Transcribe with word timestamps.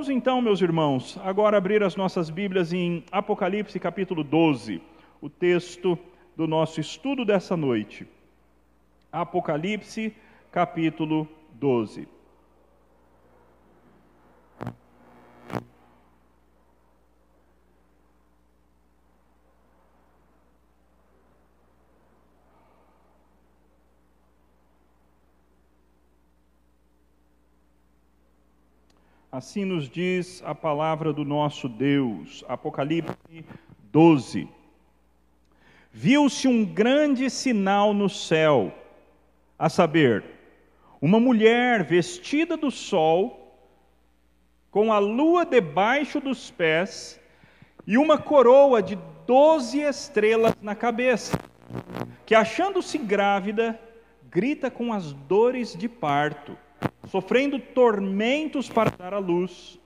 Vamos 0.00 0.08
então, 0.16 0.40
meus 0.40 0.62
irmãos, 0.62 1.20
agora 1.22 1.58
abrir 1.58 1.82
as 1.82 1.94
nossas 1.94 2.30
Bíblias 2.30 2.72
em 2.72 3.04
Apocalipse 3.12 3.78
capítulo 3.78 4.24
12, 4.24 4.80
o 5.20 5.28
texto 5.28 5.98
do 6.34 6.46
nosso 6.46 6.80
estudo 6.80 7.22
dessa 7.22 7.54
noite. 7.54 8.08
Apocalipse 9.12 10.16
capítulo 10.50 11.28
12. 11.52 12.08
Assim 29.32 29.64
nos 29.64 29.88
diz 29.88 30.42
a 30.44 30.52
palavra 30.56 31.12
do 31.12 31.24
nosso 31.24 31.68
Deus, 31.68 32.44
Apocalipse 32.48 33.44
12. 33.92 34.48
Viu-se 35.92 36.48
um 36.48 36.64
grande 36.64 37.30
sinal 37.30 37.94
no 37.94 38.08
céu, 38.08 38.74
a 39.56 39.68
saber, 39.68 40.24
uma 41.00 41.20
mulher 41.20 41.84
vestida 41.84 42.56
do 42.56 42.72
sol, 42.72 43.56
com 44.68 44.92
a 44.92 44.98
lua 44.98 45.46
debaixo 45.46 46.20
dos 46.20 46.50
pés 46.50 47.20
e 47.86 47.96
uma 47.96 48.18
coroa 48.18 48.82
de 48.82 48.98
doze 49.28 49.78
estrelas 49.78 50.56
na 50.60 50.74
cabeça, 50.74 51.38
que 52.26 52.34
achando-se 52.34 52.98
grávida, 52.98 53.78
grita 54.28 54.72
com 54.72 54.92
as 54.92 55.12
dores 55.12 55.76
de 55.76 55.88
parto 55.88 56.58
sofrendo 57.10 57.58
tormentos 57.58 58.68
para 58.68 58.90
dar 58.90 59.12
à 59.12 59.18
luz. 59.18 59.78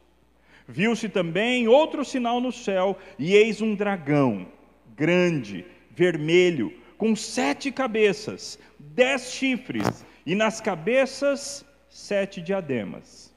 Viu-se 0.69 1.09
também 1.09 1.67
outro 1.69 2.05
sinal 2.05 2.41
no 2.41 2.53
céu, 2.53 2.99
e 3.19 3.35
eis 3.35 3.61
um 3.61 3.75
dragão, 3.75 4.47
grande, 4.95 5.65
vermelho, 5.91 6.73
com 6.99 7.17
sete 7.17 7.73
cabeças, 7.73 8.59
dez 8.79 9.33
chifres, 9.33 10.05
e 10.27 10.35
nas 10.35 10.61
cabeças 10.61 11.65
sete 11.89 12.41
diademas. 12.41 13.35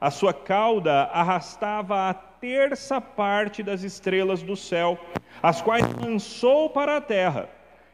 A 0.00 0.10
sua 0.10 0.34
cauda 0.34 1.04
arrastava 1.04 2.08
a 2.08 2.14
terça 2.14 3.00
parte 3.00 3.62
das 3.62 3.82
estrelas 3.84 4.42
do 4.42 4.56
céu, 4.56 4.98
as 5.40 5.62
quais 5.62 5.86
lançou 5.94 6.70
para 6.70 6.96
a 6.96 7.00
terra. 7.00 7.48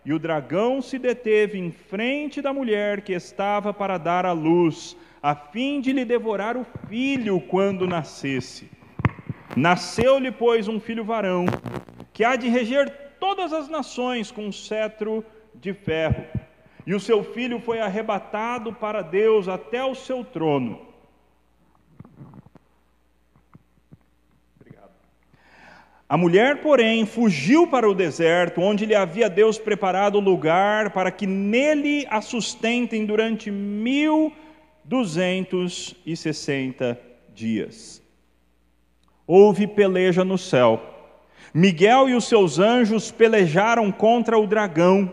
E 0.08 0.12
o 0.14 0.18
dragão 0.18 0.80
se 0.80 0.98
deteve 0.98 1.58
em 1.58 1.70
frente 1.70 2.40
da 2.40 2.50
mulher 2.50 3.02
que 3.02 3.12
estava 3.12 3.74
para 3.74 3.98
dar 3.98 4.24
à 4.24 4.32
luz, 4.32 4.96
a 5.22 5.34
fim 5.34 5.82
de 5.82 5.92
lhe 5.92 6.02
devorar 6.02 6.56
o 6.56 6.64
filho 6.88 7.38
quando 7.42 7.86
nascesse. 7.86 8.70
Nasceu-lhe, 9.54 10.32
pois, 10.32 10.66
um 10.66 10.80
filho 10.80 11.04
varão, 11.04 11.44
que 12.10 12.24
há 12.24 12.36
de 12.36 12.48
reger 12.48 12.90
todas 13.20 13.52
as 13.52 13.68
nações 13.68 14.30
com 14.30 14.46
um 14.46 14.50
cetro 14.50 15.22
de 15.54 15.74
ferro. 15.74 16.24
E 16.86 16.94
o 16.94 17.00
seu 17.00 17.22
filho 17.22 17.60
foi 17.60 17.78
arrebatado 17.78 18.72
para 18.72 19.02
Deus 19.02 19.46
até 19.46 19.84
o 19.84 19.94
seu 19.94 20.24
trono. 20.24 20.87
A 26.08 26.16
mulher, 26.16 26.62
porém, 26.62 27.04
fugiu 27.04 27.66
para 27.66 27.88
o 27.88 27.94
deserto, 27.94 28.60
onde 28.60 28.86
lhe 28.86 28.94
havia 28.94 29.28
Deus 29.28 29.58
preparado 29.58 30.18
lugar 30.18 30.90
para 30.90 31.10
que 31.10 31.26
nele 31.26 32.06
a 32.08 32.20
sustentem 32.20 33.04
durante 33.04 33.50
mil 33.50 34.26
anos 34.26 34.48
260 34.88 36.98
dias. 37.34 38.00
Houve 39.26 39.66
peleja 39.66 40.24
no 40.24 40.38
céu. 40.38 40.80
Miguel 41.52 42.08
e 42.08 42.14
os 42.14 42.24
seus 42.24 42.58
anjos 42.58 43.10
pelejaram 43.10 43.92
contra 43.92 44.38
o 44.38 44.46
dragão. 44.46 45.12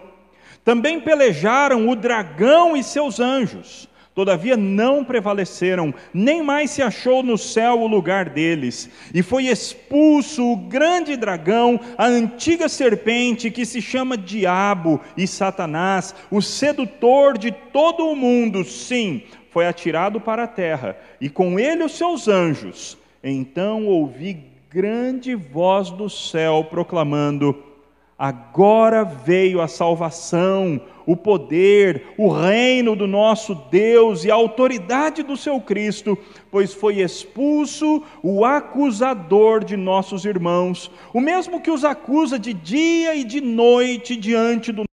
Também 0.63 1.01
pelejaram 1.01 1.89
o 1.89 1.95
dragão 1.95 2.77
e 2.77 2.83
seus 2.83 3.19
anjos. 3.19 3.89
Todavia 4.15 4.55
não 4.55 5.03
prevaleceram, 5.03 5.93
nem 6.13 6.41
mais 6.41 6.71
se 6.71 6.81
achou 6.81 7.21
no 7.21 7.37
céu 7.37 7.81
o 7.81 7.87
lugar 7.87 8.29
deles. 8.29 8.89
E 9.13 9.21
foi 9.21 9.47
expulso 9.47 10.53
o 10.53 10.55
grande 10.55 11.17
dragão, 11.17 11.77
a 11.97 12.05
antiga 12.05 12.69
serpente 12.69 13.51
que 13.51 13.65
se 13.65 13.81
chama 13.81 14.17
Diabo 14.17 15.01
e 15.17 15.27
Satanás, 15.27 16.15
o 16.31 16.41
sedutor 16.41 17.37
de 17.37 17.51
todo 17.51 18.07
o 18.07 18.15
mundo. 18.15 18.63
Sim, 18.63 19.21
foi 19.51 19.67
atirado 19.67 20.21
para 20.21 20.45
a 20.45 20.47
terra, 20.47 20.97
e 21.19 21.29
com 21.29 21.59
ele 21.59 21.83
os 21.83 21.91
seus 21.91 22.29
anjos. 22.29 22.97
Então 23.21 23.85
ouvi 23.85 24.37
grande 24.69 25.35
voz 25.35 25.89
do 25.89 26.09
céu 26.09 26.65
proclamando: 26.69 27.74
Agora 28.17 29.03
veio 29.03 29.59
a 29.59 29.67
salvação, 29.67 30.79
o 31.05 31.17
poder, 31.17 32.13
o 32.17 32.29
reino 32.29 32.95
do 32.95 33.05
nosso 33.05 33.53
Deus 33.69 34.23
e 34.23 34.31
a 34.31 34.35
autoridade 34.35 35.21
do 35.21 35.35
seu 35.35 35.59
Cristo, 35.59 36.17
pois 36.49 36.73
foi 36.73 37.01
expulso 37.01 38.03
o 38.23 38.45
acusador 38.45 39.65
de 39.65 39.75
nossos 39.75 40.23
irmãos, 40.23 40.89
o 41.13 41.19
mesmo 41.19 41.59
que 41.59 41.69
os 41.69 41.83
acusa 41.83 42.39
de 42.39 42.53
dia 42.53 43.15
e 43.15 43.25
de 43.25 43.41
noite 43.41 44.15
diante 44.15 44.71
do 44.71 44.85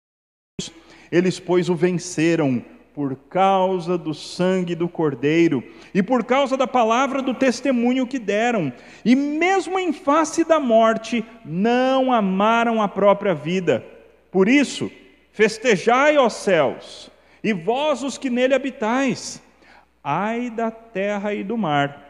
eles, 1.13 1.41
pois, 1.41 1.69
o 1.69 1.75
venceram 1.75 2.65
por 3.01 3.17
causa 3.31 3.97
do 3.97 4.13
sangue 4.13 4.75
do 4.75 4.87
Cordeiro 4.87 5.65
e 5.95 6.03
por 6.03 6.23
causa 6.23 6.55
da 6.55 6.67
palavra 6.67 7.23
do 7.23 7.33
testemunho 7.33 8.07
que 8.07 8.19
deram, 8.19 8.71
e 9.03 9.17
mesmo 9.17 9.79
em 9.79 9.91
face 9.91 10.45
da 10.45 10.61
morte, 10.61 11.25
não 11.43 12.13
amaram 12.13 12.83
a 12.83 12.87
própria 12.87 13.33
vida. 13.33 13.83
Por 14.31 14.51
isso, 14.51 14.93
festejai, 15.33 16.19
ó 16.19 16.29
céus, 16.29 17.11
e 17.43 17.55
vós 17.55 18.03
os 18.03 18.19
que 18.19 18.29
nele 18.29 18.53
habitais, 18.53 19.43
ai 20.05 20.51
da 20.51 20.71
terra 20.71 21.33
e 21.33 21.43
do 21.43 21.57
mar, 21.57 22.07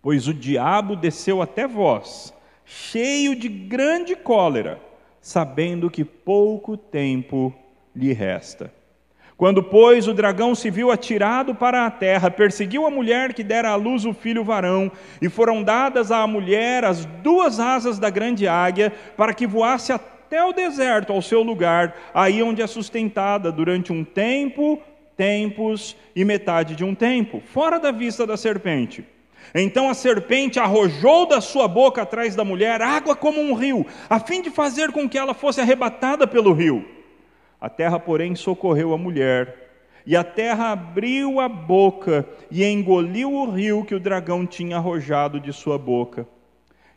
pois 0.00 0.28
o 0.28 0.32
diabo 0.32 0.94
desceu 0.94 1.42
até 1.42 1.66
vós, 1.66 2.32
cheio 2.64 3.34
de 3.34 3.48
grande 3.48 4.14
cólera, 4.14 4.80
sabendo 5.20 5.90
que 5.90 6.04
pouco 6.04 6.76
tempo 6.76 7.52
lhe 7.92 8.12
resta. 8.12 8.72
Quando, 9.36 9.62
pois, 9.62 10.08
o 10.08 10.14
dragão 10.14 10.54
se 10.54 10.70
viu 10.70 10.90
atirado 10.90 11.54
para 11.54 11.84
a 11.84 11.90
terra, 11.90 12.30
perseguiu 12.30 12.86
a 12.86 12.90
mulher 12.90 13.34
que 13.34 13.44
dera 13.44 13.68
à 13.68 13.74
luz 13.74 14.06
o 14.06 14.14
filho 14.14 14.42
varão, 14.42 14.90
e 15.20 15.28
foram 15.28 15.62
dadas 15.62 16.10
à 16.10 16.26
mulher 16.26 16.86
as 16.86 17.04
duas 17.04 17.60
asas 17.60 17.98
da 17.98 18.08
grande 18.08 18.48
águia, 18.48 18.90
para 19.14 19.34
que 19.34 19.46
voasse 19.46 19.92
até 19.92 20.42
o 20.42 20.54
deserto, 20.54 21.12
ao 21.12 21.20
seu 21.20 21.42
lugar, 21.42 21.94
aí 22.14 22.42
onde 22.42 22.62
é 22.62 22.66
sustentada 22.66 23.52
durante 23.52 23.92
um 23.92 24.02
tempo, 24.02 24.80
tempos 25.14 25.94
e 26.14 26.24
metade 26.24 26.74
de 26.74 26.82
um 26.82 26.94
tempo, 26.94 27.42
fora 27.52 27.78
da 27.78 27.90
vista 27.90 28.26
da 28.26 28.38
serpente. 28.38 29.04
Então 29.54 29.90
a 29.90 29.94
serpente 29.94 30.58
arrojou 30.58 31.26
da 31.26 31.42
sua 31.42 31.68
boca 31.68 32.02
atrás 32.02 32.34
da 32.34 32.42
mulher 32.42 32.80
água 32.80 33.14
como 33.14 33.38
um 33.40 33.52
rio, 33.52 33.84
a 34.08 34.18
fim 34.18 34.40
de 34.40 34.50
fazer 34.50 34.92
com 34.92 35.06
que 35.06 35.18
ela 35.18 35.34
fosse 35.34 35.60
arrebatada 35.60 36.26
pelo 36.26 36.54
rio. 36.54 36.95
A 37.60 37.68
terra, 37.68 37.98
porém, 37.98 38.34
socorreu 38.34 38.92
a 38.92 38.98
mulher, 38.98 39.66
e 40.06 40.14
a 40.14 40.22
terra 40.22 40.70
abriu 40.70 41.40
a 41.40 41.48
boca 41.48 42.24
e 42.50 42.64
engoliu 42.64 43.32
o 43.32 43.50
rio 43.50 43.84
que 43.84 43.94
o 43.94 44.00
dragão 44.00 44.46
tinha 44.46 44.76
arrojado 44.76 45.40
de 45.40 45.52
sua 45.52 45.76
boca. 45.76 46.26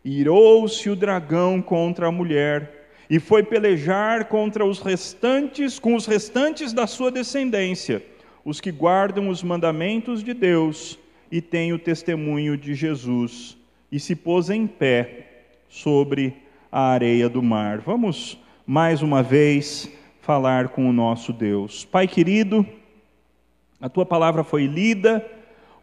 Irou-se 0.05 0.89
o 0.89 0.95
dragão 0.95 1.61
contra 1.61 2.07
a 2.07 2.11
mulher 2.11 2.87
e 3.09 3.19
foi 3.19 3.41
pelejar 3.41 4.25
contra 4.25 4.63
os 4.63 4.79
restantes, 4.79 5.79
com 5.79 5.95
os 5.95 6.05
restantes 6.05 6.71
da 6.71 6.85
sua 6.85 7.09
descendência, 7.09 8.03
os 8.45 8.61
que 8.61 8.71
guardam 8.71 9.29
os 9.29 9.41
mandamentos 9.41 10.23
de 10.23 10.33
Deus 10.33 10.99
e 11.31 11.41
têm 11.41 11.73
o 11.73 11.79
testemunho 11.79 12.55
de 12.55 12.75
Jesus, 12.75 13.57
e 13.91 13.99
se 13.99 14.15
pôs 14.15 14.51
em 14.51 14.67
pé 14.67 15.45
sobre 15.67 16.35
a 16.71 16.91
areia 16.91 17.27
do 17.27 17.41
mar. 17.41 17.79
Vamos 17.79 18.39
mais 18.67 19.01
uma 19.01 19.23
vez 19.23 19.91
falar 20.29 20.69
com 20.69 20.87
o 20.87 20.93
nosso 20.93 21.33
Deus. 21.33 21.85
Pai 21.85 22.07
querido, 22.07 22.63
a 23.81 23.89
tua 23.89 24.05
palavra 24.05 24.43
foi 24.43 24.67
lida, 24.67 25.25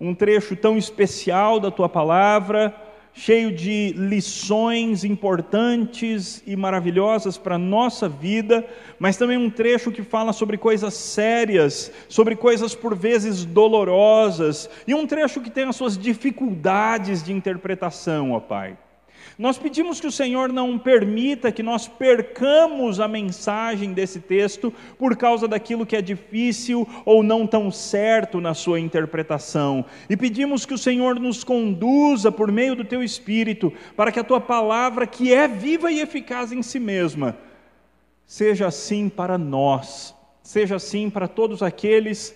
um 0.01 0.15
trecho 0.15 0.55
tão 0.55 0.79
especial 0.79 1.59
da 1.59 1.69
tua 1.69 1.89
palavra, 1.89 2.73
cheio 3.13 3.51
de 3.51 3.93
lições 3.97 5.03
importantes 5.03 6.45
e 6.47 6.55
maravilhosas 6.55 7.37
para 7.37 7.57
a 7.57 7.59
nossa 7.59 8.09
vida, 8.09 8.65
mas 9.01 9.17
também 9.17 9.37
um 9.37 9.51
trecho 9.51 9.91
que 9.91 10.05
fala 10.05 10.33
sobre 10.33 10.57
coisas 10.57 10.95
sérias, 10.95 11.91
sobre 12.09 12.37
coisas 12.37 12.73
por 12.73 12.95
vezes 12.95 13.45
dolorosas, 13.45 14.71
e 14.87 14.95
um 14.95 15.09
trecho 15.09 15.41
que 15.41 15.51
tem 15.51 15.65
as 15.65 15.75
suas 15.75 15.99
dificuldades 15.99 17.21
de 17.21 17.33
interpretação, 17.33 18.31
ó 18.31 18.39
Pai. 18.39 18.79
Nós 19.39 19.59
pedimos 19.59 20.01
que 20.01 20.07
o 20.07 20.13
Senhor 20.13 20.51
não 20.51 20.79
permita 20.79 21.53
que 21.53 21.63
nós 21.63 21.87
percamos 21.87 22.99
a 22.99 23.07
mensagem 23.07 23.93
desse 23.93 24.19
texto 24.19 24.73
por 24.99 25.15
causa 25.15 25.47
daquilo 25.47 25.85
que 25.85 25.95
é 25.95 26.01
difícil 26.01 26.89
ou 27.05 27.23
não 27.23 27.47
tão 27.47 27.71
certo 27.71 28.41
na 28.41 28.55
sua 28.55 28.81
interpretação. 28.81 29.85
E 30.09 30.17
pedimos 30.17 30.65
que 30.65 30.73
o 30.73 30.79
Senhor 30.79 31.21
nos 31.21 31.45
conduza 31.45 32.33
por 32.33 32.51
meio 32.51 32.75
do 32.75 32.85
teu 32.85 33.03
espírito 33.03 33.71
para 33.95 34.11
que 34.11 34.19
a 34.19 34.25
tua 34.25 34.41
palavra, 34.41 35.07
que 35.07 35.35
é 35.35 35.47
viva 35.47 35.93
e 35.93 36.01
eficaz 36.01 36.51
em 36.51 36.63
si 36.63 36.81
mesma, 36.81 37.37
seja 38.25 38.67
assim 38.67 39.07
para 39.07 39.37
nós, 39.37 40.15
seja 40.43 40.77
assim 40.77 41.11
para 41.11 41.29
todos 41.29 41.63
aqueles 41.63 42.35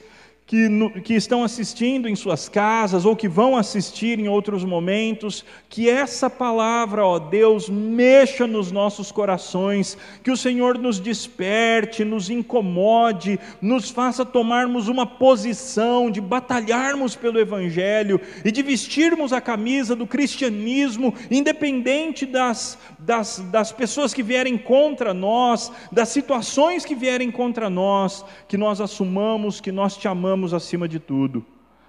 que, 0.51 0.69
no, 0.69 0.91
que 0.91 1.15
estão 1.15 1.45
assistindo 1.45 2.09
em 2.09 2.17
suas 2.17 2.49
casas 2.49 3.05
ou 3.05 3.15
que 3.15 3.29
vão 3.29 3.57
assistir 3.57 4.19
em 4.19 4.27
outros 4.27 4.65
momentos, 4.65 5.45
que 5.69 5.89
essa 5.89 6.29
palavra, 6.29 7.07
ó 7.07 7.21
Deus, 7.21 7.69
mexa 7.69 8.49
nos 8.49 8.73
nossos 8.73 9.13
corações, 9.13 9.97
que 10.25 10.31
o 10.33 10.37
Senhor 10.37 10.77
nos 10.77 10.99
desperte, 10.99 12.05
nos 12.05 12.29
incomode, 12.29 13.39
nos 13.63 13.91
faça 13.91 14.25
tomarmos 14.25 14.89
uma 14.89 15.07
posição 15.07 16.11
de 16.11 16.21
batalharmos 16.21 17.15
pelo 17.15 17.39
Evangelho 17.39 18.21
e 18.45 18.51
de 18.51 18.61
vestirmos 18.61 19.33
a 19.33 19.41
camisa 19.41 19.95
do 19.95 20.05
cristianismo, 20.05 21.15
independente 21.31 22.27
das, 22.27 22.77
das, 23.05 23.39
das 23.51 23.73
pessoas 23.73 24.13
que 24.13 24.23
vierem 24.23 24.57
contra 24.59 25.15
nós, 25.15 25.73
das 25.91 26.09
situações 26.11 26.85
que 26.85 26.95
vierem 26.95 27.31
contra 27.31 27.71
nós, 27.71 28.25
que 28.49 28.57
nós 28.57 28.81
assumamos 28.81 29.61
que 29.61 29.73
nós 29.73 29.97
te 29.97 30.09
amamos 30.09 30.53
acima 30.53 30.89
de 30.89 30.99
tudo. 30.99 31.45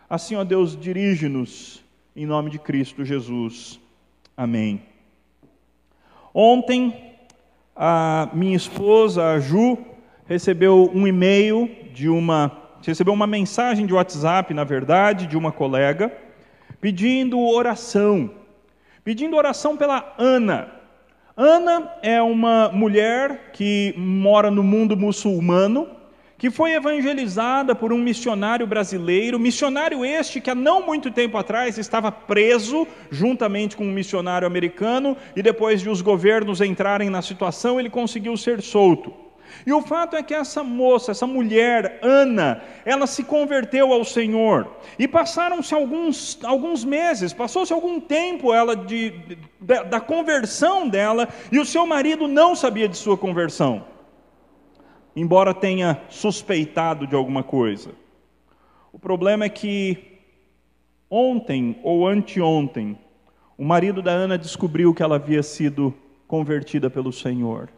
Assim, 0.10 0.36
ó 0.36 0.44
Deus, 0.44 0.78
dirige-nos 0.78 1.84
em 2.16 2.26
nome 2.26 2.50
de 2.50 2.60
Cristo 2.60 3.06
Jesus. 3.06 3.80
Amém. 4.36 4.82
Ontem, 6.34 7.16
a 7.76 8.30
minha 8.34 8.56
esposa, 8.56 9.32
a 9.32 9.40
Ju, 9.40 9.78
recebeu 10.26 10.90
um 10.94 11.08
e-mail 11.08 11.70
de 11.94 12.10
uma, 12.10 12.52
recebeu 12.86 13.14
uma 13.14 13.28
mensagem 13.28 13.86
de 13.86 13.94
WhatsApp, 13.94 14.54
na 14.54 14.64
verdade, 14.64 15.28
de 15.28 15.38
uma 15.38 15.52
colega, 15.52 16.12
pedindo 16.80 17.40
oração, 17.40 18.32
pedindo 19.04 19.36
oração 19.36 19.76
pela 19.76 20.16
Ana. 20.18 20.81
Ana 21.36 21.90
é 22.02 22.22
uma 22.22 22.70
mulher 22.70 23.52
que 23.54 23.94
mora 23.98 24.52
no 24.52 24.62
mundo 24.62 24.98
muçulmano, 24.98 25.88
que 26.38 26.50
foi 26.50 26.74
evangelizada 26.74 27.74
por 27.74 27.94
um 27.94 27.98
missionário 27.98 28.68
brasileiro, 28.68 29.40
missionário 29.40 30.04
este 30.04 30.42
que 30.42 30.50
há 30.50 30.56
não 30.56 30.86
muito 30.86 31.10
tempo 31.10 31.38
atrás 31.38 31.78
estava 31.78 32.12
preso 32.12 32.86
juntamente 33.10 33.78
com 33.78 33.86
um 33.86 33.92
missionário 33.92 34.46
americano 34.46 35.16
e 35.36 35.42
depois 35.42 35.82
de 35.82 35.90
os 35.90 36.02
governos 36.02 36.60
entrarem 36.60 37.10
na 37.10 37.22
situação, 37.22 37.80
ele 37.80 37.90
conseguiu 37.90 38.36
ser 38.36 38.62
solto. 38.62 39.14
E 39.66 39.72
o 39.72 39.82
fato 39.82 40.16
é 40.16 40.24
que 40.24 40.34
essa 40.34 40.64
moça, 40.64 41.12
essa 41.12 41.28
mulher, 41.28 42.00
Ana, 42.02 42.62
ela 42.86 43.08
se 43.08 43.24
converteu 43.24 43.94
ao 43.94 44.04
Senhor. 44.04 44.68
E 44.98 45.08
passaram-se 45.08 45.74
alguns, 45.74 46.40
alguns 46.44 46.84
meses, 46.84 47.34
passou-se 47.34 47.72
algum 47.72 48.00
tempo 48.00 48.54
ela 48.54 48.76
de, 48.76 49.12
de, 49.12 49.38
da 49.60 50.00
conversão 50.00 50.88
dela, 50.88 51.28
e 51.52 51.60
o 51.60 51.66
seu 51.66 51.86
marido 51.86 52.28
não 52.28 52.56
sabia 52.56 52.88
de 52.88 52.98
sua 52.98 53.18
conversão 53.18 53.92
embora 55.16 55.54
tenha 55.54 56.02
suspeitado 56.10 57.06
de 57.06 57.16
alguma 57.16 57.44
coisa. 57.44 57.92
O 58.92 59.00
problema 59.00 59.46
é 59.46 59.50
que 59.50 60.20
ontem 61.10 61.80
ou 61.84 62.08
anteontem, 62.08 62.98
o 63.58 63.64
marido 63.64 64.02
da 64.02 64.12
Ana 64.12 64.38
descobriu 64.38 64.94
que 64.94 65.04
ela 65.04 65.16
havia 65.16 65.44
sido 65.44 65.94
convertida 66.28 66.90
pelo 66.90 67.12
Senhor. 67.12 67.70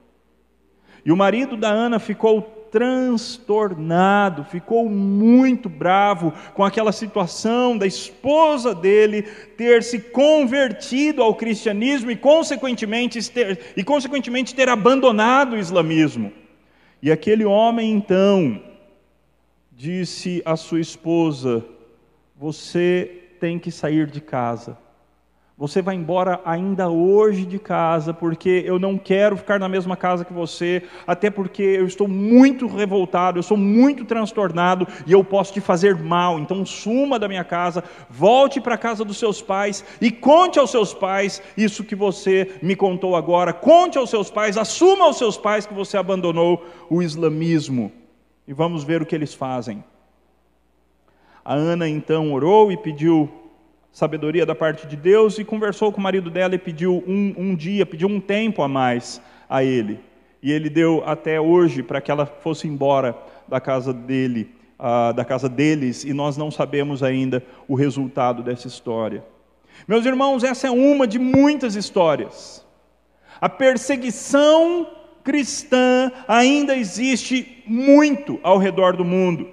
E 1.06 1.12
o 1.12 1.18
marido 1.18 1.58
da 1.58 1.70
Ana 1.70 2.00
ficou 2.00 2.42
transtornado, 2.74 4.44
ficou 4.46 4.90
muito 4.90 5.70
bravo 5.70 6.34
com 6.56 6.64
aquela 6.64 6.92
situação 6.92 7.78
da 7.78 7.86
esposa 7.86 8.74
dele 8.74 9.22
ter 9.56 9.84
se 9.84 10.00
convertido 10.00 11.22
ao 11.22 11.36
cristianismo 11.36 12.10
e 12.10 12.16
consequentemente 12.16 13.30
ter, 13.30 13.60
e 13.78 13.84
consequentemente 13.84 14.56
ter 14.56 14.70
abandonado 14.70 15.54
o 15.54 15.60
islamismo. 15.60 16.34
E 17.00 17.12
aquele 17.12 17.46
homem 17.46 17.92
então 17.92 18.60
disse 19.72 20.42
à 20.44 20.56
sua 20.56 20.80
esposa: 20.80 21.64
Você 22.36 23.36
tem 23.40 23.60
que 23.60 23.70
sair 23.70 24.08
de 24.08 24.20
casa. 24.20 24.83
Você 25.56 25.84
vai 25.84 25.94
embora 25.94 26.42
ainda 26.44 26.90
hoje 26.90 27.46
de 27.46 27.60
casa, 27.60 28.12
porque 28.12 28.64
eu 28.66 28.80
não 28.80 28.98
quero 28.98 29.38
ficar 29.38 29.60
na 29.60 29.70
mesma 29.70 29.96
casa 29.96 30.26
que 30.26 30.34
você, 30.34 30.82
até 31.06 31.30
porque 31.30 31.62
eu 31.62 31.86
estou 31.86 32.08
muito 32.08 32.66
revoltado, 32.66 33.38
eu 33.38 33.44
sou 33.44 33.56
muito 33.56 34.04
transtornado 34.04 34.88
e 35.06 35.12
eu 35.12 35.24
posso 35.24 35.54
te 35.54 35.62
fazer 35.62 35.96
mal. 35.96 36.40
Então, 36.40 36.66
suma 36.66 37.20
da 37.20 37.28
minha 37.28 37.44
casa, 37.44 37.84
volte 38.10 38.60
para 38.60 38.74
a 38.74 38.80
casa 38.80 39.06
dos 39.06 39.18
seus 39.18 39.44
pais 39.44 39.86
e 40.02 40.10
conte 40.10 40.58
aos 40.58 40.72
seus 40.72 40.92
pais 40.92 41.40
isso 41.56 41.84
que 41.84 41.96
você 41.96 42.56
me 42.60 42.76
contou 42.76 43.16
agora. 43.16 43.54
Conte 43.54 43.96
aos 43.96 44.10
seus 44.10 44.32
pais, 44.32 44.58
assuma 44.58 45.06
aos 45.06 45.20
seus 45.20 45.38
pais 45.38 45.68
que 45.68 45.74
você 45.74 45.98
abandonou 45.98 46.66
o 46.90 47.00
islamismo. 47.00 47.92
E 48.48 48.54
vamos 48.54 48.84
ver 48.84 49.04
o 49.04 49.06
que 49.06 49.14
eles 49.14 49.36
fazem. 49.36 49.84
A 51.46 51.54
Ana 51.54 51.88
então 51.88 52.34
orou 52.34 52.72
e 52.72 52.78
pediu 52.78 53.43
sabedoria 53.94 54.44
da 54.44 54.56
parte 54.56 54.88
de 54.88 54.96
Deus 54.98 55.38
e 55.38 55.46
conversou 55.46 55.92
com 55.92 56.00
o 56.00 56.04
marido 56.04 56.32
dela 56.32 56.56
e 56.56 56.58
pediu 56.58 57.04
um, 57.08 57.34
um 57.38 57.56
dia, 57.56 57.86
pediu 57.86 58.08
um 58.08 58.20
tempo 58.20 58.64
a 58.64 58.68
mais 58.68 59.22
a 59.48 59.64
ele. 59.64 60.00
E 60.42 60.52
ele 60.52 60.68
deu 60.68 61.04
até 61.06 61.40
hoje 61.40 61.84
para 61.84 62.02
que 62.02 62.10
ela 62.10 62.26
fosse 62.26 62.68
embora 62.68 63.16
da 63.48 63.62
casa 63.62 63.94
dele, 63.94 64.50
uh, 64.80 65.14
da 65.14 65.24
casa 65.24 65.48
deles, 65.48 66.04
e 66.04 66.12
nós 66.12 66.36
não 66.36 66.50
sabemos 66.50 67.04
ainda 67.04 67.44
o 67.68 67.76
resultado 67.76 68.42
dessa 68.42 68.68
história. 68.68 69.24
Meus 69.88 70.06
irmãos, 70.06 70.44
essa 70.44 70.68
é 70.68 70.72
uma 70.72 71.06
de 71.06 71.20
muitas 71.20 71.76
histórias. 71.76 72.66
A 73.40 73.48
perseguição 73.48 74.88
cristã 75.24 76.12
ainda 76.28 76.76
existe 76.76 77.64
muito 77.68 78.40
ao 78.42 78.58
redor 78.58 78.98
do 78.98 79.06
mundo. 79.06 79.48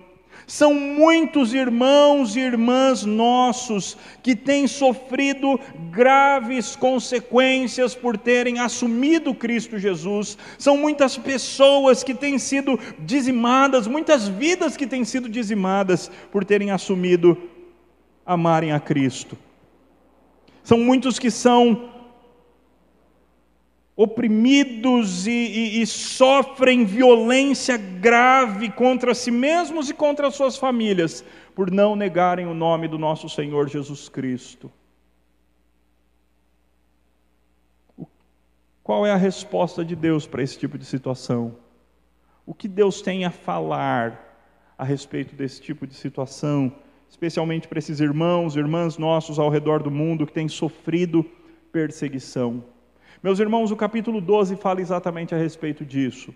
São 0.47 0.75
muitos 0.75 1.55
irmãos 1.55 2.37
e 2.37 2.41
irmãs 2.41 3.05
nossos 3.05 3.97
que 4.23 4.35
têm 4.35 4.67
sofrido 4.67 5.59
graves 5.91 6.75
consequências 6.75 7.95
por 7.95 8.17
terem 8.17 8.59
assumido 8.59 9.35
Cristo 9.35 9.79
Jesus. 9.79 10.37
São 10.59 10.77
muitas 10.77 11.17
pessoas 11.17 12.03
que 12.03 12.15
têm 12.15 12.39
sido 12.39 12.79
dizimadas, 12.99 13.87
muitas 13.87 14.29
vidas 14.29 14.77
que 14.77 14.87
têm 14.87 15.05
sido 15.05 15.29
dizimadas 15.29 16.11
por 16.31 16.44
terem 16.44 16.70
assumido 16.70 17.37
amarem 18.25 18.73
a 18.73 18.81
Cristo. 18.81 19.37
São 20.63 20.79
muitos 20.79 21.19
que 21.19 21.31
são 21.31 22.00
oprimidos 24.03 25.27
e, 25.27 25.31
e, 25.31 25.83
e, 25.83 25.87
sofrem 25.87 26.87
violência 26.87 27.77
grave 27.77 28.71
contra 28.71 29.15
si 29.15 29.31
mesmos 29.31 29.91
e 29.91 29.95
contra 29.95 30.29
as 30.29 30.35
suas 30.35 30.57
famílias, 30.57 31.23
por 31.55 31.71
não 31.71 31.95
negarem 31.95 32.47
o 32.47 32.55
nome 32.55 32.89
do 32.89 32.97
nosso 32.97 33.29
Senhor 33.29 33.69
Jesus 33.69 34.09
Cristo. 34.09 34.73
Qual 38.83 39.05
é 39.05 39.11
a 39.11 39.17
resposta 39.17 39.85
de 39.85 39.95
Deus 39.95 40.27
para 40.27 40.43
esse 40.43 40.59
tipo 40.59 40.79
de 40.79 40.87
situação? 40.87 41.57
O 42.47 42.55
que 42.55 42.69
Deus 42.69 43.03
tem 43.03 43.27
a 43.27 43.31
falar 43.31 44.49
a 44.79 44.85
respeito 44.85 45.37
desse 45.37 45.61
tipo 45.61 45.87
de 45.87 45.95
situação, 45.95 46.75
especialmente 47.07 47.69
para 47.69 47.79
esses 47.79 48.01
irmãos 48.01 48.57
irmãs 48.57 48.97
nossos 48.97 49.39
ao 49.39 49.51
redor 49.51 49.83
do 49.83 49.91
mundo 49.91 50.27
que 50.27 50.33
têm 50.33 50.49
sofrido 50.49 51.23
perseguição? 51.71 52.65
Meus 53.22 53.39
irmãos, 53.39 53.70
o 53.70 53.77
capítulo 53.77 54.19
12 54.19 54.56
fala 54.56 54.81
exatamente 54.81 55.34
a 55.34 55.39
respeito 55.39 55.84
disso. 55.84 56.34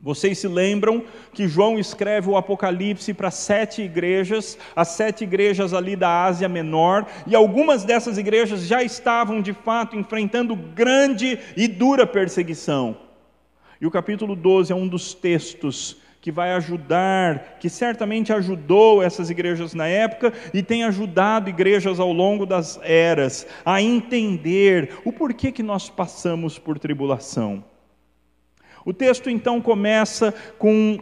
Vocês 0.00 0.36
se 0.38 0.48
lembram 0.48 1.04
que 1.32 1.46
João 1.46 1.78
escreve 1.78 2.28
o 2.28 2.36
Apocalipse 2.36 3.14
para 3.14 3.30
sete 3.30 3.82
igrejas, 3.82 4.58
as 4.74 4.88
sete 4.88 5.22
igrejas 5.22 5.72
ali 5.72 5.94
da 5.94 6.24
Ásia 6.24 6.48
Menor, 6.48 7.06
e 7.24 7.36
algumas 7.36 7.84
dessas 7.84 8.18
igrejas 8.18 8.66
já 8.66 8.82
estavam 8.82 9.40
de 9.40 9.52
fato 9.52 9.94
enfrentando 9.94 10.56
grande 10.56 11.38
e 11.56 11.68
dura 11.68 12.04
perseguição. 12.04 12.96
E 13.80 13.86
o 13.86 13.92
capítulo 13.92 14.34
12 14.34 14.72
é 14.72 14.74
um 14.74 14.88
dos 14.88 15.14
textos 15.14 16.01
que 16.22 16.30
vai 16.30 16.52
ajudar, 16.52 17.56
que 17.58 17.68
certamente 17.68 18.32
ajudou 18.32 19.02
essas 19.02 19.28
igrejas 19.28 19.74
na 19.74 19.88
época 19.88 20.32
e 20.54 20.62
tem 20.62 20.84
ajudado 20.84 21.50
igrejas 21.50 21.98
ao 21.98 22.12
longo 22.12 22.46
das 22.46 22.78
eras 22.84 23.44
a 23.64 23.82
entender 23.82 25.00
o 25.04 25.12
porquê 25.12 25.50
que 25.50 25.64
nós 25.64 25.90
passamos 25.90 26.60
por 26.60 26.78
tribulação. 26.78 27.64
O 28.84 28.92
texto 28.92 29.28
então 29.28 29.60
começa 29.60 30.32
com 30.58 30.96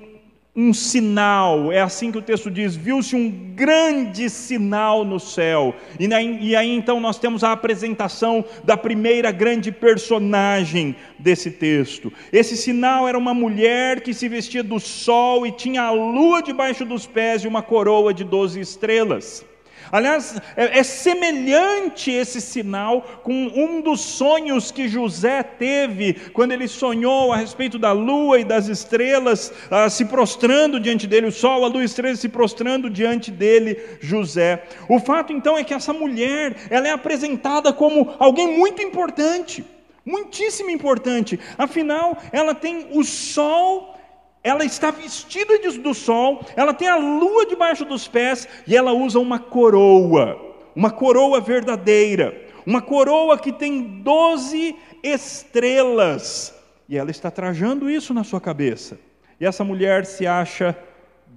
um 0.55 0.75
sinal, 0.75 1.71
é 1.71 1.81
assim 1.81 2.11
que 2.11 2.19
o 2.19 2.23
texto 2.23 2.51
diz: 2.51 2.75
viu-se 2.75 3.15
um 3.15 3.31
grande 3.55 4.29
sinal 4.29 5.05
no 5.05 5.21
céu. 5.21 5.75
E, 5.99 6.07
e, 6.07 6.57
aí 6.57 6.71
então 6.75 6.99
nós 7.01 7.19
temos 7.19 7.45
a 7.45 7.53
apresentação 7.53 8.45
da 8.65 8.77
primeira 8.77 9.31
grande 9.31 9.71
personagem 9.71 10.97
desse 11.19 11.51
texto. 11.51 12.13
Esse 12.33 12.57
sinal 12.57 13.07
era 13.07 13.17
uma 13.17 13.33
mulher 13.33 14.01
que 14.01 14.13
se 14.13 14.29
vestia 14.29 14.63
do 14.63 14.81
sol 14.81 15.47
e 15.47 15.53
tinha 15.53 15.83
a 15.83 15.91
lua 15.93 16.43
debaixo 16.43 16.85
dos 16.85 17.07
pés 17.07 17.45
e 17.45 17.49
uma 17.49 17.63
coroa 17.63 18.13
de 18.13 18.25
doze 18.25 18.61
estrelas. 18.61 19.45
Aliás, 19.93 20.41
é, 20.57 20.79
é, 20.79 20.83
semelhante 20.83 22.11
esse 22.11 22.41
sinal 22.41 23.03
com 23.23 23.33
um 23.33 23.81
dos 23.81 24.01
sonhos 24.01 24.71
que 24.71 24.89
José 24.89 25.43
teve 25.43 26.15
quando 26.33 26.53
ele 26.53 26.69
sonhou 26.69 27.33
a 27.33 27.37
respeito 27.37 27.79
da 27.79 27.93
lua 27.93 28.39
e 28.39 28.45
das 28.45 28.69
estrelas 28.69 29.53
ah, 29.71 29.91
se 29.91 30.05
prostrando 30.05 30.79
diante 30.79 31.07
dele, 31.07 31.27
o 31.27 31.33
sol, 31.33 31.65
a 31.65 31.69
lua 31.69 31.83
e 31.83 31.85
as 31.85 31.91
estrelas 31.91 32.21
se 32.21 32.29
prostrando 32.29 32.89
diante 32.89 33.31
dele, 33.31 33.81
José. 34.01 34.63
O 34.89 35.01
fato 35.01 35.33
então 35.33 35.59
é 35.59 35.65
que 35.65 35.75
essa 35.75 35.93
mulher, 35.93 36.57
ela 36.71 36.87
é 36.87 36.93
apresentada 36.93 37.73
como 37.73 38.15
alguém 38.19 38.57
muito 38.57 38.81
importante, 38.83 39.65
muitíssimo 40.05 40.71
importante. 40.71 41.39
Afinal, 41.59 42.17
ela 42.33 42.55
tem 42.55 42.89
o 42.93 43.03
sol 43.03 44.00
ela 44.43 44.65
está 44.65 44.91
vestida 44.91 45.59
do 45.79 45.93
sol, 45.93 46.45
ela 46.57 46.73
tem 46.73 46.89
a 46.89 46.97
lua 46.97 47.47
debaixo 47.47 47.85
dos 47.85 48.09
pés 48.09 48.49
e 48.67 48.75
ela 48.75 48.93
usa 48.93 49.19
uma 49.19 49.39
coroa, 49.39 50.41
uma 50.75 50.91
coroa 50.91 51.41
verdadeira, 51.41 52.35
uma 52.65 52.81
coroa 52.81 53.39
que 53.39 53.53
tem 53.53 54.01
doze 54.03 54.75
estrelas. 55.03 56.55
E 56.89 56.97
ela 56.97 57.11
está 57.11 57.31
trajando 57.31 57.91
isso 57.91 58.15
na 58.15 58.25
sua 58.25 58.41
cabeça. 58.41 58.99
E 59.39 59.47
essa 59.47 59.63
mulher 59.63 60.05
se 60.07 60.27
acha 60.27 60.77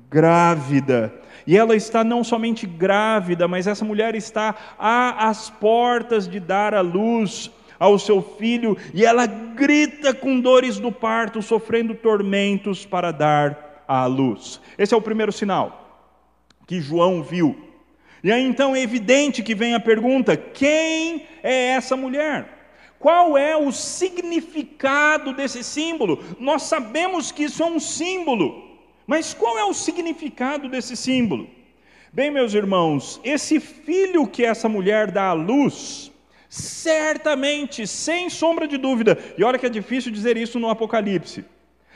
grávida. 0.09 1.13
E 1.45 1.57
ela 1.57 1.75
está 1.75 2.03
não 2.03 2.23
somente 2.23 2.65
grávida, 2.65 3.47
mas 3.47 3.67
essa 3.67 3.83
mulher 3.83 4.15
está 4.15 4.55
às 4.77 5.49
portas 5.49 6.27
de 6.27 6.39
dar 6.39 6.73
à 6.73 6.81
luz 6.81 7.51
ao 7.79 7.97
seu 7.99 8.21
filho 8.21 8.77
e 8.93 9.05
ela 9.05 9.25
grita 9.25 10.13
com 10.13 10.39
dores 10.39 10.79
do 10.79 10.91
parto, 10.91 11.41
sofrendo 11.41 11.95
tormentos 11.95 12.85
para 12.85 13.11
dar 13.11 13.83
à 13.87 14.05
luz. 14.05 14.59
Esse 14.77 14.93
é 14.93 14.97
o 14.97 15.01
primeiro 15.01 15.31
sinal 15.31 15.83
que 16.67 16.79
João 16.79 17.21
viu. 17.21 17.55
E 18.23 18.31
aí 18.31 18.43
então 18.43 18.75
é 18.75 18.81
evidente 18.81 19.43
que 19.43 19.53
vem 19.53 19.73
a 19.73 19.79
pergunta: 19.79 20.37
quem 20.37 21.25
é 21.41 21.71
essa 21.71 21.95
mulher? 21.95 22.61
Qual 22.97 23.37
é 23.37 23.57
o 23.57 23.69
significado 23.69 25.33
desse 25.33 25.61
símbolo? 25.61 26.23
Nós 26.39 26.63
sabemos 26.63 27.33
que 27.33 27.43
isso 27.43 27.61
é 27.61 27.65
um 27.65 27.79
símbolo, 27.79 28.79
mas 29.05 29.33
qual 29.33 29.57
é 29.57 29.65
o 29.65 29.73
significado 29.73 30.69
desse 30.69 30.95
símbolo? 30.95 31.49
Bem, 32.13 32.31
meus 32.31 32.53
irmãos, 32.53 33.19
esse 33.21 33.59
filho 33.59 34.25
que 34.25 34.45
essa 34.45 34.69
mulher 34.69 35.11
dá 35.11 35.29
à 35.29 35.33
luz, 35.33 36.12
Certamente, 36.55 37.87
sem 37.87 38.29
sombra 38.29 38.67
de 38.67 38.77
dúvida. 38.77 39.17
E 39.35 39.43
olha 39.43 39.57
que 39.57 39.65
é 39.65 39.69
difícil 39.69 40.11
dizer 40.11 40.37
isso 40.37 40.59
no 40.59 40.69
Apocalipse. 40.69 41.43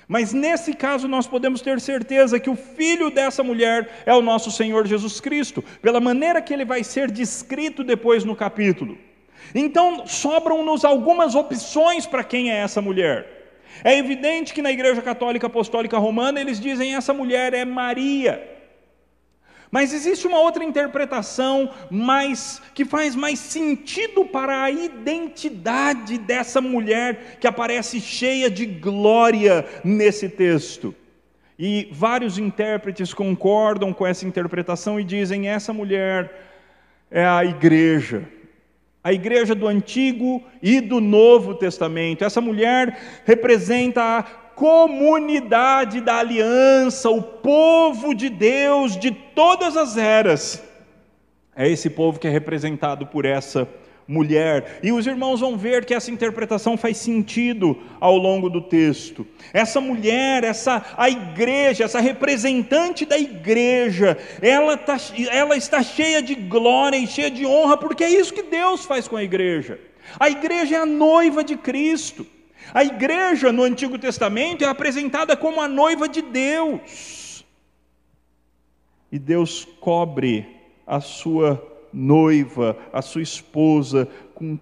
Mas 0.08 0.34
nesse 0.34 0.74
caso 0.74 1.08
nós 1.08 1.28
podemos 1.28 1.62
ter 1.62 1.80
certeza 1.80 2.40
que 2.40 2.50
o 2.50 2.56
filho 2.56 3.12
dessa 3.12 3.44
mulher 3.44 4.02
é 4.04 4.16
o 4.16 4.22
nosso 4.22 4.50
Senhor 4.50 4.88
Jesus 4.88 5.20
Cristo, 5.22 5.64
pela 5.80 6.00
maneira 6.00 6.42
que 6.42 6.52
ele 6.52 6.66
vai 6.66 6.84
ser 6.84 7.12
descrito 7.12 7.84
depois 7.84 8.24
no 8.24 8.36
capítulo. 8.36 8.98
Então, 9.54 10.08
sobram-nos 10.08 10.84
algumas 10.84 11.36
opções 11.36 12.08
para 12.08 12.24
quem 12.24 12.52
é 12.52 12.56
essa 12.56 12.82
mulher. 12.82 13.60
É 13.84 13.96
evidente 13.96 14.56
que 14.56 14.64
na 14.64 14.72
Igreja 14.72 15.04
Católica 15.04 15.46
Apostólica 15.46 16.00
Romana 16.00 16.42
eles 16.42 16.60
dizem 16.60 16.96
essa 16.96 17.14
mulher 17.14 17.54
é 17.54 17.64
Maria. 17.64 18.57
Mas 19.70 19.94
existe 19.94 20.26
uma 20.26 20.40
outra 20.40 20.64
interpretação 20.64 21.70
mais 21.90 22.62
que 22.74 22.86
faz 22.86 23.16
mais 23.16 23.40
sentido 23.40 24.26
para 24.26 24.64
a 24.64 24.72
identidade 24.72 26.18
dessa 26.18 26.62
mulher 26.62 27.38
que 27.40 27.48
aparece 27.48 28.00
cheia 28.00 28.50
de 28.50 28.66
glória 28.66 29.66
nesse 29.84 30.30
texto. 30.30 30.96
E 31.60 31.90
vários 31.92 32.38
intérpretes 32.38 33.14
concordam 33.14 33.92
com 33.92 34.06
essa 34.06 34.26
interpretação 34.28 35.00
e 35.00 35.04
dizem: 35.04 35.50
essa 35.50 35.74
mulher 35.74 36.32
é 37.10 37.26
a 37.26 37.44
igreja. 37.44 38.24
A 39.04 39.14
igreja 39.14 39.56
do 39.56 39.68
Antigo 39.68 40.44
e 40.62 40.82
do 40.82 41.00
Novo 41.00 41.56
Testamento. 41.56 42.24
Essa 42.24 42.42
mulher 42.42 43.00
representa 43.26 44.02
a 44.02 44.47
comunidade 44.58 46.02
da 46.02 46.16
aliança, 46.16 47.12
o 47.12 47.22
povo 47.22 48.16
de 48.16 48.28
Deus 48.28 48.98
de 48.98 49.12
todas 49.12 49.78
as 49.78 49.96
eras. 49.98 50.64
É 51.56 51.70
esse 51.70 51.92
povo 51.92 52.20
que 52.20 52.28
é 52.28 52.32
representado 52.32 53.06
por 53.06 53.24
essa 53.24 53.70
mulher. 54.08 54.80
E 54.82 54.92
os 54.92 55.06
irmãos 55.06 55.42
vão 55.42 55.56
ver 55.56 55.86
que 55.86 55.94
essa 55.94 56.10
interpretação 56.10 56.76
faz 56.76 56.98
sentido 56.98 57.78
ao 58.00 58.18
longo 58.18 58.50
do 58.50 58.60
texto. 58.60 59.28
Essa 59.54 59.80
mulher, 59.80 60.44
essa 60.44 60.84
a 60.98 61.08
igreja, 61.08 61.84
essa 61.84 62.00
representante 62.00 63.06
da 63.06 63.18
igreja, 63.18 64.18
ela, 64.42 64.76
tá, 64.76 64.98
ela 65.32 65.56
está 65.56 65.84
cheia 65.84 66.20
de 66.20 66.34
glória 66.34 66.98
e 66.98 67.06
cheia 67.06 67.30
de 67.30 67.46
honra, 67.46 67.78
porque 67.78 68.04
é 68.04 68.10
isso 68.10 68.34
que 68.34 68.42
Deus 68.42 68.86
faz 68.86 69.08
com 69.08 69.18
a 69.18 69.24
igreja. 69.24 69.80
A 70.20 70.32
igreja 70.32 70.78
é 70.78 70.80
a 70.80 70.86
noiva 70.86 71.44
de 71.44 71.56
Cristo. 71.56 72.26
A 72.74 72.84
igreja 72.84 73.52
no 73.52 73.64
Antigo 73.64 73.98
Testamento 73.98 74.64
é 74.64 74.68
apresentada 74.68 75.36
como 75.36 75.62
a 75.62 75.68
noiva 75.68 76.08
de 76.08 76.22
Deus. 76.22 77.46
E 79.12 79.18
Deus 79.18 79.66
cobre 79.80 80.46
a 80.86 81.00
sua 81.00 81.62
noiva, 81.94 82.78
a 82.92 83.02
sua 83.02 83.22
esposa, 83.22 84.08
com 84.34 84.58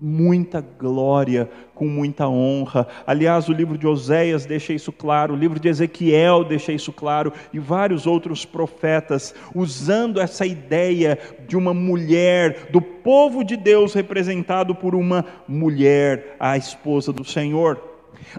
muita 0.00 0.60
glória, 0.60 1.50
com 1.74 1.86
muita 1.86 2.26
honra. 2.26 2.88
Aliás, 3.06 3.48
o 3.48 3.52
livro 3.52 3.76
de 3.76 3.86
Oséias 3.86 4.46
deixa 4.46 4.72
isso 4.72 4.90
claro, 4.90 5.34
o 5.34 5.36
livro 5.36 5.60
de 5.60 5.68
Ezequiel 5.68 6.44
deixa 6.44 6.72
isso 6.72 6.92
claro, 6.92 7.32
e 7.52 7.58
vários 7.58 8.06
outros 8.06 8.44
profetas, 8.44 9.34
usando 9.54 10.20
essa 10.20 10.46
ideia 10.46 11.18
de 11.46 11.56
uma 11.56 11.74
mulher, 11.74 12.68
do 12.70 12.80
povo 12.80 13.44
de 13.44 13.56
Deus 13.56 13.92
representado 13.92 14.74
por 14.74 14.94
uma 14.94 15.24
mulher, 15.46 16.36
a 16.40 16.56
esposa 16.56 17.12
do 17.12 17.24
Senhor. 17.24 17.78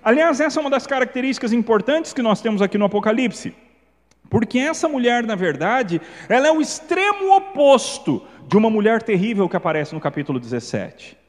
Aliás, 0.03 0.39
essa 0.39 0.59
é 0.59 0.61
uma 0.61 0.69
das 0.69 0.87
características 0.87 1.53
importantes 1.53 2.13
que 2.13 2.21
nós 2.21 2.41
temos 2.41 2.61
aqui 2.61 2.77
no 2.77 2.85
Apocalipse. 2.85 3.53
Porque 4.29 4.57
essa 4.57 4.87
mulher, 4.87 5.23
na 5.23 5.35
verdade, 5.35 5.99
ela 6.29 6.47
é 6.47 6.51
o 6.51 6.61
extremo 6.61 7.35
oposto 7.35 8.23
de 8.47 8.55
uma 8.55 8.69
mulher 8.69 9.03
terrível 9.03 9.49
que 9.49 9.57
aparece 9.57 9.93
no 9.93 9.99
capítulo 9.99 10.39
17 10.39 11.20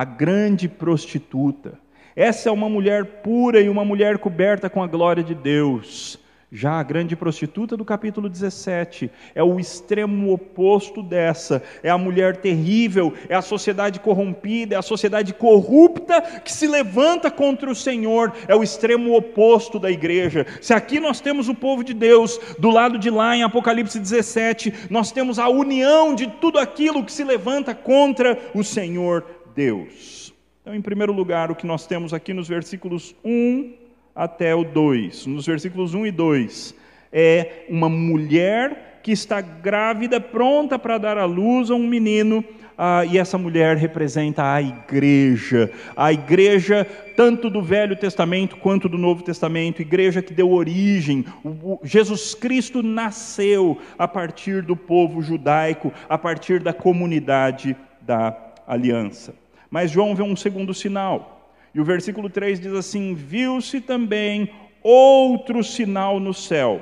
a 0.00 0.04
grande 0.04 0.66
prostituta. 0.66 1.78
Essa 2.16 2.48
é 2.48 2.52
uma 2.52 2.70
mulher 2.70 3.20
pura 3.22 3.60
e 3.60 3.68
uma 3.68 3.84
mulher 3.84 4.16
coberta 4.16 4.70
com 4.70 4.82
a 4.82 4.86
glória 4.86 5.22
de 5.22 5.34
Deus. 5.34 6.18
Já 6.50 6.80
a 6.80 6.82
grande 6.82 7.14
prostituta 7.14 7.76
do 7.76 7.84
capítulo 7.84 8.26
17 8.26 9.10
é 9.34 9.42
o 9.42 9.60
extremo 9.60 10.32
oposto 10.32 11.02
dessa, 11.02 11.62
é 11.82 11.90
a 11.90 11.98
mulher 11.98 12.38
terrível, 12.38 13.12
é 13.28 13.34
a 13.34 13.42
sociedade 13.42 14.00
corrompida, 14.00 14.74
é 14.74 14.78
a 14.78 14.82
sociedade 14.82 15.34
corrupta 15.34 16.22
que 16.40 16.50
se 16.50 16.66
levanta 16.66 17.30
contra 17.30 17.70
o 17.70 17.74
Senhor, 17.74 18.32
é 18.48 18.56
o 18.56 18.62
extremo 18.62 19.14
oposto 19.14 19.78
da 19.78 19.90
igreja. 19.90 20.46
Se 20.62 20.72
aqui 20.72 20.98
nós 20.98 21.20
temos 21.20 21.46
o 21.46 21.54
povo 21.54 21.84
de 21.84 21.92
Deus, 21.92 22.40
do 22.58 22.70
lado 22.70 22.98
de 22.98 23.10
lá 23.10 23.36
em 23.36 23.42
Apocalipse 23.42 24.00
17, 24.00 24.88
nós 24.88 25.12
temos 25.12 25.38
a 25.38 25.48
união 25.50 26.14
de 26.14 26.26
tudo 26.26 26.58
aquilo 26.58 27.04
que 27.04 27.12
se 27.12 27.22
levanta 27.22 27.74
contra 27.74 28.36
o 28.54 28.64
Senhor 28.64 29.24
Deus. 29.60 30.32
Então, 30.62 30.74
em 30.74 30.80
primeiro 30.80 31.12
lugar, 31.12 31.50
o 31.50 31.54
que 31.54 31.66
nós 31.66 31.86
temos 31.86 32.14
aqui 32.14 32.32
nos 32.32 32.48
versículos 32.48 33.14
1 33.22 33.74
até 34.16 34.54
o 34.54 34.64
2, 34.64 35.26
nos 35.26 35.44
versículos 35.44 35.92
1 35.92 36.06
e 36.06 36.10
2, 36.10 36.74
é 37.12 37.66
uma 37.68 37.90
mulher 37.90 39.00
que 39.02 39.12
está 39.12 39.42
grávida, 39.42 40.18
pronta 40.18 40.78
para 40.78 40.96
dar 40.96 41.18
à 41.18 41.26
luz 41.26 41.70
a 41.70 41.74
um 41.74 41.86
menino, 41.86 42.42
ah, 42.78 43.04
e 43.04 43.18
essa 43.18 43.36
mulher 43.36 43.76
representa 43.76 44.50
a 44.50 44.62
igreja, 44.62 45.70
a 45.94 46.10
igreja 46.10 46.86
tanto 47.14 47.50
do 47.50 47.62
Velho 47.62 47.96
Testamento 47.96 48.56
quanto 48.56 48.88
do 48.88 48.96
Novo 48.96 49.22
Testamento, 49.22 49.82
igreja 49.82 50.22
que 50.22 50.32
deu 50.32 50.50
origem, 50.50 51.22
o, 51.44 51.48
o, 51.48 51.80
Jesus 51.84 52.34
Cristo 52.34 52.82
nasceu 52.82 53.76
a 53.98 54.08
partir 54.08 54.62
do 54.62 54.74
povo 54.74 55.20
judaico, 55.20 55.92
a 56.08 56.16
partir 56.16 56.62
da 56.62 56.72
comunidade 56.72 57.76
da 58.00 58.34
aliança. 58.66 59.34
Mas 59.70 59.90
João 59.90 60.14
vê 60.14 60.22
um 60.22 60.34
segundo 60.34 60.74
sinal. 60.74 61.54
E 61.72 61.80
o 61.80 61.84
versículo 61.84 62.28
3 62.28 62.58
diz 62.58 62.72
assim: 62.72 63.14
Viu-se 63.14 63.80
também 63.80 64.50
outro 64.82 65.62
sinal 65.62 66.18
no 66.18 66.34
céu. 66.34 66.80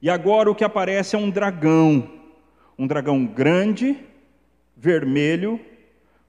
E 0.00 0.08
agora 0.08 0.50
o 0.50 0.54
que 0.54 0.64
aparece 0.64 1.16
é 1.16 1.18
um 1.18 1.28
dragão, 1.28 2.08
um 2.78 2.86
dragão 2.86 3.26
grande, 3.26 3.98
vermelho, 4.76 5.60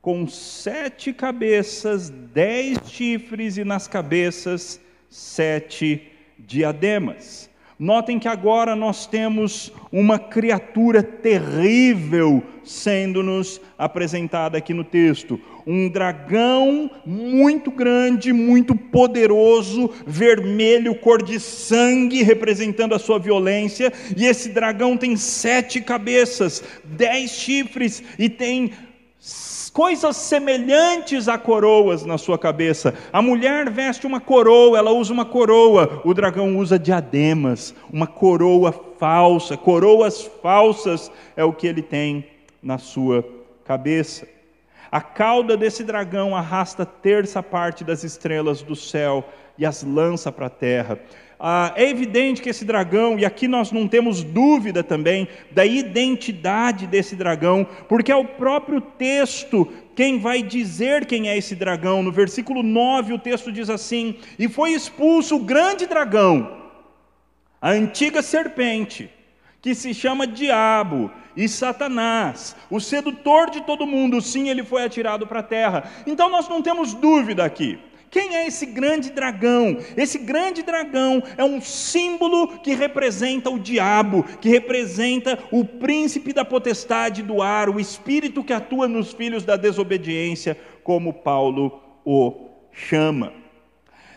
com 0.02 0.28
sete 0.28 1.14
cabeças, 1.14 2.10
dez 2.10 2.80
chifres, 2.90 3.58
e 3.58 3.64
nas 3.64 3.88
cabeças 3.88 4.82
sete 5.08 6.12
diademas. 6.40 7.51
Notem 7.82 8.20
que 8.20 8.28
agora 8.28 8.76
nós 8.76 9.08
temos 9.08 9.74
uma 9.92 10.20
criatura 10.20 11.02
terrível 11.02 12.44
sendo-nos 12.64 13.60
apresentada 13.76 14.56
aqui 14.56 14.72
no 14.72 14.84
texto. 14.84 15.42
Um 15.66 15.90
dragão 15.90 16.92
muito 17.04 17.72
grande, 17.72 18.32
muito 18.32 18.76
poderoso, 18.76 19.90
vermelho, 20.06 20.94
cor 20.94 21.24
de 21.24 21.40
sangue, 21.40 22.22
representando 22.22 22.94
a 22.94 23.00
sua 23.00 23.18
violência. 23.18 23.92
E 24.16 24.28
esse 24.28 24.50
dragão 24.50 24.96
tem 24.96 25.16
sete 25.16 25.82
cabeças, 25.82 26.64
dez 26.84 27.32
chifres 27.32 28.04
e 28.20 28.30
tem 28.30 28.74
coisas 29.74 30.18
semelhantes 30.18 31.28
a 31.28 31.38
coroas 31.38 32.06
na 32.06 32.18
sua 32.18 32.38
cabeça. 32.38 32.94
A 33.12 33.22
mulher 33.22 33.70
veste 33.70 34.06
uma 34.06 34.20
coroa, 34.20 34.78
ela 34.78 34.92
usa 34.92 35.14
uma 35.14 35.26
coroa. 35.26 36.02
O 36.04 36.14
dragão 36.14 36.58
usa 36.58 36.78
diademas, 36.78 37.74
uma 37.92 38.08
coroa 38.08 38.74
falsa. 39.00 39.58
Coroas 39.58 40.30
falsas 40.42 41.12
é 41.36 41.44
o 41.44 41.54
que 41.54 41.68
ele 41.68 41.82
tem 41.82 42.26
na 42.62 42.78
sua 42.78 43.26
cabeça. 43.64 44.28
A 44.92 45.00
cauda 45.00 45.56
desse 45.56 45.84
dragão 45.84 46.36
arrasta 46.36 46.86
terça 46.86 47.42
parte 47.42 47.84
das 47.84 48.04
estrelas 48.04 48.62
do 48.62 48.76
céu 48.76 49.24
e 49.58 49.66
as 49.66 49.84
lança 49.84 50.32
para 50.32 50.48
a 50.48 50.50
terra. 50.50 51.00
Ah, 51.44 51.74
é 51.76 51.90
evidente 51.90 52.40
que 52.40 52.50
esse 52.50 52.64
dragão, 52.64 53.18
e 53.18 53.26
aqui 53.26 53.48
nós 53.48 53.72
não 53.72 53.88
temos 53.88 54.24
dúvida 54.24 54.84
também 54.84 55.28
da 55.50 55.66
identidade 55.66 56.86
desse 56.86 57.16
dragão, 57.16 57.66
porque 57.90 58.12
é 58.12 58.16
o 58.16 58.24
próprio 58.24 58.80
texto 58.80 59.68
quem 59.96 60.20
vai 60.20 60.44
dizer 60.44 61.08
quem 61.08 61.30
é 61.30 61.36
esse 61.36 61.56
dragão. 61.56 62.04
No 62.04 62.12
versículo 62.12 62.62
9, 62.62 63.14
o 63.14 63.18
texto 63.18 63.52
diz 63.52 63.72
assim: 63.72 64.18
E 64.38 64.48
foi 64.48 64.74
expulso 64.74 65.38
o 65.38 65.44
grande 65.44 65.88
dragão, 65.88 66.62
a 67.60 67.72
antiga 67.72 68.22
serpente, 68.22 69.10
que 69.60 69.74
se 69.74 69.96
chama 69.96 70.28
Diabo 70.28 71.10
e 71.36 71.50
Satanás, 71.50 72.56
o 72.70 72.80
sedutor 72.80 73.50
de 73.50 73.62
todo 73.62 73.88
mundo, 73.88 74.22
sim, 74.22 74.48
ele 74.48 74.64
foi 74.64 74.84
atirado 74.84 75.26
para 75.26 75.40
a 75.40 75.44
terra. 75.44 75.90
Então 76.06 76.30
nós 76.30 76.48
não 76.48 76.62
temos 76.62 76.94
dúvida 76.94 77.44
aqui. 77.44 77.80
Quem 78.12 78.36
é 78.36 78.46
esse 78.46 78.66
grande 78.66 79.10
dragão? 79.10 79.78
Esse 79.96 80.20
grande 80.20 80.62
dragão 80.62 81.24
é 81.38 81.46
um 81.46 81.62
símbolo 81.62 82.60
que 82.60 82.76
representa 82.76 83.50
o 83.50 83.58
diabo, 83.58 84.24
que 84.42 84.50
representa 84.50 85.40
o 85.50 85.64
príncipe 85.64 86.34
da 86.34 86.44
potestade 86.44 87.24
do 87.24 87.42
ar, 87.42 87.70
o 87.70 87.80
espírito 87.80 88.44
que 88.44 88.52
atua 88.52 88.86
nos 88.86 89.14
filhos 89.14 89.46
da 89.46 89.56
desobediência, 89.56 90.58
como 90.84 91.14
Paulo 91.14 91.82
o 92.04 92.50
chama. 92.74 93.32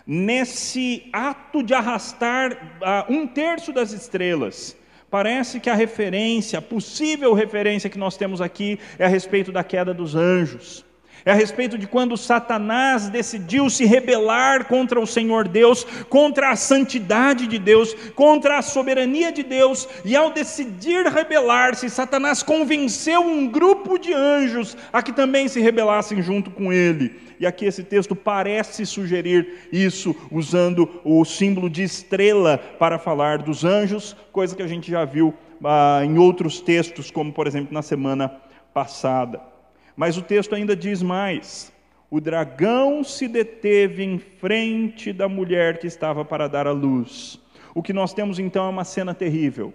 Nesse 0.04 1.08
ato 1.12 1.62
de 1.62 1.72
arrastar 1.72 2.52
uh, 2.52 3.12
um 3.12 3.28
terço 3.28 3.72
das 3.72 3.92
estrelas, 3.92 4.76
parece 5.08 5.60
que 5.60 5.70
a 5.70 5.74
referência, 5.74 6.58
a 6.58 6.62
possível 6.62 7.32
referência 7.32 7.88
que 7.88 7.96
nós 7.96 8.16
temos 8.16 8.40
aqui 8.40 8.76
é 8.98 9.04
a 9.04 9.08
respeito 9.08 9.52
da 9.52 9.62
queda 9.62 9.94
dos 9.94 10.16
anjos. 10.16 10.84
É 11.26 11.30
a 11.30 11.34
respeito 11.34 11.78
de 11.78 11.86
quando 11.86 12.18
Satanás 12.18 13.08
decidiu 13.08 13.70
se 13.70 13.86
rebelar 13.86 14.66
contra 14.66 15.00
o 15.00 15.06
Senhor 15.06 15.48
Deus, 15.48 15.82
contra 16.10 16.50
a 16.50 16.56
santidade 16.56 17.46
de 17.46 17.58
Deus, 17.58 17.94
contra 18.14 18.58
a 18.58 18.62
soberania 18.62 19.32
de 19.32 19.42
Deus, 19.42 19.88
e 20.04 20.14
ao 20.14 20.30
decidir 20.30 21.06
rebelar-se, 21.06 21.88
Satanás 21.88 22.42
convenceu 22.42 23.22
um 23.22 23.48
grupo 23.48 23.98
de 23.98 24.12
anjos 24.12 24.76
a 24.92 25.02
que 25.02 25.14
também 25.14 25.48
se 25.48 25.60
rebelassem 25.60 26.20
junto 26.20 26.50
com 26.50 26.70
ele. 26.70 27.18
E 27.40 27.46
aqui 27.46 27.64
esse 27.64 27.82
texto 27.82 28.14
parece 28.14 28.84
sugerir 28.84 29.68
isso, 29.72 30.14
usando 30.30 31.00
o 31.02 31.24
símbolo 31.24 31.70
de 31.70 31.82
estrela 31.82 32.58
para 32.58 32.98
falar 32.98 33.38
dos 33.38 33.64
anjos, 33.64 34.14
coisa 34.30 34.54
que 34.54 34.62
a 34.62 34.68
gente 34.68 34.90
já 34.90 35.06
viu 35.06 35.32
ah, 35.64 36.02
em 36.04 36.18
outros 36.18 36.60
textos, 36.60 37.10
como 37.10 37.32
por 37.32 37.46
exemplo 37.46 37.72
na 37.72 37.80
semana 37.80 38.30
passada. 38.74 39.53
Mas 39.96 40.16
o 40.16 40.22
texto 40.22 40.54
ainda 40.54 40.74
diz 40.74 41.02
mais: 41.02 41.72
o 42.10 42.20
dragão 42.20 43.02
se 43.02 43.26
deteve 43.28 44.02
em 44.02 44.18
frente 44.18 45.12
da 45.12 45.28
mulher 45.28 45.78
que 45.78 45.86
estava 45.86 46.24
para 46.24 46.48
dar 46.48 46.66
à 46.66 46.72
luz. 46.72 47.40
O 47.74 47.82
que 47.82 47.92
nós 47.92 48.14
temos 48.14 48.38
então 48.38 48.66
é 48.66 48.68
uma 48.68 48.84
cena 48.84 49.14
terrível. 49.14 49.74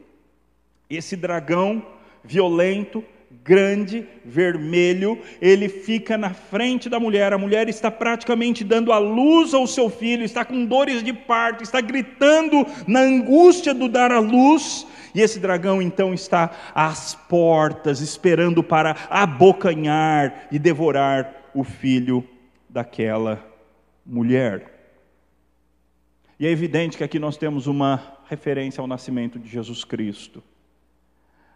Esse 0.90 1.16
dragão 1.16 1.86
violento, 2.24 3.04
grande, 3.44 4.08
vermelho, 4.26 5.20
ele 5.42 5.70
fica 5.70 6.18
na 6.18 6.32
frente 6.34 6.90
da 6.90 7.00
mulher. 7.00 7.34
A 7.34 7.38
mulher 7.38 7.70
está 7.70 7.90
praticamente 7.90 8.64
dando 8.64 8.92
à 8.92 8.98
luz 8.98 9.54
ao 9.54 9.66
seu 9.66 9.90
filho, 9.90 10.24
está 10.24 10.44
com 10.46 10.66
dores 10.66 11.04
de 11.04 11.14
parto, 11.14 11.64
está 11.64 11.82
gritando 11.82 12.66
na 12.88 13.02
angústia 13.02 13.74
do 13.74 13.88
dar 13.88 14.12
à 14.12 14.20
luz. 14.20 14.86
E 15.14 15.22
esse 15.22 15.40
dragão 15.40 15.82
então 15.82 16.14
está 16.14 16.52
às 16.74 17.16
portas, 17.16 18.02
esperando 18.02 18.64
para 18.64 18.96
abocanhar 19.10 20.48
e 20.52 20.60
devorar 20.60 21.50
o 21.54 21.64
filho 21.64 22.24
daquela 22.70 23.44
mulher. 24.06 24.80
E 26.40 26.46
é 26.46 26.52
evidente 26.52 26.98
que 26.98 27.04
aqui 27.04 27.20
nós 27.20 27.36
temos 27.36 27.68
uma 27.68 28.18
referência 28.30 28.80
ao 28.80 28.88
nascimento 28.88 29.40
de 29.40 29.50
Jesus 29.50 29.84
Cristo. 29.84 30.42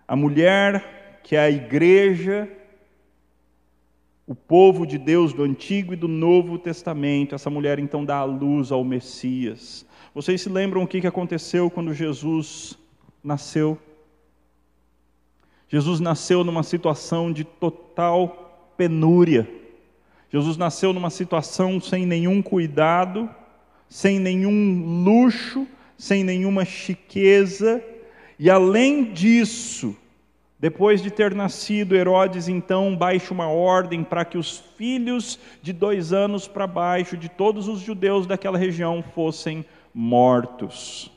A 0.07 0.15
mulher 0.15 1.02
que 1.23 1.35
a 1.37 1.49
igreja, 1.49 2.49
o 4.27 4.35
povo 4.35 4.85
de 4.85 4.97
Deus 4.97 5.33
do 5.33 5.43
Antigo 5.43 5.93
e 5.93 5.95
do 5.95 6.07
Novo 6.07 6.57
Testamento, 6.57 7.33
essa 7.33 7.49
mulher 7.49 7.79
então 7.79 8.03
dá 8.03 8.17
a 8.17 8.23
luz 8.25 8.71
ao 8.71 8.83
Messias. 8.83 9.85
Vocês 10.13 10.41
se 10.41 10.49
lembram 10.49 10.83
o 10.83 10.87
que 10.87 11.07
aconteceu 11.07 11.69
quando 11.69 11.93
Jesus 11.93 12.77
nasceu. 13.23 13.79
Jesus 15.69 15.99
nasceu 15.99 16.43
numa 16.43 16.61
situação 16.61 17.31
de 17.31 17.43
total 17.43 18.73
penúria. 18.77 19.49
Jesus 20.29 20.57
nasceu 20.57 20.93
numa 20.93 21.09
situação 21.09 21.79
sem 21.79 22.05
nenhum 22.05 22.41
cuidado, 22.41 23.29
sem 23.87 24.19
nenhum 24.19 25.03
luxo, 25.03 25.67
sem 25.97 26.23
nenhuma 26.23 26.65
chiqueza, 26.65 27.83
e 28.37 28.49
além 28.49 29.13
disso, 29.13 29.95
depois 30.63 31.01
de 31.01 31.11
ter 31.11 31.35
nascido, 31.35 31.93
Herodes 31.93 32.47
então 32.47 32.95
baixa 32.95 33.33
uma 33.33 33.49
ordem 33.49 34.01
para 34.01 34.23
que 34.23 34.37
os 34.37 34.59
filhos 34.77 35.37
de 35.61 35.73
dois 35.73 36.13
anos 36.13 36.47
para 36.47 36.65
baixo 36.65 37.17
de 37.17 37.27
todos 37.27 37.67
os 37.67 37.81
judeus 37.81 38.25
daquela 38.25 38.57
região 38.57 39.03
fossem 39.13 39.65
mortos. 39.93 41.11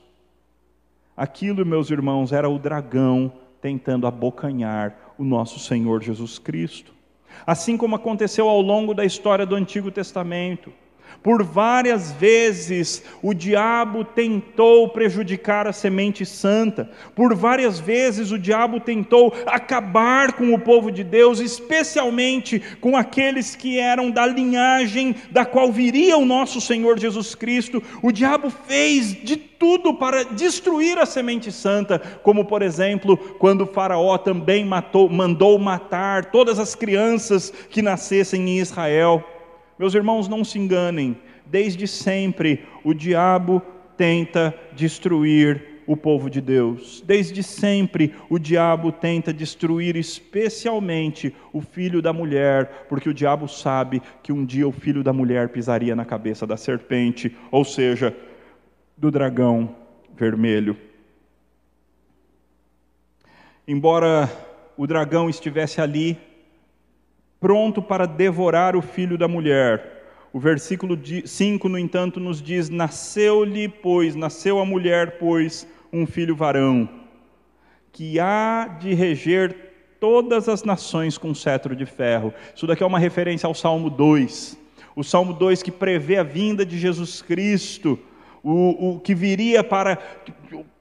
Aquilo, 1.16 1.64
meus 1.64 1.92
irmãos, 1.92 2.32
era 2.32 2.48
o 2.48 2.58
dragão 2.58 3.32
tentando 3.62 4.08
abocanhar 4.08 5.14
o 5.16 5.22
nosso 5.22 5.60
Senhor 5.60 6.02
Jesus 6.02 6.40
Cristo. 6.40 6.92
Assim 7.46 7.76
como 7.76 7.94
aconteceu 7.94 8.48
ao 8.48 8.60
longo 8.60 8.94
da 8.94 9.04
história 9.04 9.46
do 9.46 9.54
Antigo 9.54 9.92
Testamento. 9.92 10.72
Por 11.22 11.42
várias 11.42 12.12
vezes 12.12 13.02
o 13.22 13.34
diabo 13.34 14.04
tentou 14.04 14.88
prejudicar 14.88 15.66
a 15.66 15.72
semente 15.72 16.24
santa, 16.24 16.90
por 17.14 17.34
várias 17.34 17.80
vezes 17.80 18.30
o 18.30 18.38
diabo 18.38 18.78
tentou 18.78 19.34
acabar 19.46 20.34
com 20.34 20.54
o 20.54 20.58
povo 20.58 20.90
de 20.90 21.02
Deus, 21.02 21.40
especialmente 21.40 22.62
com 22.80 22.96
aqueles 22.96 23.56
que 23.56 23.78
eram 23.78 24.10
da 24.10 24.26
linhagem 24.26 25.16
da 25.30 25.44
qual 25.44 25.72
viria 25.72 26.16
o 26.16 26.24
nosso 26.24 26.60
Senhor 26.60 26.98
Jesus 26.98 27.34
Cristo. 27.34 27.82
O 28.02 28.12
diabo 28.12 28.50
fez 28.50 29.12
de 29.12 29.36
tudo 29.36 29.94
para 29.94 30.24
destruir 30.24 30.98
a 30.98 31.06
semente 31.06 31.50
santa, 31.50 31.98
como 32.22 32.44
por 32.44 32.62
exemplo, 32.62 33.16
quando 33.16 33.66
Faraó 33.66 34.16
também 34.18 34.64
matou, 34.64 35.08
mandou 35.08 35.58
matar 35.58 36.26
todas 36.26 36.58
as 36.58 36.74
crianças 36.74 37.52
que 37.70 37.82
nascessem 37.82 38.48
em 38.48 38.58
Israel. 38.58 39.24
Meus 39.78 39.94
irmãos, 39.94 40.26
não 40.28 40.42
se 40.42 40.58
enganem, 40.58 41.18
desde 41.44 41.86
sempre 41.86 42.64
o 42.82 42.94
diabo 42.94 43.60
tenta 43.96 44.54
destruir 44.72 45.82
o 45.86 45.96
povo 45.96 46.28
de 46.28 46.40
Deus. 46.40 47.02
Desde 47.06 47.42
sempre 47.42 48.14
o 48.28 48.38
diabo 48.38 48.90
tenta 48.90 49.32
destruir 49.32 49.96
especialmente 49.96 51.34
o 51.52 51.60
filho 51.60 52.02
da 52.02 52.12
mulher, 52.12 52.86
porque 52.88 53.08
o 53.08 53.14
diabo 53.14 53.46
sabe 53.46 54.02
que 54.22 54.32
um 54.32 54.44
dia 54.44 54.66
o 54.66 54.72
filho 54.72 55.04
da 55.04 55.12
mulher 55.12 55.50
pisaria 55.50 55.94
na 55.94 56.04
cabeça 56.04 56.46
da 56.46 56.56
serpente, 56.56 57.36
ou 57.50 57.64
seja, 57.64 58.16
do 58.96 59.10
dragão 59.10 59.76
vermelho. 60.16 60.76
Embora 63.68 64.30
o 64.76 64.86
dragão 64.86 65.28
estivesse 65.28 65.80
ali 65.80 66.18
pronto 67.40 67.82
para 67.82 68.06
devorar 68.06 68.76
o 68.76 68.82
filho 68.82 69.18
da 69.18 69.28
mulher. 69.28 69.94
O 70.32 70.38
versículo 70.38 70.98
5, 71.24 71.68
no 71.68 71.78
entanto, 71.78 72.20
nos 72.20 72.42
diz: 72.42 72.68
Nasceu-lhe, 72.68 73.68
pois, 73.68 74.14
nasceu 74.14 74.58
a 74.58 74.64
mulher, 74.64 75.18
pois, 75.18 75.66
um 75.92 76.06
filho 76.06 76.36
varão, 76.36 76.88
que 77.92 78.20
há 78.20 78.76
de 78.78 78.92
reger 78.94 79.56
todas 79.98 80.48
as 80.48 80.62
nações 80.62 81.16
com 81.16 81.34
cetro 81.34 81.74
de 81.74 81.86
ferro. 81.86 82.34
Isso 82.54 82.66
daqui 82.66 82.82
é 82.82 82.86
uma 82.86 82.98
referência 82.98 83.46
ao 83.46 83.54
Salmo 83.54 83.88
2. 83.88 84.58
O 84.94 85.02
Salmo 85.02 85.32
2 85.32 85.62
que 85.62 85.70
prevê 85.70 86.16
a 86.18 86.22
vinda 86.22 86.64
de 86.64 86.78
Jesus 86.78 87.22
Cristo 87.22 87.98
o, 88.46 88.94
o 88.94 89.00
que 89.00 89.12
viria 89.12 89.64
para 89.64 89.98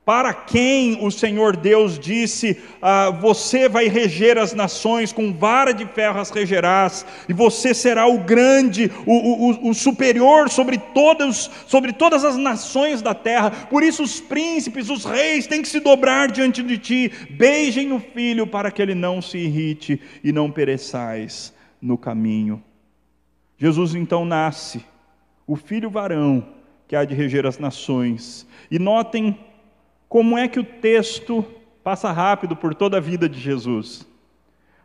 para 0.06 0.36
quem 0.36 1.04
o 1.04 1.10
Senhor 1.10 1.58
Deus 1.58 1.98
disse: 1.98 2.62
ah, 2.80 3.10
Você 3.10 3.68
vai 3.68 3.88
reger 3.88 4.38
as 4.38 4.54
nações, 4.54 5.12
com 5.12 5.34
vara 5.34 5.74
de 5.74 5.84
ferro 5.88 6.20
as 6.20 6.30
regerás, 6.30 7.04
e 7.28 7.34
você 7.34 7.74
será 7.74 8.06
o 8.06 8.20
grande, 8.20 8.91
o, 9.04 9.13
o, 9.13 9.70
o, 9.70 9.74
superior 9.74 10.48
sobre 10.48 10.78
todas, 10.78 11.50
sobre 11.65 11.91
todas 11.91 12.24
as 12.24 12.38
nações 12.38 13.02
da 13.02 13.15
terra. 13.15 13.50
Por 13.50 13.82
isso, 13.82 14.04
os 14.04 14.20
príncipes, 14.20 14.91
os 14.91 15.04
reis 15.04 15.48
têm 15.48 15.63
que 15.63 15.68
se 15.68 15.80
dobrar 15.80 16.32
diante 16.32 16.62
de 16.62 16.78
ti. 16.78 17.12
Beijem 17.32 17.91
o 17.91 18.00
filho, 18.00 18.46
para 18.46 18.70
que 18.70 18.84
ele 18.84 18.94
não 18.94 19.24
se 19.24 19.39
irrite 19.39 20.00
e 20.24 20.32
não 20.32 20.52
pereçais 20.52 21.52
no 21.82 21.98
caminho. 21.98 22.63
Jesus 23.58 23.96
então 23.96 24.24
nasce, 24.24 24.86
o 25.48 25.56
filho 25.56 25.89
varão 25.89 26.46
que 26.88 26.96
há 26.96 27.04
de 27.04 27.15
reger 27.15 27.46
as 27.46 27.58
nações. 27.58 28.48
E 28.70 28.78
notem 28.78 29.38
como 30.15 30.38
é 30.38 30.47
que 30.47 30.62
o 30.62 30.63
texto 30.63 31.43
passa 31.84 32.10
rápido 32.10 32.56
por 32.56 32.73
toda 32.73 32.95
a 32.95 33.01
vida 33.01 33.28
de 33.28 33.38
Jesus? 33.38 34.08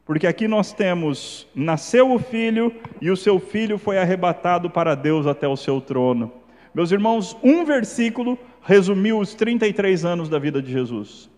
Porque 0.04 0.26
aqui 0.26 0.48
nós 0.48 0.72
temos: 0.72 1.46
nasceu 1.54 2.12
o 2.12 2.18
filho 2.18 2.74
e 3.00 3.12
o 3.12 3.16
seu 3.16 3.38
filho 3.38 3.78
foi 3.78 3.96
arrebatado 3.96 4.68
para 4.68 4.96
Deus 4.96 5.28
até 5.28 5.46
o 5.46 5.56
seu 5.56 5.80
trono. 5.80 6.32
Meus 6.74 6.90
irmãos, 6.90 7.36
um 7.44 7.64
versículo 7.64 8.36
resumiu 8.60 9.20
os 9.20 9.32
33 9.32 10.04
anos 10.04 10.28
da 10.28 10.36
vida 10.36 10.60
de 10.60 10.72
Jesus. 10.72 11.30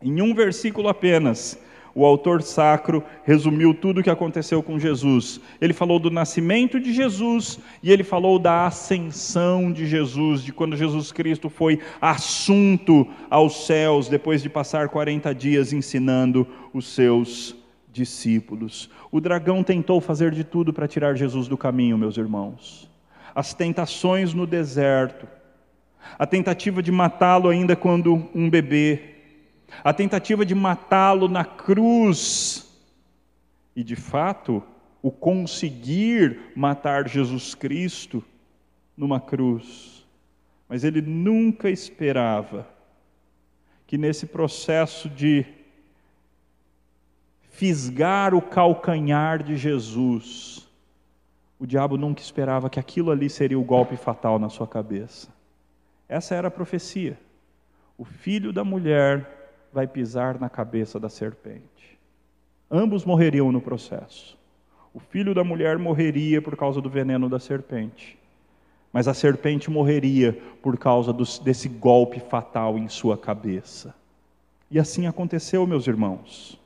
Em 0.00 0.22
um 0.22 0.34
versículo 0.34 0.88
apenas, 0.88 1.62
o 1.98 2.04
autor 2.04 2.42
sacro 2.42 3.02
resumiu 3.24 3.74
tudo 3.74 3.98
o 3.98 4.04
que 4.04 4.08
aconteceu 4.08 4.62
com 4.62 4.78
Jesus. 4.78 5.40
Ele 5.60 5.72
falou 5.72 5.98
do 5.98 6.12
nascimento 6.12 6.78
de 6.78 6.92
Jesus 6.92 7.58
e 7.82 7.90
ele 7.90 8.04
falou 8.04 8.38
da 8.38 8.66
ascensão 8.66 9.72
de 9.72 9.84
Jesus, 9.84 10.44
de 10.44 10.52
quando 10.52 10.76
Jesus 10.76 11.10
Cristo 11.10 11.50
foi 11.50 11.80
assunto 12.00 13.04
aos 13.28 13.66
céus 13.66 14.08
depois 14.08 14.40
de 14.40 14.48
passar 14.48 14.88
40 14.88 15.34
dias 15.34 15.72
ensinando 15.72 16.46
os 16.72 16.86
seus 16.86 17.56
discípulos. 17.92 18.88
O 19.10 19.20
dragão 19.20 19.64
tentou 19.64 20.00
fazer 20.00 20.30
de 20.30 20.44
tudo 20.44 20.72
para 20.72 20.86
tirar 20.86 21.16
Jesus 21.16 21.48
do 21.48 21.56
caminho, 21.56 21.98
meus 21.98 22.16
irmãos. 22.16 22.88
As 23.34 23.52
tentações 23.52 24.32
no 24.32 24.46
deserto, 24.46 25.26
a 26.16 26.24
tentativa 26.24 26.80
de 26.80 26.92
matá-lo 26.92 27.48
ainda 27.48 27.74
quando 27.74 28.28
um 28.32 28.48
bebê, 28.48 29.17
a 29.84 29.92
tentativa 29.92 30.44
de 30.44 30.54
matá-lo 30.54 31.28
na 31.28 31.44
cruz, 31.44 32.68
e 33.74 33.84
de 33.84 33.94
fato, 33.96 34.62
o 35.02 35.10
conseguir 35.10 36.52
matar 36.56 37.08
Jesus 37.08 37.54
Cristo 37.54 38.24
numa 38.96 39.20
cruz. 39.20 40.06
Mas 40.68 40.84
ele 40.84 41.00
nunca 41.00 41.70
esperava 41.70 42.68
que 43.86 43.96
nesse 43.96 44.26
processo 44.26 45.08
de 45.08 45.46
fisgar 47.50 48.34
o 48.34 48.42
calcanhar 48.42 49.42
de 49.42 49.56
Jesus, 49.56 50.68
o 51.58 51.66
diabo 51.66 51.96
nunca 51.96 52.20
esperava 52.20 52.68
que 52.68 52.78
aquilo 52.78 53.10
ali 53.10 53.30
seria 53.30 53.58
o 53.58 53.64
golpe 53.64 53.96
fatal 53.96 54.38
na 54.38 54.48
sua 54.48 54.66
cabeça. 54.66 55.28
Essa 56.08 56.34
era 56.34 56.48
a 56.48 56.50
profecia. 56.50 57.18
O 57.96 58.04
filho 58.04 58.52
da 58.52 58.62
mulher 58.62 59.37
vai 59.72 59.86
pisar 59.86 60.38
na 60.40 60.48
cabeça 60.48 60.98
da 60.98 61.08
serpente. 61.08 61.98
Ambos 62.70 63.04
morreriam 63.04 63.50
no 63.50 63.60
processo. 63.60 64.36
O 64.92 65.00
filho 65.00 65.34
da 65.34 65.44
mulher 65.44 65.78
morreria 65.78 66.42
por 66.42 66.56
causa 66.56 66.80
do 66.80 66.90
veneno 66.90 67.28
da 67.28 67.38
serpente, 67.38 68.18
mas 68.92 69.06
a 69.06 69.14
serpente 69.14 69.70
morreria 69.70 70.38
por 70.62 70.76
causa 70.76 71.12
dos, 71.12 71.38
desse 71.38 71.68
golpe 71.68 72.20
fatal 72.20 72.78
em 72.78 72.88
sua 72.88 73.16
cabeça. 73.16 73.94
E 74.70 74.78
assim 74.78 75.06
aconteceu, 75.06 75.66
meus 75.66 75.86
irmãos. 75.86 76.58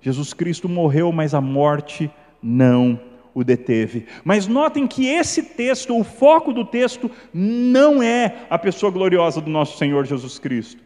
Jesus 0.00 0.32
Cristo 0.32 0.68
morreu, 0.68 1.12
mas 1.12 1.34
a 1.34 1.40
morte 1.40 2.10
não 2.42 3.00
o 3.34 3.44
deteve. 3.44 4.06
Mas 4.24 4.46
notem 4.46 4.86
que 4.86 5.06
esse 5.06 5.42
texto, 5.42 5.98
o 5.98 6.04
foco 6.04 6.52
do 6.52 6.64
texto, 6.64 7.10
não 7.32 8.02
é 8.02 8.46
a 8.48 8.58
pessoa 8.58 8.90
gloriosa 8.90 9.40
do 9.40 9.50
nosso 9.50 9.76
Senhor 9.76 10.06
Jesus 10.06 10.38
Cristo. 10.38 10.85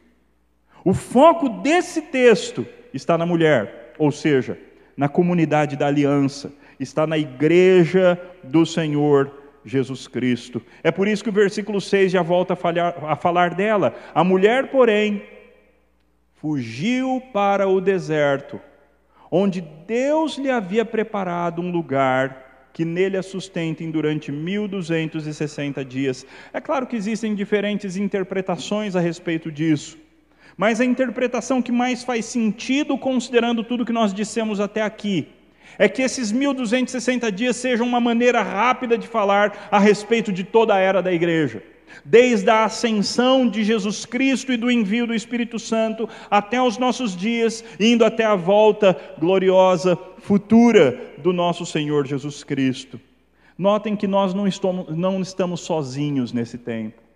O 0.85 0.95
foco 0.95 1.49
desse 1.49 2.03
texto 2.03 2.67
está 2.93 3.17
na 3.19 3.27
mulher, 3.27 3.95
ou 3.99 4.11
seja, 4.11 4.59
na 4.97 5.09
comunidade 5.09 5.77
da 5.77 5.87
aliança, 5.87 6.53
está 6.79 7.07
na 7.07 7.19
igreja 7.19 8.21
do 8.43 8.65
Senhor 8.65 9.31
Jesus 9.65 10.09
Cristo. 10.09 10.63
É 10.83 10.91
por 10.91 11.07
isso 11.07 11.23
que 11.23 11.31
o 11.31 11.33
versículo 11.33 11.81
6 11.81 12.13
já 12.13 12.23
volta 12.23 12.55
a, 12.55 13.13
a 13.13 13.17
falar 13.17 13.55
dela. 13.55 13.95
A 14.15 14.25
mulher, 14.25 14.71
porém, 14.71 15.23
fugiu 16.35 17.23
para 17.33 17.69
o 17.69 17.81
deserto, 17.81 18.61
onde 19.31 19.61
Deus 19.61 20.39
lhe 20.39 20.51
havia 20.51 20.85
preparado 20.85 21.61
um 21.61 21.71
lugar 21.71 22.69
que 22.73 22.85
nele 22.85 23.17
a 23.17 23.23
sustentem 23.23 23.91
durante 23.91 24.33
1260 24.33 25.85
dias. 25.85 26.25
É 26.53 26.61
claro 26.61 26.87
que 26.87 26.97
existem 26.97 27.35
diferentes 27.35 27.97
interpretações 27.97 28.97
a 28.97 29.01
respeito 29.01 29.51
disso. 29.51 29.99
Mas 30.61 30.79
a 30.79 30.85
interpretação 30.85 31.63
que 31.63 31.73
mais 31.73 32.05
faz 32.05 32.27
sentido, 32.27 32.99
considerando 32.99 33.65
tudo 33.65 33.87
que 33.87 33.95
nós 33.95 34.13
dissemos 34.13 34.61
até 34.61 34.83
aqui, 34.83 35.27
é 35.79 35.89
que 35.89 36.03
esses 36.03 36.31
1260 36.31 37.33
dias 37.33 37.57
sejam 37.57 37.87
uma 37.87 37.99
maneira 37.99 38.43
rápida 38.43 38.99
de 38.99 39.09
falar 39.09 39.69
a 39.71 39.79
respeito 39.79 40.31
de 40.31 40.45
toda 40.45 40.75
a 40.75 40.79
era 40.79 41.03
da 41.03 41.11
igreja. 41.11 41.63
Desde 42.05 42.51
a 42.51 42.65
ascensão 42.65 43.49
de 43.49 43.65
Jesus 43.65 44.05
Cristo 44.05 44.53
e 44.53 44.59
do 44.59 44.71
envio 44.71 45.07
do 45.07 45.15
Espírito 45.15 45.59
Santo 45.59 46.07
até 46.31 46.61
os 46.61 46.77
nossos 46.77 47.17
dias, 47.17 47.65
indo 47.81 48.05
até 48.05 48.27
a 48.27 48.37
volta 48.37 48.95
gloriosa 49.19 49.99
futura 50.19 51.15
do 51.17 51.33
nosso 51.33 51.65
Senhor 51.65 52.07
Jesus 52.07 52.45
Cristo. 52.45 53.01
Notem 53.57 53.97
que 53.97 54.07
nós 54.07 54.35
não 54.35 54.47
estamos, 54.47 54.95
não 54.95 55.23
estamos 55.23 55.63
sozinhos 55.63 56.35
nesse 56.35 56.59
tempo. 56.59 57.10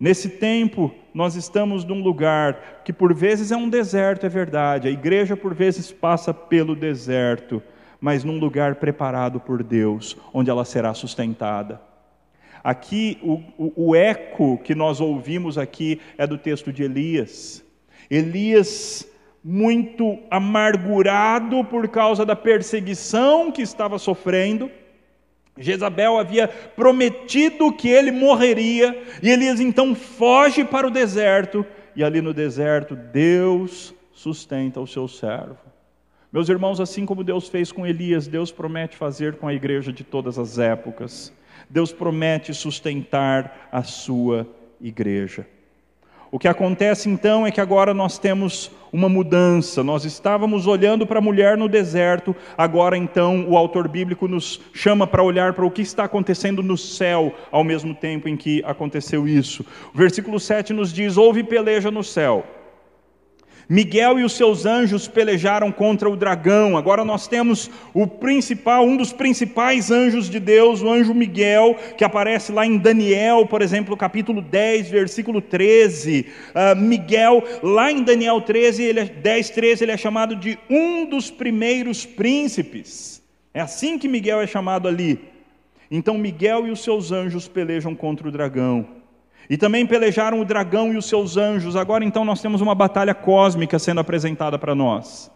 Nesse 0.00 0.30
tempo, 0.30 0.90
nós 1.12 1.36
estamos 1.36 1.84
num 1.84 2.02
lugar 2.02 2.80
que 2.86 2.90
por 2.90 3.12
vezes 3.12 3.52
é 3.52 3.56
um 3.56 3.68
deserto, 3.68 4.24
é 4.24 4.30
verdade, 4.30 4.88
a 4.88 4.90
igreja 4.90 5.36
por 5.36 5.52
vezes 5.52 5.92
passa 5.92 6.32
pelo 6.32 6.74
deserto, 6.74 7.62
mas 8.00 8.24
num 8.24 8.38
lugar 8.38 8.76
preparado 8.76 9.38
por 9.38 9.62
Deus, 9.62 10.16
onde 10.32 10.48
ela 10.48 10.64
será 10.64 10.94
sustentada. 10.94 11.82
Aqui, 12.64 13.18
o, 13.22 13.42
o, 13.58 13.90
o 13.90 13.94
eco 13.94 14.56
que 14.64 14.74
nós 14.74 15.02
ouvimos 15.02 15.58
aqui 15.58 16.00
é 16.16 16.26
do 16.26 16.38
texto 16.38 16.72
de 16.72 16.82
Elias. 16.82 17.62
Elias, 18.10 19.06
muito 19.44 20.18
amargurado 20.30 21.62
por 21.64 21.88
causa 21.88 22.24
da 22.24 22.34
perseguição 22.34 23.52
que 23.52 23.60
estava 23.60 23.98
sofrendo, 23.98 24.70
Jezabel 25.58 26.18
havia 26.18 26.48
prometido 26.48 27.72
que 27.72 27.88
ele 27.88 28.10
morreria, 28.10 29.02
e 29.22 29.30
Elias 29.30 29.60
então 29.60 29.94
foge 29.94 30.64
para 30.64 30.86
o 30.86 30.90
deserto, 30.90 31.64
e 31.94 32.02
ali 32.02 32.20
no 32.20 32.32
deserto 32.32 32.94
Deus 32.94 33.94
sustenta 34.12 34.80
o 34.80 34.86
seu 34.86 35.06
servo. 35.08 35.58
Meus 36.32 36.48
irmãos, 36.48 36.80
assim 36.80 37.04
como 37.04 37.24
Deus 37.24 37.48
fez 37.48 37.72
com 37.72 37.86
Elias, 37.86 38.28
Deus 38.28 38.52
promete 38.52 38.96
fazer 38.96 39.36
com 39.36 39.48
a 39.48 39.54
igreja 39.54 39.92
de 39.92 40.04
todas 40.04 40.38
as 40.38 40.58
épocas. 40.58 41.32
Deus 41.68 41.92
promete 41.92 42.54
sustentar 42.54 43.68
a 43.72 43.82
sua 43.82 44.46
igreja. 44.80 45.46
O 46.32 46.38
que 46.38 46.46
acontece 46.46 47.08
então 47.08 47.44
é 47.44 47.50
que 47.50 47.60
agora 47.60 47.92
nós 47.92 48.16
temos 48.16 48.70
uma 48.92 49.08
mudança. 49.08 49.82
Nós 49.82 50.04
estávamos 50.04 50.66
olhando 50.66 51.04
para 51.04 51.18
a 51.18 51.22
mulher 51.22 51.56
no 51.56 51.68
deserto, 51.68 52.36
agora 52.56 52.96
então 52.96 53.46
o 53.48 53.56
autor 53.56 53.88
bíblico 53.88 54.28
nos 54.28 54.60
chama 54.72 55.08
para 55.08 55.24
olhar 55.24 55.54
para 55.54 55.66
o 55.66 55.70
que 55.70 55.82
está 55.82 56.04
acontecendo 56.04 56.62
no 56.62 56.76
céu 56.76 57.34
ao 57.50 57.64
mesmo 57.64 57.94
tempo 57.94 58.28
em 58.28 58.36
que 58.36 58.62
aconteceu 58.64 59.26
isso. 59.26 59.64
O 59.92 59.98
versículo 59.98 60.38
7 60.38 60.72
nos 60.72 60.92
diz: 60.92 61.16
Houve 61.16 61.42
peleja 61.42 61.90
no 61.90 62.04
céu. 62.04 62.44
Miguel 63.70 64.18
e 64.18 64.24
os 64.24 64.32
seus 64.32 64.66
anjos 64.66 65.06
pelejaram 65.06 65.70
contra 65.70 66.10
o 66.10 66.16
dragão. 66.16 66.76
Agora 66.76 67.04
nós 67.04 67.28
temos 67.28 67.70
o 67.94 68.04
principal, 68.04 68.84
um 68.84 68.96
dos 68.96 69.12
principais 69.12 69.92
anjos 69.92 70.28
de 70.28 70.40
Deus, 70.40 70.82
o 70.82 70.90
anjo 70.90 71.14
Miguel, 71.14 71.76
que 71.96 72.02
aparece 72.02 72.50
lá 72.50 72.66
em 72.66 72.76
Daniel, 72.76 73.46
por 73.46 73.62
exemplo, 73.62 73.96
capítulo 73.96 74.42
10, 74.42 74.90
versículo 74.90 75.40
13. 75.40 76.26
Uh, 76.28 76.52
ah, 76.52 76.74
Miguel, 76.74 77.44
lá 77.62 77.92
em 77.92 78.02
Daniel 78.02 78.40
13, 78.40 78.82
ele 78.82 78.98
é, 78.98 79.04
10, 79.04 79.50
13, 79.50 79.84
ele 79.84 79.92
é 79.92 79.96
chamado 79.96 80.34
de 80.34 80.58
um 80.68 81.04
dos 81.04 81.30
primeiros 81.30 82.04
príncipes. 82.04 83.22
É 83.54 83.60
assim 83.60 84.00
que 84.00 84.08
Miguel 84.08 84.40
é 84.40 84.48
chamado 84.48 84.88
ali. 84.88 85.20
Então 85.88 86.18
Miguel 86.18 86.66
e 86.66 86.72
os 86.72 86.82
seus 86.82 87.12
anjos 87.12 87.46
pelejam 87.46 87.94
contra 87.94 88.26
o 88.26 88.32
dragão. 88.32 88.99
E 89.50 89.58
também 89.58 89.84
pelejaram 89.84 90.40
o 90.40 90.44
dragão 90.44 90.92
e 90.92 90.96
os 90.96 91.06
seus 91.06 91.36
anjos. 91.36 91.74
Agora 91.74 92.04
então 92.04 92.24
nós 92.24 92.40
temos 92.40 92.60
uma 92.60 92.72
batalha 92.72 93.12
cósmica 93.12 93.80
sendo 93.80 93.98
apresentada 93.98 94.56
para 94.56 94.76
nós. 94.76 95.28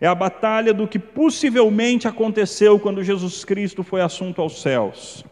É 0.00 0.06
a 0.06 0.14
batalha 0.14 0.72
do 0.72 0.86
que 0.86 0.96
possivelmente 0.96 2.06
aconteceu 2.06 2.78
quando 2.78 3.02
Jesus 3.02 3.44
Cristo 3.44 3.82
foi 3.82 4.00
assunto 4.00 4.40
aos 4.40 4.62
céus. 4.62 5.24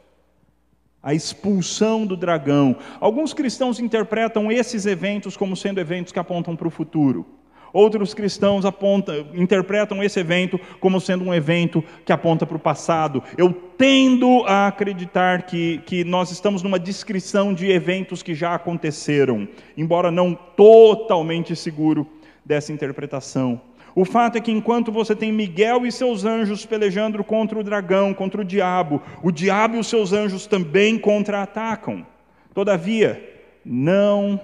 a 1.07 1.15
expulsão 1.15 2.05
do 2.05 2.17
dragão. 2.17 2.75
Alguns 2.99 3.33
cristãos 3.33 3.79
interpretam 3.79 4.51
esses 4.51 4.87
eventos 4.87 5.37
como 5.37 5.55
sendo 5.55 5.79
eventos 5.79 6.13
que 6.13 6.19
apontam 6.19 6.57
para 6.57 6.67
o 6.67 6.71
futuro. 6.71 7.25
Outros 7.73 8.15
cristãos 8.15 8.65
apontam, 8.65 9.27
interpretam 9.35 10.03
esse 10.03 10.19
evento 10.21 10.59
como 10.81 11.01
sendo 11.01 11.25
um 11.25 11.35
evento 11.35 11.83
que 12.05 12.13
aponta 12.13 12.47
para 12.47 12.57
o 12.57 12.61
passado. 12.61 13.23
Eu 13.37 13.53
tendo 13.53 14.45
a 14.47 14.67
acreditar 14.67 15.43
que, 15.43 15.79
que 15.87 16.05
nós 16.05 16.31
estamos 16.31 16.63
numa 16.63 16.79
descrição 16.79 17.53
de 17.53 17.71
eventos 17.71 18.23
que 18.23 18.35
já 18.35 18.55
aconteceram, 18.55 19.47
embora 19.77 20.11
não 20.11 20.35
totalmente 20.35 21.55
seguro 21.55 22.07
dessa 22.45 22.73
interpretação. 22.73 23.61
O 23.95 24.05
fato 24.05 24.37
é 24.37 24.41
que 24.43 24.53
enquanto 24.53 24.93
você 24.93 25.17
tem 25.17 25.33
Miguel 25.33 25.87
e 25.87 25.91
seus 25.91 26.25
anjos 26.27 26.67
pelejando 26.67 27.25
contra 27.25 27.59
o 27.59 27.65
dragão, 27.65 28.13
contra 28.13 28.43
o 28.43 28.45
diabo, 28.45 29.01
o 29.23 29.33
diabo 29.33 29.77
e 29.77 29.79
os 29.79 29.87
seus 29.87 30.13
anjos 30.13 30.47
também 30.47 30.99
contra-atacam. 30.99 32.07
Todavia, 32.53 33.41
não 33.65 34.39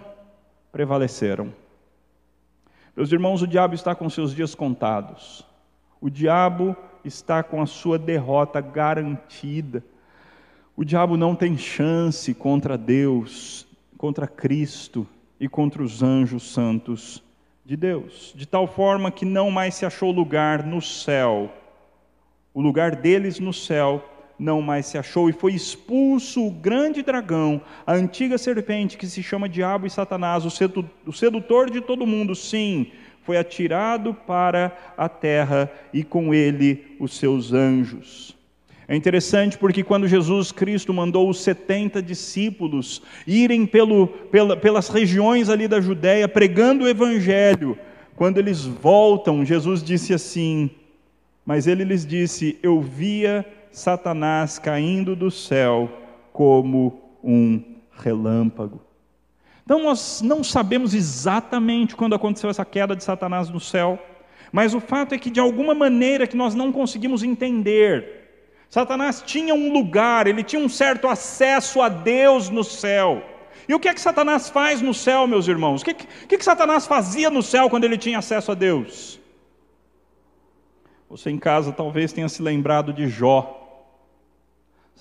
prevaleceram. 0.73 1.53
Meus 2.95 3.11
irmãos, 3.11 3.41
o 3.41 3.47
diabo 3.47 3.75
está 3.75 3.95
com 3.95 4.11
seus 4.11 4.35
dias 4.35 4.55
contados. 4.55 5.47
O 5.99 6.11
diabo 6.11 6.77
está 7.03 7.43
com 7.43 7.63
a 7.63 7.67
sua 7.67 7.99
derrota 7.99 8.61
garantida. 8.61 9.83
O 10.77 10.85
diabo 10.85 11.17
não 11.17 11.35
tem 11.35 11.57
chance 11.57 12.35
contra 12.35 12.77
Deus, 12.77 13.67
contra 13.97 14.27
Cristo 14.27 15.07
e 15.41 15.49
contra 15.49 15.83
os 15.83 16.03
anjos 16.03 16.53
santos 16.53 17.23
de 17.65 17.77
Deus, 17.77 18.35
de 18.37 18.45
tal 18.45 18.67
forma 18.67 19.11
que 19.11 19.25
não 19.25 19.51
mais 19.51 19.75
se 19.75 19.87
achou 19.87 20.11
lugar 20.11 20.63
no 20.63 20.83
céu. 20.83 21.51
O 22.53 22.61
lugar 22.61 22.97
deles 22.97 23.41
no 23.41 23.55
céu 23.55 24.05
não 24.39 24.61
mais 24.61 24.87
se 24.87 24.99
achou 24.99 25.29
e 25.29 25.33
foi 25.33 25.53
expulso 25.53 26.47
o 26.47 26.51
grande 26.51 27.03
dragão, 27.03 27.61
a 27.87 27.95
antiga 27.95 28.37
serpente 28.39 28.97
que 28.97 29.07
se 29.07 29.23
chama 29.23 29.49
Diabo 29.49 29.87
e 29.87 29.91
Satanás, 29.91 30.45
o 30.45 31.13
sedutor 31.13 31.71
de 31.71 31.81
todo 31.81 32.07
mundo, 32.07 32.35
sim, 32.35 32.91
foi 33.23 33.37
atirado 33.37 34.15
para 34.15 34.77
a 34.97 35.09
terra 35.09 35.71
e 35.93 36.03
com 36.03 36.35
ele 36.35 36.97
os 36.99 37.17
seus 37.17 37.53
anjos. 37.53 38.37
É 38.89 38.97
interessante 38.97 39.57
porque 39.57 39.83
quando 39.83 40.09
Jesus 40.09 40.51
Cristo 40.51 40.93
mandou 40.93 41.29
os 41.31 41.41
70 41.41 42.03
discípulos 42.03 43.01
irem 43.27 43.65
pelo, 43.65 44.09
pela, 44.09 44.57
pelas 44.57 44.89
regiões 44.89 45.49
ali 45.49 45.69
da 45.69 45.81
Judéia 45.81 46.29
pregando 46.29 46.85
o 46.85 46.89
Evangelho, 46.89 47.79
quando 48.17 48.39
eles 48.39 48.65
voltam, 48.65 49.45
Jesus 49.45 49.83
disse 49.83 50.13
assim: 50.13 50.69
Mas 51.47 51.67
ele 51.67 51.85
lhes 51.85 52.05
disse: 52.05 52.59
Eu 52.63 52.81
via 52.81 53.47
Satanás 53.73 54.59
caindo 54.59 55.17
do 55.17 55.31
céu 55.31 55.91
como 56.33 57.17
um 57.25 57.63
relâmpago. 57.93 58.81
Então 59.65 59.83
nós 59.83 60.21
não 60.23 60.45
sabemos 60.45 60.93
exatamente 60.95 61.97
quando 61.97 62.15
aconteceu 62.15 62.51
essa 62.51 62.65
queda 62.65 62.95
de 62.95 63.03
Satanás 63.03 63.49
no 63.49 63.59
céu, 63.59 63.99
mas 64.53 64.75
o 64.75 64.81
fato 64.81 65.15
é 65.15 65.19
que 65.19 65.31
de 65.31 65.41
alguma 65.41 65.75
maneira 65.75 66.27
que 66.27 66.37
nós 66.37 66.55
não 66.55 66.71
conseguimos 66.71 67.23
entender, 67.23 68.23
Satanás 68.69 69.23
tinha 69.25 69.55
um 69.55 69.73
lugar, 69.73 70.27
ele 70.27 70.43
tinha 70.43 70.63
um 70.63 70.69
certo 70.69 71.09
acesso 71.09 71.81
a 71.81 71.89
Deus 71.89 72.51
no 72.51 72.63
céu. 72.63 73.23
E 73.69 73.75
o 73.75 73.81
que 73.81 73.89
é 73.89 73.95
que 73.95 74.01
Satanás 74.01 74.51
faz 74.51 74.83
no 74.83 74.93
céu, 74.93 75.27
meus 75.27 75.47
irmãos? 75.47 75.83
O 75.83 75.85
que, 75.85 75.95
que, 75.95 76.39
que 76.39 76.45
Satanás 76.45 76.87
fazia 76.87 77.31
no 77.31 77.43
céu 77.43 77.71
quando 77.71 77.85
ele 77.85 77.97
tinha 77.97 78.19
acesso 78.19 78.51
a 78.51 78.55
Deus? 78.55 79.21
Você 81.09 81.31
em 81.31 81.39
casa 81.39 81.71
talvez 81.71 82.13
tenha 82.13 82.29
se 82.29 82.43
lembrado 82.43 82.93
de 82.93 83.07
Jó. 83.09 83.62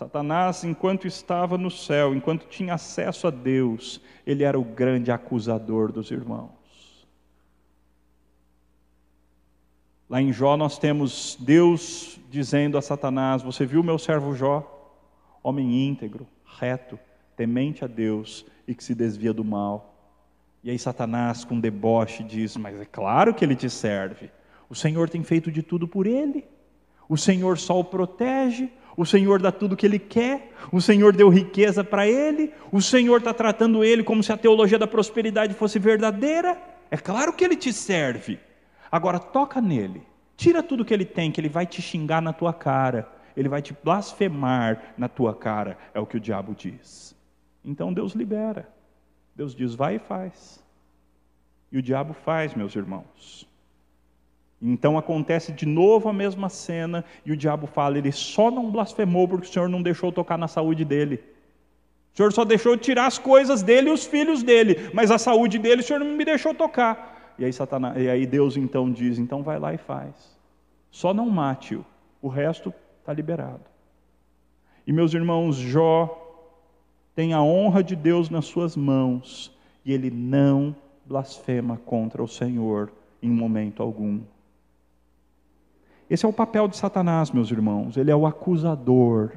Satanás, 0.01 0.63
enquanto 0.63 1.05
estava 1.05 1.59
no 1.59 1.69
céu, 1.69 2.15
enquanto 2.15 2.47
tinha 2.47 2.73
acesso 2.73 3.27
a 3.27 3.29
Deus, 3.29 4.01
ele 4.25 4.43
era 4.43 4.59
o 4.59 4.63
grande 4.63 5.11
acusador 5.11 5.91
dos 5.91 6.09
irmãos. 6.09 7.05
Lá 10.09 10.19
em 10.19 10.33
Jó 10.33 10.57
nós 10.57 10.79
temos 10.79 11.37
Deus 11.39 12.19
dizendo 12.31 12.79
a 12.79 12.81
Satanás: 12.81 13.43
Você 13.43 13.63
viu 13.63 13.83
meu 13.83 13.99
servo 13.99 14.33
Jó? 14.33 14.67
Homem 15.43 15.87
íntegro, 15.87 16.25
reto, 16.57 16.97
temente 17.35 17.85
a 17.85 17.87
Deus 17.87 18.43
e 18.67 18.73
que 18.73 18.83
se 18.83 18.95
desvia 18.95 19.31
do 19.31 19.45
mal. 19.45 19.93
E 20.63 20.71
aí 20.71 20.79
Satanás, 20.79 21.45
com 21.45 21.59
deboche, 21.59 22.23
diz: 22.23 22.57
Mas 22.57 22.75
é 22.81 22.85
claro 22.85 23.35
que 23.35 23.45
ele 23.45 23.55
te 23.55 23.69
serve. 23.69 24.31
O 24.67 24.73
Senhor 24.73 25.11
tem 25.11 25.23
feito 25.23 25.51
de 25.51 25.61
tudo 25.61 25.87
por 25.87 26.07
ele. 26.07 26.43
O 27.07 27.17
Senhor 27.17 27.59
só 27.59 27.79
o 27.79 27.83
protege. 27.83 28.67
O 28.95 29.05
Senhor 29.05 29.41
dá 29.41 29.51
tudo 29.51 29.73
o 29.73 29.77
que 29.77 29.85
ele 29.85 29.99
quer. 29.99 30.51
O 30.71 30.81
Senhor 30.81 31.15
deu 31.15 31.29
riqueza 31.29 31.83
para 31.83 32.07
ele. 32.07 32.53
O 32.71 32.81
Senhor 32.81 33.17
está 33.17 33.33
tratando 33.33 33.83
ele 33.83 34.03
como 34.03 34.23
se 34.23 34.31
a 34.31 34.37
teologia 34.37 34.77
da 34.77 34.87
prosperidade 34.87 35.53
fosse 35.53 35.79
verdadeira. 35.79 36.61
É 36.89 36.97
claro 36.97 37.33
que 37.33 37.43
ele 37.43 37.55
te 37.55 37.71
serve. 37.71 38.39
Agora 38.91 39.17
toca 39.17 39.61
nele, 39.61 40.03
tira 40.35 40.61
tudo 40.61 40.83
que 40.83 40.93
ele 40.93 41.05
tem, 41.05 41.31
que 41.31 41.39
ele 41.39 41.47
vai 41.47 41.65
te 41.65 41.81
xingar 41.81 42.21
na 42.21 42.33
tua 42.33 42.53
cara, 42.53 43.09
ele 43.37 43.47
vai 43.47 43.61
te 43.61 43.73
blasfemar 43.81 44.93
na 44.97 45.07
tua 45.07 45.33
cara, 45.33 45.77
é 45.93 45.99
o 45.99 46.05
que 46.05 46.17
o 46.17 46.19
diabo 46.19 46.53
diz. 46.53 47.15
Então 47.63 47.93
Deus 47.93 48.11
libera. 48.11 48.67
Deus 49.33 49.55
diz: 49.55 49.73
vai 49.73 49.95
e 49.95 49.99
faz. 49.99 50.61
E 51.71 51.77
o 51.77 51.81
diabo 51.81 52.13
faz, 52.13 52.53
meus 52.53 52.75
irmãos. 52.75 53.47
Então 54.61 54.97
acontece 54.97 55.51
de 55.51 55.65
novo 55.65 56.07
a 56.07 56.13
mesma 56.13 56.47
cena 56.47 57.03
e 57.25 57.31
o 57.31 57.37
diabo 57.37 57.65
fala: 57.65 57.97
ele 57.97 58.11
só 58.11 58.51
não 58.51 58.69
blasfemou 58.69 59.27
porque 59.27 59.47
o 59.47 59.51
Senhor 59.51 59.67
não 59.67 59.81
deixou 59.81 60.11
tocar 60.11 60.37
na 60.37 60.47
saúde 60.47 60.85
dele. 60.85 61.19
O 62.13 62.17
Senhor 62.17 62.31
só 62.31 62.45
deixou 62.45 62.77
tirar 62.77 63.07
as 63.07 63.17
coisas 63.17 63.63
dele 63.63 63.89
e 63.89 63.93
os 63.93 64.05
filhos 64.05 64.43
dele, 64.43 64.91
mas 64.93 65.09
a 65.09 65.17
saúde 65.17 65.57
dele 65.57 65.81
o 65.81 65.83
Senhor 65.83 65.99
não 65.99 66.15
me 66.15 66.25
deixou 66.25 66.53
tocar. 66.53 67.33
E 67.39 67.45
aí, 67.45 67.51
Satanás, 67.51 67.97
e 67.97 68.07
aí 68.07 68.27
Deus 68.27 68.55
então 68.55 68.91
diz: 68.91 69.17
então 69.17 69.41
vai 69.41 69.57
lá 69.57 69.73
e 69.73 69.77
faz. 69.77 70.37
Só 70.91 71.13
não 71.13 71.29
mate-o, 71.29 71.83
o 72.21 72.27
resto 72.27 72.73
está 72.99 73.13
liberado. 73.13 73.61
E 74.85 74.93
meus 74.93 75.13
irmãos, 75.13 75.55
Jó 75.55 76.17
tem 77.15 77.33
a 77.33 77.41
honra 77.41 77.83
de 77.83 77.95
Deus 77.95 78.29
nas 78.29 78.45
suas 78.45 78.75
mãos 78.75 79.55
e 79.85 79.93
ele 79.93 80.11
não 80.11 80.75
blasfema 81.05 81.79
contra 81.85 82.21
o 82.21 82.27
Senhor 82.27 82.91
em 83.23 83.29
momento 83.29 83.81
algum. 83.81 84.19
Esse 86.11 86.25
é 86.25 86.27
o 86.27 86.33
papel 86.33 86.67
de 86.67 86.75
Satanás, 86.75 87.31
meus 87.31 87.49
irmãos. 87.51 87.95
Ele 87.95 88.11
é 88.11 88.15
o 88.15 88.25
acusador. 88.25 89.31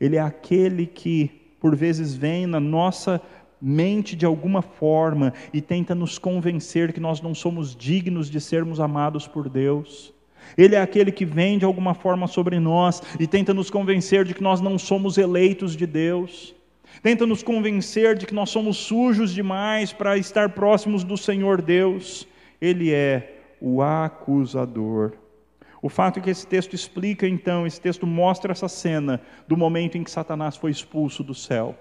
Ele 0.00 0.16
é 0.16 0.20
aquele 0.20 0.86
que, 0.86 1.30
por 1.60 1.76
vezes, 1.76 2.14
vem 2.14 2.46
na 2.46 2.58
nossa 2.58 3.20
mente 3.60 4.16
de 4.16 4.24
alguma 4.24 4.62
forma 4.62 5.34
e 5.52 5.60
tenta 5.60 5.94
nos 5.94 6.16
convencer 6.16 6.90
que 6.94 7.00
nós 7.00 7.20
não 7.20 7.34
somos 7.34 7.76
dignos 7.76 8.30
de 8.30 8.40
sermos 8.40 8.80
amados 8.80 9.28
por 9.28 9.46
Deus. 9.46 10.10
Ele 10.56 10.74
é 10.74 10.80
aquele 10.80 11.12
que 11.12 11.26
vem 11.26 11.58
de 11.58 11.66
alguma 11.66 11.92
forma 11.92 12.26
sobre 12.28 12.58
nós 12.58 13.02
e 13.20 13.26
tenta 13.26 13.52
nos 13.52 13.68
convencer 13.68 14.24
de 14.24 14.32
que 14.32 14.42
nós 14.42 14.62
não 14.62 14.78
somos 14.78 15.18
eleitos 15.18 15.76
de 15.76 15.86
Deus. 15.86 16.54
Tenta 17.02 17.26
nos 17.26 17.42
convencer 17.42 18.16
de 18.16 18.24
que 18.24 18.34
nós 18.34 18.48
somos 18.48 18.78
sujos 18.78 19.34
demais 19.34 19.92
para 19.92 20.16
estar 20.16 20.48
próximos 20.48 21.04
do 21.04 21.18
Senhor 21.18 21.60
Deus. 21.60 22.26
Ele 22.58 22.90
é 22.90 23.42
o 23.60 23.82
acusador. 23.82 25.12
O 25.84 25.90
fato 25.90 26.18
é 26.18 26.22
que 26.22 26.30
esse 26.30 26.46
texto 26.46 26.72
explica, 26.72 27.28
então, 27.28 27.66
esse 27.66 27.78
texto 27.78 28.06
mostra 28.06 28.52
essa 28.52 28.68
cena 28.68 29.20
do 29.46 29.54
momento 29.54 29.98
em 29.98 30.02
que 30.02 30.10
Satanás 30.10 30.56
foi 30.56 30.70
expulso 30.70 31.22
do 31.22 31.34
céu. 31.34 31.76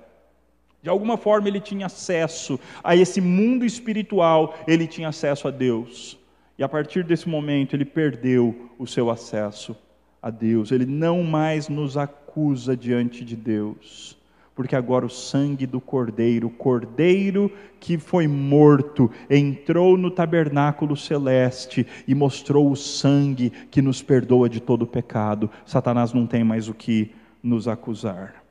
De 0.81 0.89
alguma 0.89 1.15
forma 1.15 1.47
ele 1.47 1.61
tinha 1.61 1.85
acesso 1.85 2.59
a 2.83 2.97
esse 2.97 3.21
mundo 3.21 3.63
espiritual, 3.63 4.55
ele 4.67 4.87
tinha 4.87 5.07
acesso 5.07 5.47
a 5.47 5.51
Deus. 5.51 6.19
E 6.57 6.63
a 6.65 6.67
partir 6.67 7.05
desse 7.05 7.29
momento 7.29 7.77
ele 7.77 7.85
perdeu 7.85 8.69
o 8.77 8.85
seu 8.85 9.09
acesso 9.09 9.73
a 10.21 10.29
Deus. 10.29 10.73
Ele 10.73 10.85
não 10.85 11.23
mais 11.23 11.69
nos 11.69 11.95
acusa 11.95 12.75
diante 12.75 13.23
de 13.23 13.37
Deus. 13.37 14.17
Porque 14.55 14.75
agora 14.75 15.05
o 15.05 15.09
sangue 15.09 15.65
do 15.65 15.81
Cordeiro, 15.81 16.47
o 16.47 16.51
Cordeiro 16.51 17.51
que 17.79 17.97
foi 17.97 18.27
morto, 18.27 19.09
entrou 19.29 19.97
no 19.97 20.11
tabernáculo 20.11 20.95
celeste 20.95 21.85
e 22.07 22.13
mostrou 22.13 22.71
o 22.71 22.75
sangue 22.75 23.51
que 23.71 23.81
nos 23.81 24.01
perdoa 24.01 24.47
de 24.47 24.59
todo 24.59 24.83
o 24.83 24.87
pecado. 24.87 25.49
Satanás 25.65 26.13
não 26.13 26.27
tem 26.27 26.43
mais 26.43 26.69
o 26.69 26.73
que 26.73 27.11
nos 27.41 27.67
acusar. 27.67 28.43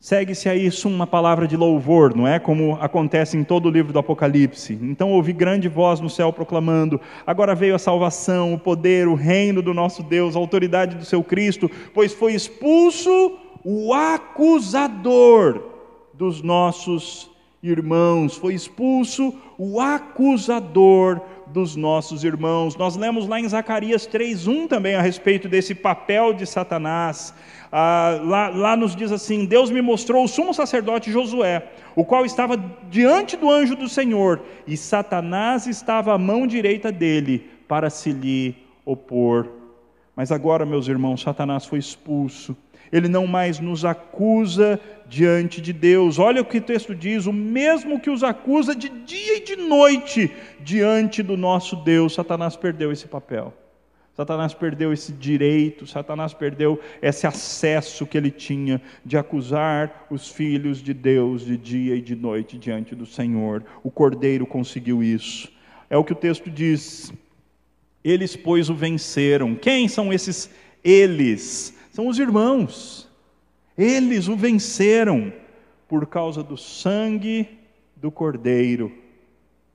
Segue-se 0.00 0.48
a 0.48 0.56
isso 0.56 0.88
uma 0.88 1.06
palavra 1.06 1.46
de 1.46 1.58
louvor, 1.58 2.16
não 2.16 2.26
é? 2.26 2.38
Como 2.38 2.78
acontece 2.80 3.36
em 3.36 3.44
todo 3.44 3.66
o 3.66 3.70
livro 3.70 3.92
do 3.92 3.98
Apocalipse. 3.98 4.72
Então 4.80 5.12
ouvi 5.12 5.30
grande 5.30 5.68
voz 5.68 6.00
no 6.00 6.08
céu 6.08 6.32
proclamando: 6.32 6.98
Agora 7.26 7.54
veio 7.54 7.74
a 7.74 7.78
salvação, 7.78 8.54
o 8.54 8.58
poder, 8.58 9.06
o 9.06 9.14
reino 9.14 9.60
do 9.60 9.74
nosso 9.74 10.02
Deus, 10.02 10.34
a 10.34 10.38
autoridade 10.38 10.96
do 10.96 11.04
seu 11.04 11.22
Cristo, 11.22 11.70
pois 11.92 12.14
foi 12.14 12.32
expulso 12.32 13.36
o 13.64 13.92
acusador 13.92 15.62
dos 16.14 16.42
nossos 16.42 17.30
irmãos, 17.62 18.36
foi 18.36 18.54
expulso 18.54 19.34
o 19.58 19.80
acusador 19.80 21.20
dos 21.46 21.76
nossos 21.76 22.24
irmãos. 22.24 22.76
Nós 22.76 22.96
lemos 22.96 23.26
lá 23.26 23.38
em 23.38 23.48
Zacarias 23.48 24.06
3:1 24.06 24.66
também 24.66 24.94
a 24.94 25.02
respeito 25.02 25.48
desse 25.48 25.74
papel 25.74 26.32
de 26.32 26.46
Satanás. 26.46 27.34
Ah, 27.70 28.18
lá, 28.22 28.48
lá 28.48 28.76
nos 28.76 28.96
diz 28.96 29.12
assim: 29.12 29.44
Deus 29.44 29.70
me 29.70 29.82
mostrou 29.82 30.24
o 30.24 30.28
sumo 30.28 30.54
sacerdote 30.54 31.12
Josué, 31.12 31.68
o 31.94 32.04
qual 32.04 32.24
estava 32.24 32.56
diante 32.88 33.36
do 33.36 33.50
anjo 33.50 33.76
do 33.76 33.88
Senhor, 33.88 34.40
e 34.66 34.76
Satanás 34.76 35.66
estava 35.66 36.14
à 36.14 36.18
mão 36.18 36.46
direita 36.46 36.90
dele 36.90 37.48
para 37.68 37.90
se 37.90 38.12
lhe 38.12 38.56
opor. 38.84 39.48
Mas 40.16 40.32
agora, 40.32 40.66
meus 40.66 40.88
irmãos, 40.88 41.22
Satanás 41.22 41.66
foi 41.66 41.78
expulso 41.78 42.56
ele 42.92 43.08
não 43.08 43.26
mais 43.26 43.60
nos 43.60 43.84
acusa 43.84 44.80
diante 45.08 45.60
de 45.60 45.72
Deus. 45.72 46.18
Olha 46.18 46.42
o 46.42 46.44
que 46.44 46.58
o 46.58 46.62
texto 46.62 46.94
diz: 46.94 47.26
o 47.26 47.32
mesmo 47.32 48.00
que 48.00 48.10
os 48.10 48.22
acusa 48.22 48.74
de 48.74 48.88
dia 48.88 49.38
e 49.38 49.44
de 49.44 49.56
noite 49.56 50.30
diante 50.60 51.22
do 51.22 51.36
nosso 51.36 51.76
Deus. 51.76 52.14
Satanás 52.14 52.56
perdeu 52.56 52.90
esse 52.92 53.06
papel. 53.06 53.54
Satanás 54.20 54.52
perdeu 54.52 54.92
esse 54.92 55.12
direito, 55.12 55.86
Satanás 55.86 56.34
perdeu 56.34 56.78
esse 57.00 57.26
acesso 57.26 58.04
que 58.04 58.18
ele 58.18 58.30
tinha 58.30 58.78
de 59.02 59.16
acusar 59.16 60.06
os 60.10 60.28
filhos 60.28 60.82
de 60.82 60.92
Deus 60.92 61.46
de 61.46 61.56
dia 61.56 61.94
e 61.94 62.02
de 62.02 62.14
noite 62.14 62.58
diante 62.58 62.94
do 62.94 63.06
Senhor. 63.06 63.64
O 63.82 63.90
cordeiro 63.90 64.44
conseguiu 64.46 65.02
isso. 65.02 65.50
É 65.88 65.96
o 65.96 66.04
que 66.04 66.12
o 66.12 66.16
texto 66.16 66.50
diz. 66.50 67.12
Eles, 68.04 68.36
pois, 68.36 68.68
o 68.68 68.74
venceram. 68.74 69.54
Quem 69.54 69.88
são 69.88 70.12
esses 70.12 70.50
eles? 70.84 71.79
São 71.90 72.08
os 72.08 72.18
irmãos. 72.18 73.08
Eles 73.76 74.28
o 74.28 74.36
venceram 74.36 75.32
por 75.88 76.06
causa 76.06 76.42
do 76.42 76.56
sangue 76.56 77.48
do 77.96 78.10
Cordeiro. 78.10 78.92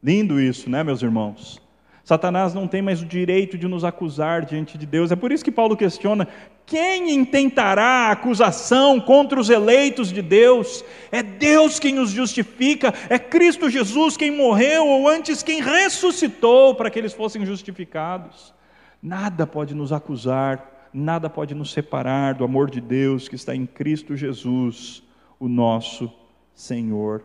Lindo 0.01 0.39
isso, 0.39 0.69
né, 0.69 0.83
meus 0.83 1.01
irmãos? 1.01 1.61
Satanás 2.03 2.53
não 2.53 2.67
tem 2.67 2.83
mais 2.83 3.01
o 3.01 3.05
direito 3.05 3.57
de 3.57 3.67
nos 3.67 3.83
acusar 3.83 4.45
diante 4.45 4.77
de 4.77 4.85
Deus. 4.85 5.11
É 5.11 5.15
por 5.15 5.31
isso 5.31 5.43
que 5.43 5.51
Paulo 5.51 5.75
questiona: 5.75 6.27
quem 6.63 7.11
intentará 7.11 8.11
acusação 8.11 9.01
contra 9.01 9.39
os 9.39 9.49
eleitos 9.49 10.11
de 10.13 10.21
Deus? 10.21 10.85
É 11.11 11.23
Deus 11.23 11.79
quem 11.79 11.97
os 11.97 12.11
justifica, 12.11 12.93
é 13.09 13.17
Cristo 13.17 13.71
Jesus 13.71 14.15
quem 14.15 14.29
morreu, 14.29 14.85
ou 14.85 15.09
antes 15.09 15.41
quem 15.41 15.61
ressuscitou 15.61 16.75
para 16.75 16.91
que 16.91 16.99
eles 16.99 17.13
fossem 17.13 17.43
justificados. 17.43 18.53
Nada 19.01 19.47
pode 19.47 19.73
nos 19.73 19.91
acusar 19.91 20.74
nada 20.95 21.29
pode 21.29 21.53
nos 21.53 21.73
separar 21.73 22.35
do 22.35 22.45
amor 22.45 22.71
de 22.71 22.79
Deus 22.79 23.27
que 23.27 23.35
está 23.35 23.53
em 23.53 23.65
Cristo 23.65 24.15
Jesus, 24.15 25.03
o 25.37 25.49
nosso 25.49 26.11
Senhor. 26.53 27.23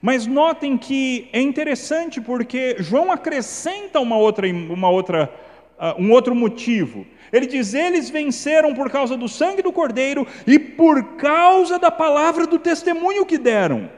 Mas 0.00 0.26
notem 0.26 0.78
que 0.78 1.28
é 1.32 1.40
interessante 1.40 2.20
porque 2.20 2.76
João 2.78 3.10
acrescenta 3.10 3.98
uma 3.98 4.16
outra, 4.16 4.46
uma 4.46 4.88
outra, 4.88 5.34
uh, 5.78 6.00
um 6.00 6.12
outro 6.12 6.34
motivo. 6.34 7.04
Ele 7.32 7.46
diz: 7.46 7.74
Eles 7.74 8.08
venceram 8.08 8.72
por 8.74 8.88
causa 8.88 9.16
do 9.16 9.28
sangue 9.28 9.62
do 9.62 9.72
Cordeiro 9.72 10.26
e 10.46 10.58
por 10.58 11.16
causa 11.16 11.78
da 11.78 11.90
palavra 11.90 12.46
do 12.46 12.58
testemunho 12.58 13.26
que 13.26 13.38
deram. 13.38 13.90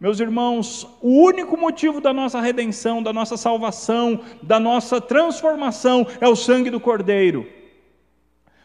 Meus 0.00 0.18
irmãos, 0.20 0.86
o 1.00 1.24
único 1.24 1.56
motivo 1.56 2.00
da 2.00 2.12
nossa 2.12 2.40
redenção, 2.40 3.02
da 3.02 3.12
nossa 3.12 3.36
salvação, 3.36 4.20
da 4.42 4.58
nossa 4.58 5.00
transformação 5.00 6.06
é 6.20 6.28
o 6.28 6.36
sangue 6.36 6.70
do 6.70 6.80
Cordeiro. 6.80 7.57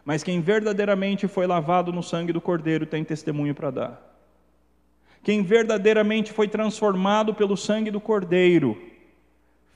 Mas 0.06 0.24
quem 0.24 0.42
verdadeiramente 0.42 1.28
foi 1.28 1.48
lavado 1.48 1.92
no 1.94 2.04
sangue 2.04 2.34
do 2.34 2.42
Cordeiro 2.42 2.86
tem 2.86 3.04
testemunho 3.04 3.56
para 3.56 3.72
dar. 3.72 4.14
Quem 5.24 5.42
verdadeiramente 5.42 6.34
foi 6.34 6.48
transformado 6.48 7.34
pelo 7.34 7.56
sangue 7.56 7.90
do 7.90 8.02
Cordeiro, 8.02 8.78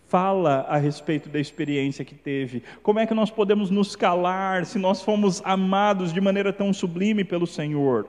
fala 0.07 0.65
a 0.67 0.77
respeito 0.77 1.29
da 1.29 1.39
experiência 1.39 2.03
que 2.03 2.15
teve. 2.15 2.63
Como 2.83 2.99
é 2.99 3.05
que 3.05 3.13
nós 3.13 3.31
podemos 3.31 3.69
nos 3.69 3.95
calar 3.95 4.65
se 4.65 4.77
nós 4.77 5.01
fomos 5.01 5.41
amados 5.45 6.11
de 6.11 6.19
maneira 6.19 6.51
tão 6.51 6.73
sublime 6.73 7.23
pelo 7.23 7.47
Senhor? 7.47 8.07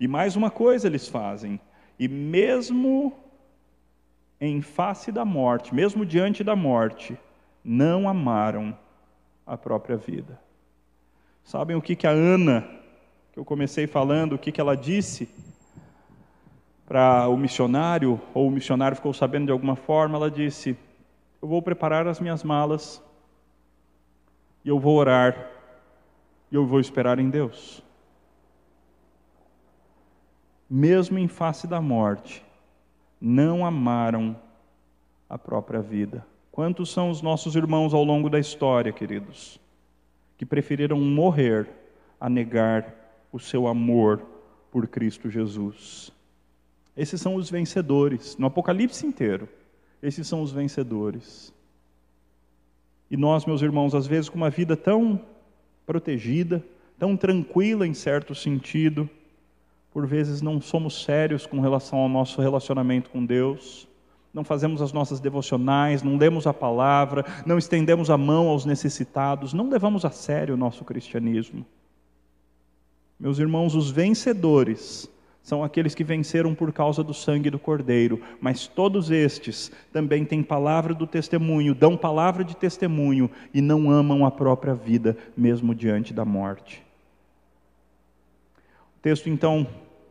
E 0.00 0.08
mais 0.08 0.34
uma 0.34 0.50
coisa 0.50 0.88
eles 0.88 1.06
fazem, 1.06 1.60
e 1.98 2.08
mesmo 2.08 3.12
em 4.40 4.60
face 4.60 5.12
da 5.12 5.24
morte, 5.24 5.72
mesmo 5.72 6.04
diante 6.04 6.42
da 6.42 6.56
morte, 6.56 7.16
não 7.64 8.08
amaram 8.08 8.76
a 9.46 9.56
própria 9.56 9.96
vida. 9.96 10.40
Sabem 11.44 11.76
o 11.76 11.82
que, 11.82 11.96
que 11.96 12.06
a 12.06 12.10
Ana, 12.10 12.66
que 13.32 13.38
eu 13.38 13.44
comecei 13.44 13.86
falando, 13.86 14.34
o 14.34 14.38
que, 14.38 14.52
que 14.52 14.60
ela 14.60 14.76
disse 14.76 15.28
para 16.86 17.28
o 17.28 17.36
missionário, 17.36 18.20
ou 18.32 18.48
o 18.48 18.50
missionário 18.50 18.96
ficou 18.96 19.12
sabendo 19.12 19.46
de 19.46 19.52
alguma 19.52 19.76
forma? 19.76 20.16
Ela 20.16 20.30
disse: 20.30 20.76
Eu 21.40 21.48
vou 21.48 21.60
preparar 21.60 22.06
as 22.06 22.20
minhas 22.20 22.44
malas, 22.44 23.02
e 24.64 24.68
eu 24.68 24.78
vou 24.78 24.96
orar, 24.96 25.50
e 26.50 26.54
eu 26.54 26.66
vou 26.66 26.80
esperar 26.80 27.18
em 27.18 27.28
Deus. 27.28 27.82
Mesmo 30.68 31.18
em 31.18 31.28
face 31.28 31.66
da 31.66 31.80
morte, 31.80 32.42
não 33.20 33.66
amaram 33.66 34.36
a 35.28 35.36
própria 35.36 35.80
vida. 35.80 36.26
Quantos 36.50 36.90
são 36.90 37.10
os 37.10 37.22
nossos 37.22 37.56
irmãos 37.56 37.94
ao 37.94 38.04
longo 38.04 38.28
da 38.28 38.38
história, 38.38 38.92
queridos? 38.92 39.60
Que 40.42 40.46
preferiram 40.46 41.00
morrer 41.00 41.68
a 42.20 42.28
negar 42.28 42.92
o 43.30 43.38
seu 43.38 43.68
amor 43.68 44.20
por 44.72 44.88
Cristo 44.88 45.30
Jesus. 45.30 46.10
Esses 46.96 47.20
são 47.20 47.36
os 47.36 47.48
vencedores, 47.48 48.36
no 48.36 48.48
Apocalipse 48.48 49.06
inteiro, 49.06 49.48
esses 50.02 50.26
são 50.26 50.42
os 50.42 50.50
vencedores. 50.50 51.54
E 53.08 53.16
nós, 53.16 53.46
meus 53.46 53.62
irmãos, 53.62 53.94
às 53.94 54.08
vezes 54.08 54.28
com 54.28 54.36
uma 54.36 54.50
vida 54.50 54.76
tão 54.76 55.24
protegida, 55.86 56.60
tão 56.98 57.16
tranquila 57.16 57.86
em 57.86 57.94
certo 57.94 58.34
sentido, 58.34 59.08
por 59.92 60.08
vezes 60.08 60.42
não 60.42 60.60
somos 60.60 61.04
sérios 61.04 61.46
com 61.46 61.60
relação 61.60 62.00
ao 62.00 62.08
nosso 62.08 62.42
relacionamento 62.42 63.10
com 63.10 63.24
Deus 63.24 63.86
não 64.32 64.44
fazemos 64.44 64.80
as 64.80 64.92
nossas 64.92 65.20
devocionais, 65.20 66.02
não 66.02 66.16
lemos 66.16 66.46
a 66.46 66.54
palavra, 66.54 67.24
não 67.44 67.58
estendemos 67.58 68.08
a 68.08 68.16
mão 68.16 68.48
aos 68.48 68.64
necessitados, 68.64 69.52
não 69.52 69.68
levamos 69.68 70.04
a 70.04 70.10
sério 70.10 70.54
o 70.54 70.58
nosso 70.58 70.84
cristianismo. 70.84 71.66
Meus 73.20 73.38
irmãos, 73.38 73.74
os 73.74 73.90
vencedores 73.90 75.08
são 75.42 75.62
aqueles 75.62 75.94
que 75.94 76.04
venceram 76.04 76.54
por 76.54 76.72
causa 76.72 77.02
do 77.02 77.12
sangue 77.12 77.50
do 77.50 77.58
Cordeiro, 77.58 78.22
mas 78.40 78.66
todos 78.66 79.10
estes 79.10 79.70
também 79.92 80.24
têm 80.24 80.42
palavra 80.42 80.94
do 80.94 81.06
testemunho, 81.06 81.74
dão 81.74 81.96
palavra 81.96 82.44
de 82.44 82.56
testemunho 82.56 83.30
e 83.52 83.60
não 83.60 83.90
amam 83.90 84.24
a 84.24 84.30
própria 84.30 84.74
vida, 84.74 85.16
mesmo 85.36 85.74
diante 85.74 86.14
da 86.14 86.24
morte. 86.24 86.82
O 88.96 89.00
texto 89.02 89.28
então 89.28 89.66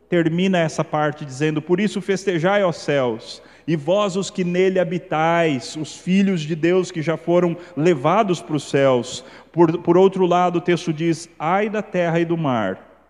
termina 0.08 0.58
essa 0.58 0.84
parte 0.84 1.24
dizendo: 1.24 1.62
Por 1.62 1.80
isso 1.80 2.00
festejai, 2.02 2.60
aos 2.60 2.76
céus, 2.76 3.42
e 3.66 3.76
vós 3.76 4.16
os 4.16 4.30
que 4.30 4.44
nele 4.44 4.78
habitais, 4.78 5.76
os 5.76 5.96
filhos 5.96 6.40
de 6.40 6.54
Deus 6.54 6.90
que 6.90 7.02
já 7.02 7.16
foram 7.16 7.56
levados 7.76 8.40
para 8.40 8.56
os 8.56 8.64
céus. 8.64 9.24
Por, 9.52 9.78
por 9.78 9.96
outro 9.96 10.26
lado, 10.26 10.56
o 10.56 10.60
texto 10.60 10.92
diz: 10.92 11.28
Ai 11.38 11.68
da 11.68 11.82
terra 11.82 12.20
e 12.20 12.24
do 12.24 12.36
mar, 12.36 13.06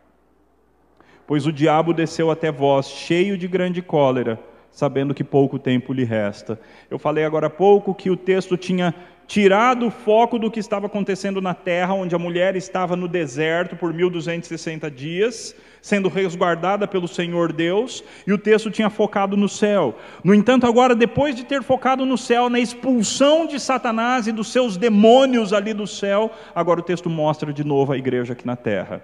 pois 1.26 1.46
o 1.46 1.52
diabo 1.52 1.92
desceu 1.92 2.30
até 2.30 2.50
vós, 2.50 2.88
cheio 2.88 3.38
de 3.38 3.48
grande 3.48 3.80
cólera, 3.80 4.38
sabendo 4.70 5.14
que 5.14 5.24
pouco 5.24 5.58
tempo 5.58 5.92
lhe 5.92 6.04
resta. 6.04 6.58
Eu 6.90 6.98
falei 6.98 7.24
agora 7.24 7.46
há 7.46 7.50
pouco 7.50 7.94
que 7.94 8.10
o 8.10 8.16
texto 8.16 8.56
tinha 8.56 8.94
tirado 9.32 9.86
o 9.86 9.90
foco 9.90 10.38
do 10.38 10.50
que 10.50 10.60
estava 10.60 10.88
acontecendo 10.88 11.40
na 11.40 11.54
terra, 11.54 11.94
onde 11.94 12.14
a 12.14 12.18
mulher 12.18 12.54
estava 12.54 12.94
no 12.94 13.08
deserto 13.08 13.74
por 13.74 13.90
1260 13.90 14.90
dias, 14.90 15.56
sendo 15.80 16.10
resguardada 16.10 16.86
pelo 16.86 17.08
Senhor 17.08 17.50
Deus, 17.50 18.04
e 18.26 18.32
o 18.34 18.36
texto 18.36 18.70
tinha 18.70 18.90
focado 18.90 19.34
no 19.34 19.48
céu. 19.48 19.96
No 20.22 20.34
entanto, 20.34 20.66
agora, 20.66 20.94
depois 20.94 21.34
de 21.34 21.46
ter 21.46 21.62
focado 21.62 22.04
no 22.04 22.18
céu, 22.18 22.50
na 22.50 22.60
expulsão 22.60 23.46
de 23.46 23.58
Satanás 23.58 24.26
e 24.26 24.32
dos 24.32 24.52
seus 24.52 24.76
demônios 24.76 25.54
ali 25.54 25.72
do 25.72 25.86
céu, 25.86 26.30
agora 26.54 26.80
o 26.80 26.84
texto 26.84 27.08
mostra 27.08 27.54
de 27.54 27.64
novo 27.64 27.94
a 27.94 27.96
igreja 27.96 28.34
aqui 28.34 28.46
na 28.46 28.54
terra. 28.54 29.02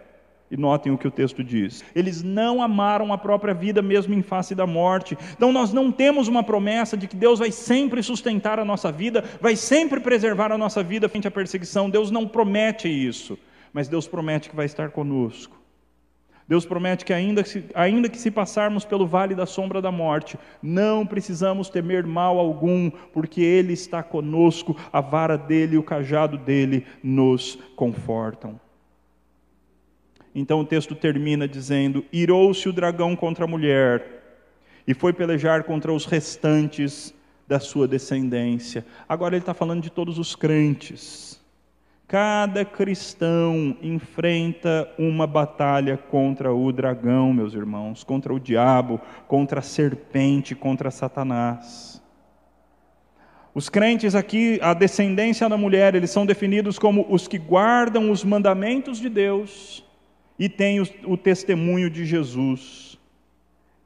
E 0.50 0.56
notem 0.56 0.90
o 0.90 0.96
que 0.96 1.06
o 1.06 1.10
texto 1.10 1.44
diz. 1.44 1.84
Eles 1.94 2.22
não 2.22 2.62
amaram 2.62 3.12
a 3.12 3.18
própria 3.18 3.52
vida, 3.52 3.82
mesmo 3.82 4.14
em 4.14 4.22
face 4.22 4.54
da 4.54 4.66
morte. 4.66 5.16
Então, 5.32 5.52
nós 5.52 5.72
não 5.72 5.92
temos 5.92 6.26
uma 6.26 6.42
promessa 6.42 6.96
de 6.96 7.06
que 7.06 7.16
Deus 7.16 7.38
vai 7.38 7.50
sempre 7.50 8.02
sustentar 8.02 8.58
a 8.58 8.64
nossa 8.64 8.90
vida, 8.90 9.22
vai 9.40 9.56
sempre 9.56 10.00
preservar 10.00 10.50
a 10.50 10.58
nossa 10.58 10.82
vida 10.82 11.08
frente 11.08 11.28
à 11.28 11.30
perseguição. 11.30 11.90
Deus 11.90 12.10
não 12.10 12.26
promete 12.26 12.88
isso, 12.88 13.38
mas 13.72 13.88
Deus 13.88 14.08
promete 14.08 14.48
que 14.48 14.56
vai 14.56 14.66
estar 14.66 14.90
conosco. 14.90 15.58
Deus 16.48 16.64
promete 16.64 17.04
que 17.04 17.12
ainda, 17.12 17.42
que, 17.42 17.64
ainda 17.74 18.08
que 18.08 18.16
se 18.16 18.30
passarmos 18.30 18.82
pelo 18.82 19.06
vale 19.06 19.34
da 19.34 19.44
sombra 19.44 19.82
da 19.82 19.92
morte, 19.92 20.38
não 20.62 21.06
precisamos 21.06 21.68
temer 21.68 22.06
mal 22.06 22.38
algum, 22.38 22.90
porque 23.12 23.42
Ele 23.42 23.74
está 23.74 24.02
conosco, 24.02 24.74
a 24.90 25.02
vara 25.02 25.36
dele 25.36 25.74
e 25.74 25.78
o 25.78 25.82
cajado 25.82 26.38
dele 26.38 26.86
nos 27.02 27.58
confortam. 27.76 28.58
Então 30.34 30.60
o 30.60 30.64
texto 30.64 30.94
termina 30.94 31.48
dizendo: 31.48 32.04
Irou-se 32.12 32.68
o 32.68 32.72
dragão 32.72 33.16
contra 33.16 33.44
a 33.44 33.48
mulher, 33.48 34.18
e 34.86 34.94
foi 34.94 35.12
pelejar 35.12 35.64
contra 35.64 35.92
os 35.92 36.06
restantes 36.06 37.14
da 37.46 37.58
sua 37.58 37.88
descendência. 37.88 38.84
Agora 39.08 39.34
ele 39.34 39.42
está 39.42 39.54
falando 39.54 39.82
de 39.82 39.90
todos 39.90 40.18
os 40.18 40.36
crentes. 40.36 41.38
Cada 42.06 42.64
cristão 42.64 43.76
enfrenta 43.82 44.90
uma 44.98 45.26
batalha 45.26 45.98
contra 45.98 46.54
o 46.54 46.72
dragão, 46.72 47.34
meus 47.34 47.52
irmãos, 47.52 48.02
contra 48.02 48.32
o 48.32 48.40
diabo, 48.40 48.98
contra 49.26 49.60
a 49.60 49.62
serpente, 49.62 50.54
contra 50.54 50.90
Satanás. 50.90 52.02
Os 53.54 53.68
crentes 53.68 54.14
aqui, 54.14 54.58
a 54.62 54.72
descendência 54.72 55.48
da 55.48 55.56
mulher, 55.58 55.94
eles 55.94 56.10
são 56.10 56.24
definidos 56.24 56.78
como 56.78 57.06
os 57.10 57.28
que 57.28 57.36
guardam 57.36 58.10
os 58.10 58.24
mandamentos 58.24 58.98
de 58.98 59.10
Deus 59.10 59.86
e 60.38 60.48
têm 60.48 60.80
o, 60.80 60.86
o 61.04 61.16
testemunho 61.16 61.90
de 61.90 62.04
Jesus. 62.04 62.98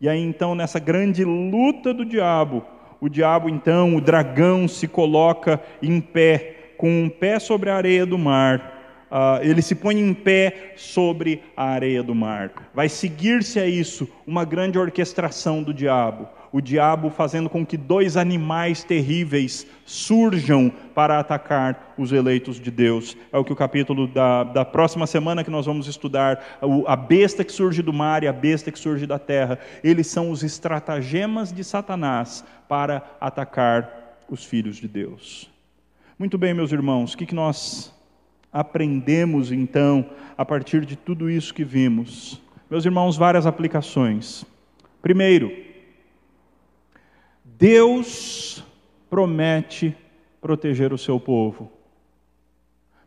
E 0.01 0.09
aí 0.09 0.21
então, 0.21 0.55
nessa 0.55 0.79
grande 0.79 1.25
luta 1.25 1.95
do 1.95 2.05
diabo, 2.05 2.65
o 3.01 3.09
diabo 3.09 3.49
então, 3.49 3.97
o 3.97 4.01
dragão, 4.01 4.69
se 4.69 4.87
coloca 4.87 5.61
em 5.83 6.01
pé, 6.01 6.75
com 6.77 7.05
um 7.05 7.09
pé 7.09 7.39
sobre 7.39 7.71
a 7.71 7.77
areia 7.77 8.05
do 8.05 8.19
mar. 8.19 8.81
Uh, 9.11 9.45
ele 9.45 9.61
se 9.61 9.75
põe 9.75 9.99
em 9.99 10.15
pé 10.15 10.73
sobre 10.77 11.43
a 11.57 11.65
areia 11.65 12.03
do 12.03 12.15
mar. 12.15 12.51
Vai 12.75 12.89
seguir-se 12.89 13.61
a 13.61 13.67
isso 13.67 14.09
uma 14.27 14.45
grande 14.45 14.79
orquestração 14.79 15.63
do 15.63 15.75
diabo 15.75 16.29
o 16.53 16.61
diabo 16.61 17.09
fazendo 17.09 17.49
com 17.49 17.65
que 17.65 17.79
dois 17.79 18.17
animais 18.17 18.85
terríveis 18.85 19.67
surjam 19.87 20.71
para 20.95 21.19
atacar 21.19 21.95
os 21.97 22.13
eleitos 22.13 22.61
de 22.61 22.71
Deus. 22.71 23.17
É 23.33 23.39
o 23.39 23.45
que 23.45 23.53
o 23.53 23.57
capítulo 23.57 24.07
da, 24.07 24.45
da 24.45 24.65
próxima 24.65 25.07
semana 25.07 25.43
que 25.43 25.51
nós 25.51 25.65
vamos 25.65 25.89
estudar, 25.89 26.61
a 26.87 26.97
besta 26.97 27.43
que 27.43 27.53
surge 27.53 27.81
do 27.81 27.93
mar 27.93 28.23
e 28.23 28.29
a 28.29 28.33
besta 28.33 28.71
que 28.71 28.79
surge 28.79 29.07
da 29.07 29.19
terra, 29.19 29.59
eles 29.83 30.07
são 30.07 30.31
os 30.31 30.43
estratagemas 30.43 31.53
de 31.53 31.65
Satanás 31.65 32.45
para 32.69 33.03
atacar 33.19 34.19
os 34.29 34.45
filhos 34.45 34.77
de 34.77 34.87
Deus. 34.87 35.51
Muito 36.19 36.37
bem, 36.37 36.53
meus 36.53 36.71
irmãos, 36.71 37.15
o 37.15 37.17
que, 37.17 37.35
nós 37.35 37.93
aprendemos 38.53 39.51
então 39.51 40.11
a 40.37 40.45
partir 40.45 40.85
de 40.85 40.97
tudo 40.97 41.31
isso 41.31 41.55
que 41.55 41.65
vimos? 41.65 42.41
Meus 42.71 42.85
irmãos, 42.85 43.17
várias 43.17 43.47
aplicações. 43.47 44.45
Primeiro, 45.01 45.72
Deus 47.63 48.61
promete 49.09 49.97
proteger 50.41 50.93
o 50.93 50.99
seu 50.99 51.21
povo. 51.21 51.71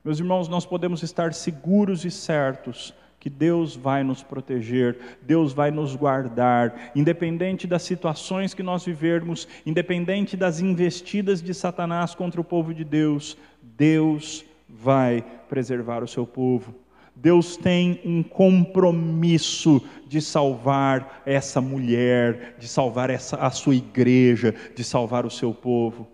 Meus 0.02 0.18
irmãos, 0.18 0.48
nós 0.48 0.66
podemos 0.66 1.04
estar 1.04 1.34
seguros 1.34 2.06
e 2.06 2.10
certos 2.10 2.94
que 3.20 3.30
Deus 3.30 3.76
vai 3.76 4.02
nos 4.02 4.24
proteger, 4.24 5.18
Deus 5.22 5.52
vai 5.52 5.72
nos 5.72 5.94
guardar, 5.94 6.94
independente 6.96 7.68
das 7.68 7.82
situações 7.82 8.54
que 8.54 8.64
nós 8.64 8.86
vivermos, 8.86 9.46
independente 9.66 10.38
das 10.38 10.62
investidas 10.62 11.42
de 11.42 11.54
Satanás 11.54 12.16
contra 12.16 12.40
o 12.40 12.44
povo 12.44 12.74
de 12.74 12.86
Deus, 12.86 13.38
Deus 13.62 14.46
vai 14.70 15.22
preservar 15.50 16.02
o 16.02 16.08
seu 16.08 16.26
povo. 16.26 16.74
Deus 17.16 17.56
tem 17.56 18.02
um 18.04 18.22
compromisso 18.22 19.82
de 20.08 20.22
salvar 20.22 21.24
essa 21.26 21.62
mulher, 21.62 22.56
de 22.60 22.68
salvar 22.68 23.10
essa, 23.10 23.38
a 23.38 23.50
sua 23.50 23.76
igreja, 23.76 24.54
de 24.76 24.84
salvar 24.84 25.26
o 25.26 25.32
seu 25.32 25.54
povo. 25.54 26.08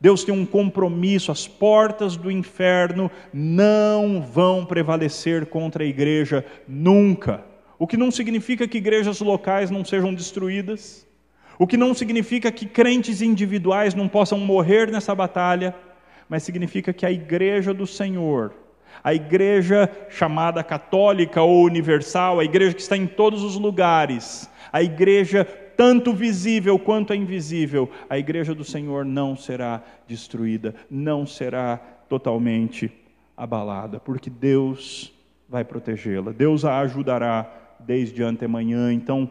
Deus 0.00 0.22
tem 0.22 0.34
um 0.34 0.46
compromisso, 0.46 1.32
as 1.32 1.48
portas 1.48 2.16
do 2.16 2.30
inferno 2.30 3.10
não 3.32 4.22
vão 4.22 4.64
prevalecer 4.64 5.46
contra 5.46 5.82
a 5.82 5.86
igreja 5.86 6.44
nunca. 6.68 7.44
O 7.78 7.86
que 7.86 7.96
não 7.96 8.10
significa 8.10 8.68
que 8.68 8.78
igrejas 8.78 9.20
locais 9.20 9.70
não 9.70 9.84
sejam 9.84 10.14
destruídas, 10.14 11.06
o 11.58 11.66
que 11.66 11.76
não 11.76 11.94
significa 11.94 12.50
que 12.52 12.66
crentes 12.66 13.22
individuais 13.22 13.94
não 13.94 14.08
possam 14.08 14.38
morrer 14.38 14.90
nessa 14.90 15.14
batalha, 15.14 15.74
mas 16.28 16.42
significa 16.42 16.92
que 16.92 17.06
a 17.06 17.10
igreja 17.10 17.72
do 17.72 17.86
Senhor, 17.86 18.54
a 19.02 19.14
igreja 19.14 19.90
chamada 20.08 20.62
católica 20.62 21.42
ou 21.42 21.64
universal, 21.64 22.40
a 22.40 22.44
igreja 22.44 22.74
que 22.74 22.80
está 22.80 22.96
em 22.96 23.06
todos 23.06 23.42
os 23.42 23.56
lugares, 23.56 24.48
a 24.72 24.82
igreja 24.82 25.44
tanto 25.76 26.12
visível 26.12 26.78
quanto 26.78 27.12
a 27.12 27.16
invisível, 27.16 27.90
a 28.08 28.18
igreja 28.18 28.54
do 28.54 28.64
Senhor 28.64 29.04
não 29.04 29.36
será 29.36 29.82
destruída, 30.06 30.74
não 30.90 31.26
será 31.26 31.76
totalmente 32.08 32.92
abalada, 33.36 33.98
porque 33.98 34.30
Deus 34.30 35.12
vai 35.48 35.64
protegê-la, 35.64 36.32
Deus 36.32 36.64
a 36.64 36.78
ajudará 36.78 37.50
desde 37.80 38.22
antemanhã. 38.22 38.92
Então, 38.92 39.28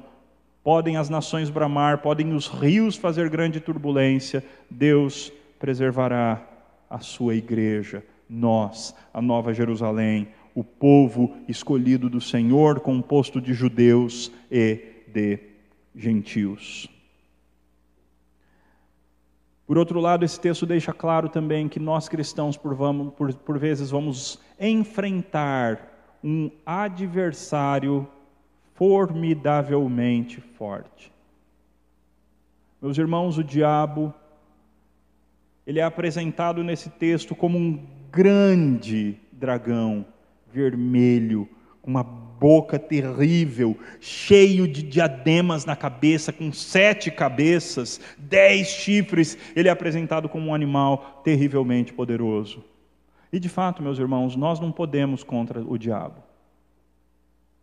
podem 0.64 0.98
as 0.98 1.10
nações 1.10 1.50
bramar, 1.50 2.00
podem 2.00 2.34
os 2.34 2.48
rios 2.48 2.96
fazer 2.96 3.30
grande 3.30 3.60
turbulência, 3.60 4.44
Deus 4.70 5.32
preservará 5.60 6.42
a 6.90 7.00
sua 7.00 7.36
igreja 7.36 8.04
nós, 8.30 8.96
a 9.14 9.22
Nova 9.22 9.54
Jerusalém, 9.54 10.28
o 10.56 10.64
povo 10.64 11.36
escolhido 11.48 12.10
do 12.10 12.22
Senhor, 12.22 12.80
composto 12.80 13.42
de 13.42 13.54
judeus 13.54 14.32
e 14.52 15.04
de 15.08 15.40
gentios. 15.96 16.90
Por 19.66 19.78
outro 19.78 20.00
lado, 20.00 20.26
esse 20.26 20.40
texto 20.40 20.66
deixa 20.66 20.94
claro 20.94 21.30
também 21.30 21.70
que 21.70 21.80
nós 21.80 22.10
cristãos, 22.10 22.58
por, 22.58 22.76
vamos, 22.76 23.14
por, 23.14 23.34
por 23.34 23.58
vezes, 23.58 23.90
vamos 23.90 24.40
enfrentar 24.60 26.20
um 26.24 26.52
adversário 26.66 28.08
formidavelmente 28.76 30.42
forte. 30.42 31.12
Meus 32.82 32.98
irmãos, 32.98 33.38
o 33.38 33.44
diabo, 33.44 34.14
ele 35.66 35.80
é 35.80 35.84
apresentado 35.84 36.64
nesse 36.64 36.90
texto 36.90 37.34
como 37.34 37.58
um 37.58 37.86
grande 38.14 39.18
dragão 39.32 40.06
vermelho, 40.52 41.50
com 41.82 41.90
uma 41.90 42.04
boca 42.04 42.78
terrível, 42.78 43.76
cheio 44.00 44.68
de 44.68 44.84
diademas 44.84 45.66
na 45.66 45.76
cabeça, 45.76 46.32
com 46.32 46.54
sete 46.54 47.10
cabeças, 47.10 48.00
dez 48.18 48.68
chifres. 48.68 49.36
Ele 49.56 49.68
é 49.68 49.72
apresentado 49.72 50.30
como 50.30 50.50
um 50.50 50.54
animal 50.54 51.22
terrivelmente 51.24 51.92
poderoso. 51.92 52.64
E 53.32 53.40
de 53.40 53.50
fato, 53.50 53.82
meus 53.82 53.98
irmãos, 53.98 54.36
nós 54.36 54.60
não 54.60 54.72
podemos 54.72 55.24
contra 55.24 55.60
o 55.62 55.76
diabo. 55.76 56.22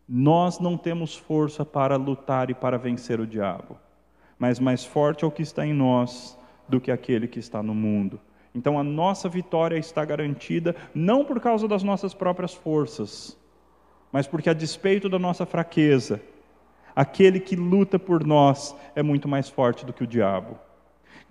Nós 0.08 0.58
não 0.58 0.76
temos 0.76 1.14
força 1.14 1.64
para 1.64 1.94
lutar 1.94 2.50
e 2.50 2.54
para 2.54 2.76
vencer 2.76 3.20
o 3.20 3.26
diabo. 3.26 3.78
Mas 4.36 4.58
mais 4.58 4.84
forte 4.84 5.22
é 5.22 5.26
o 5.26 5.30
que 5.30 5.42
está 5.42 5.64
em 5.64 5.72
nós 5.72 6.36
do 6.68 6.80
que 6.80 6.90
aquele 6.90 7.28
que 7.28 7.38
está 7.38 7.62
no 7.62 7.74
mundo. 7.74 8.20
Então 8.54 8.78
a 8.78 8.82
nossa 8.82 9.28
vitória 9.28 9.76
está 9.76 10.04
garantida 10.04 10.74
não 10.94 11.24
por 11.24 11.40
causa 11.40 11.68
das 11.68 11.82
nossas 11.82 12.14
próprias 12.14 12.52
forças, 12.52 13.38
mas 14.10 14.26
porque 14.26 14.50
a 14.50 14.54
despeito 14.54 15.08
da 15.08 15.18
nossa 15.18 15.46
fraqueza, 15.46 16.20
aquele 16.94 17.38
que 17.38 17.54
luta 17.54 17.98
por 17.98 18.26
nós 18.26 18.74
é 18.94 19.02
muito 19.02 19.28
mais 19.28 19.48
forte 19.48 19.86
do 19.86 19.92
que 19.92 20.02
o 20.02 20.06
diabo. 20.06 20.58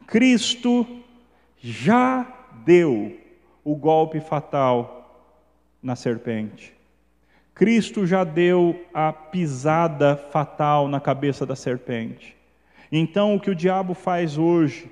Cristo 0.08 0.88
já 1.58 2.26
deu 2.66 3.18
o 3.64 3.76
golpe 3.76 4.20
fatal 4.22 5.28
na 5.84 5.96
serpente. 5.96 6.74
Cristo 7.54 8.08
já 8.08 8.24
deu 8.24 8.86
a 8.94 9.12
pisada 9.12 10.16
fatal 10.16 10.88
na 10.88 11.02
cabeça 11.02 11.46
da 11.46 11.56
serpente. 11.56 12.36
Então, 12.90 13.36
o 13.36 13.40
que 13.40 13.52
o 13.52 13.56
diabo 13.56 13.94
faz 13.94 14.38
hoje 14.38 14.90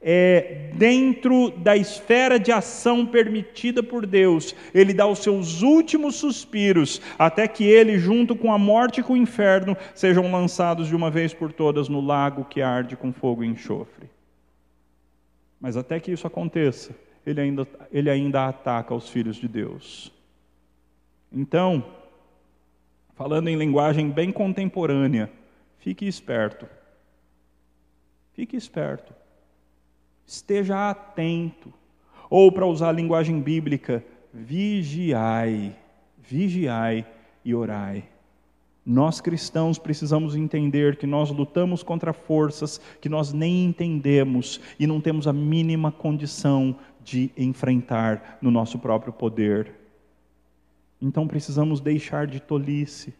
é, 0.00 0.70
dentro 0.74 1.50
da 1.50 1.76
esfera 1.76 2.38
de 2.38 2.52
ação 2.52 3.04
permitida 3.04 3.82
por 3.82 4.06
Deus, 4.06 4.54
ele 4.72 4.94
dá 4.94 5.06
os 5.06 5.18
seus 5.18 5.62
últimos 5.62 6.16
suspiros, 6.16 7.00
até 7.18 7.48
que 7.48 7.64
ele, 7.64 7.98
junto 7.98 8.36
com 8.36 8.52
a 8.52 8.58
morte 8.58 9.00
e 9.00 9.02
com 9.02 9.14
o 9.14 9.16
inferno, 9.16 9.76
sejam 9.94 10.30
lançados 10.30 10.88
de 10.88 10.94
uma 10.94 11.10
vez 11.10 11.34
por 11.34 11.52
todas 11.52 11.88
no 11.88 12.00
lago 12.00 12.44
que 12.44 12.62
arde 12.62 12.96
com 12.96 13.12
fogo 13.12 13.42
e 13.42 13.48
enxofre. 13.48 14.08
Mas 15.60 15.76
até 15.76 15.98
que 15.98 16.12
isso 16.12 16.26
aconteça, 16.26 16.94
ele 17.26 17.40
ainda, 17.40 17.66
ele 17.90 18.08
ainda 18.08 18.46
ataca 18.46 18.94
os 18.94 19.08
filhos 19.08 19.36
de 19.36 19.48
Deus. 19.48 20.12
Então, 21.32 21.84
falando 23.16 23.48
em 23.48 23.56
linguagem 23.56 24.08
bem 24.08 24.30
contemporânea, 24.30 25.28
fique 25.78 26.06
esperto. 26.06 26.66
Fique 28.32 28.56
esperto 28.56 29.12
esteja 30.28 30.90
atento. 30.90 31.72
Ou, 32.28 32.52
para 32.52 32.66
usar 32.66 32.90
a 32.90 32.92
linguagem 32.92 33.40
bíblica, 33.40 34.04
vigiai, 34.32 35.74
vigiai 36.18 37.06
e 37.42 37.54
orai. 37.54 38.04
Nós 38.84 39.20
cristãos 39.20 39.78
precisamos 39.78 40.36
entender 40.36 40.96
que 40.96 41.06
nós 41.06 41.30
lutamos 41.30 41.82
contra 41.82 42.12
forças 42.12 42.80
que 43.00 43.08
nós 43.08 43.32
nem 43.32 43.64
entendemos 43.64 44.60
e 44.78 44.86
não 44.86 45.00
temos 45.00 45.26
a 45.26 45.32
mínima 45.32 45.90
condição 45.90 46.76
de 47.02 47.30
enfrentar 47.36 48.38
no 48.40 48.50
nosso 48.50 48.78
próprio 48.78 49.12
poder. 49.12 49.74
Então 51.00 51.26
precisamos 51.26 51.80
deixar 51.80 52.26
de 52.26 52.40
tolice, 52.40 53.14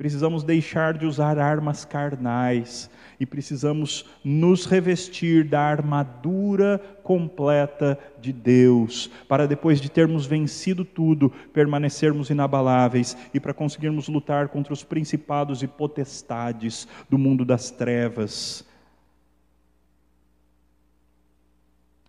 precisamos 0.00 0.42
deixar 0.42 0.96
de 0.96 1.04
usar 1.04 1.38
armas 1.38 1.84
carnais 1.84 2.88
e 3.20 3.26
precisamos 3.26 4.06
nos 4.24 4.64
revestir 4.64 5.46
da 5.46 5.60
armadura 5.60 6.78
completa 7.02 7.98
de 8.18 8.32
Deus, 8.32 9.10
para 9.28 9.46
depois 9.46 9.78
de 9.78 9.90
termos 9.90 10.24
vencido 10.24 10.86
tudo, 10.86 11.28
permanecermos 11.52 12.30
inabaláveis 12.30 13.14
e 13.34 13.38
para 13.38 13.52
conseguirmos 13.52 14.08
lutar 14.08 14.48
contra 14.48 14.72
os 14.72 14.82
principados 14.82 15.62
e 15.62 15.66
potestades 15.66 16.88
do 17.10 17.18
mundo 17.18 17.44
das 17.44 17.70
trevas. 17.70 18.66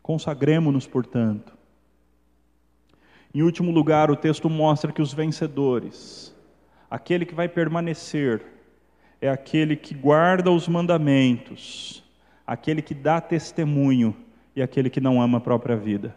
Consagremos-nos, 0.02 0.88
portanto. 0.88 1.52
Em 3.36 3.42
último 3.42 3.70
lugar, 3.70 4.10
o 4.10 4.16
texto 4.16 4.50
mostra 4.50 4.94
que 4.94 5.02
os 5.02 5.14
vencedores, 5.14 6.34
aquele 6.92 7.26
que 7.26 7.34
vai 7.34 7.48
permanecer, 7.48 8.44
é 9.22 9.30
aquele 9.30 9.78
que 9.78 9.96
guarda 9.96 10.52
os 10.52 10.68
mandamentos, 10.68 12.04
aquele 12.46 12.82
que 12.82 12.94
dá 12.94 13.22
testemunho 13.22 14.14
e 14.54 14.62
aquele 14.62 14.90
que 14.90 15.00
não 15.00 15.22
ama 15.22 15.38
a 15.38 15.42
própria 15.42 15.78
vida. 15.78 16.14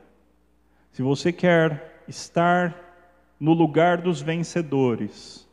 Se 0.90 1.00
você 1.00 1.32
quer 1.32 2.02
estar 2.08 2.74
no 3.38 3.52
lugar 3.52 3.98
dos 3.98 4.20
vencedores, 4.20 5.48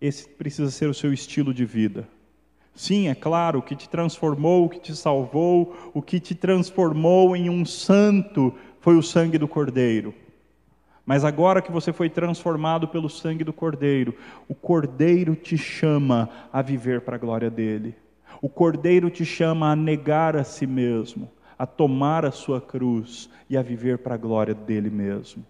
esse 0.00 0.26
precisa 0.26 0.70
ser 0.70 0.88
o 0.88 0.94
seu 0.94 1.12
estilo 1.12 1.52
de 1.52 1.66
vida. 1.66 2.08
Sim, 2.74 3.08
é 3.08 3.14
claro, 3.14 3.58
o 3.58 3.62
que 3.62 3.76
te 3.76 3.86
transformou, 3.86 4.64
o 4.64 4.68
que 4.70 4.80
te 4.80 4.96
salvou, 4.96 5.76
o 5.92 6.00
que 6.00 6.18
te 6.18 6.34
transformou 6.34 7.36
em 7.36 7.50
um 7.50 7.66
santo 7.66 8.54
foi 8.80 8.96
o 8.96 9.02
sangue 9.02 9.36
do 9.36 9.46
Cordeiro. 9.46 10.14
Mas 11.04 11.24
agora 11.24 11.60
que 11.60 11.72
você 11.72 11.92
foi 11.92 12.08
transformado 12.08 12.86
pelo 12.86 13.08
sangue 13.08 13.42
do 13.42 13.52
Cordeiro, 13.52 14.14
o 14.48 14.54
Cordeiro 14.54 15.34
te 15.34 15.58
chama 15.58 16.28
a 16.52 16.62
viver 16.62 17.00
para 17.00 17.16
a 17.16 17.18
glória 17.18 17.50
dele. 17.50 17.96
O 18.40 18.48
Cordeiro 18.48 19.10
te 19.10 19.24
chama 19.24 19.72
a 19.72 19.76
negar 19.76 20.36
a 20.36 20.44
si 20.44 20.66
mesmo, 20.66 21.30
a 21.58 21.66
tomar 21.66 22.24
a 22.24 22.30
sua 22.30 22.60
cruz 22.60 23.28
e 23.50 23.56
a 23.56 23.62
viver 23.62 23.98
para 23.98 24.14
a 24.14 24.18
glória 24.18 24.54
dele 24.54 24.90
mesmo. 24.90 25.44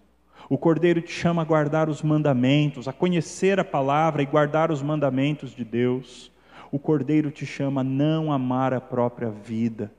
O 0.49 0.57
Cordeiro 0.57 1.01
te 1.01 1.11
chama 1.11 1.41
a 1.41 1.45
guardar 1.45 1.87
os 1.87 2.01
mandamentos, 2.01 2.87
a 2.87 2.93
conhecer 2.93 3.59
a 3.59 3.63
palavra 3.63 4.21
e 4.21 4.25
guardar 4.25 4.71
os 4.71 4.81
mandamentos 4.81 5.51
de 5.51 5.63
Deus. 5.63 6.31
O 6.71 6.79
Cordeiro 6.79 7.31
te 7.31 7.45
chama 7.45 7.81
a 7.81 7.83
não 7.83 8.31
amar 8.31 8.73
a 8.73 8.81
própria 8.81 9.29
vida. 9.29 9.91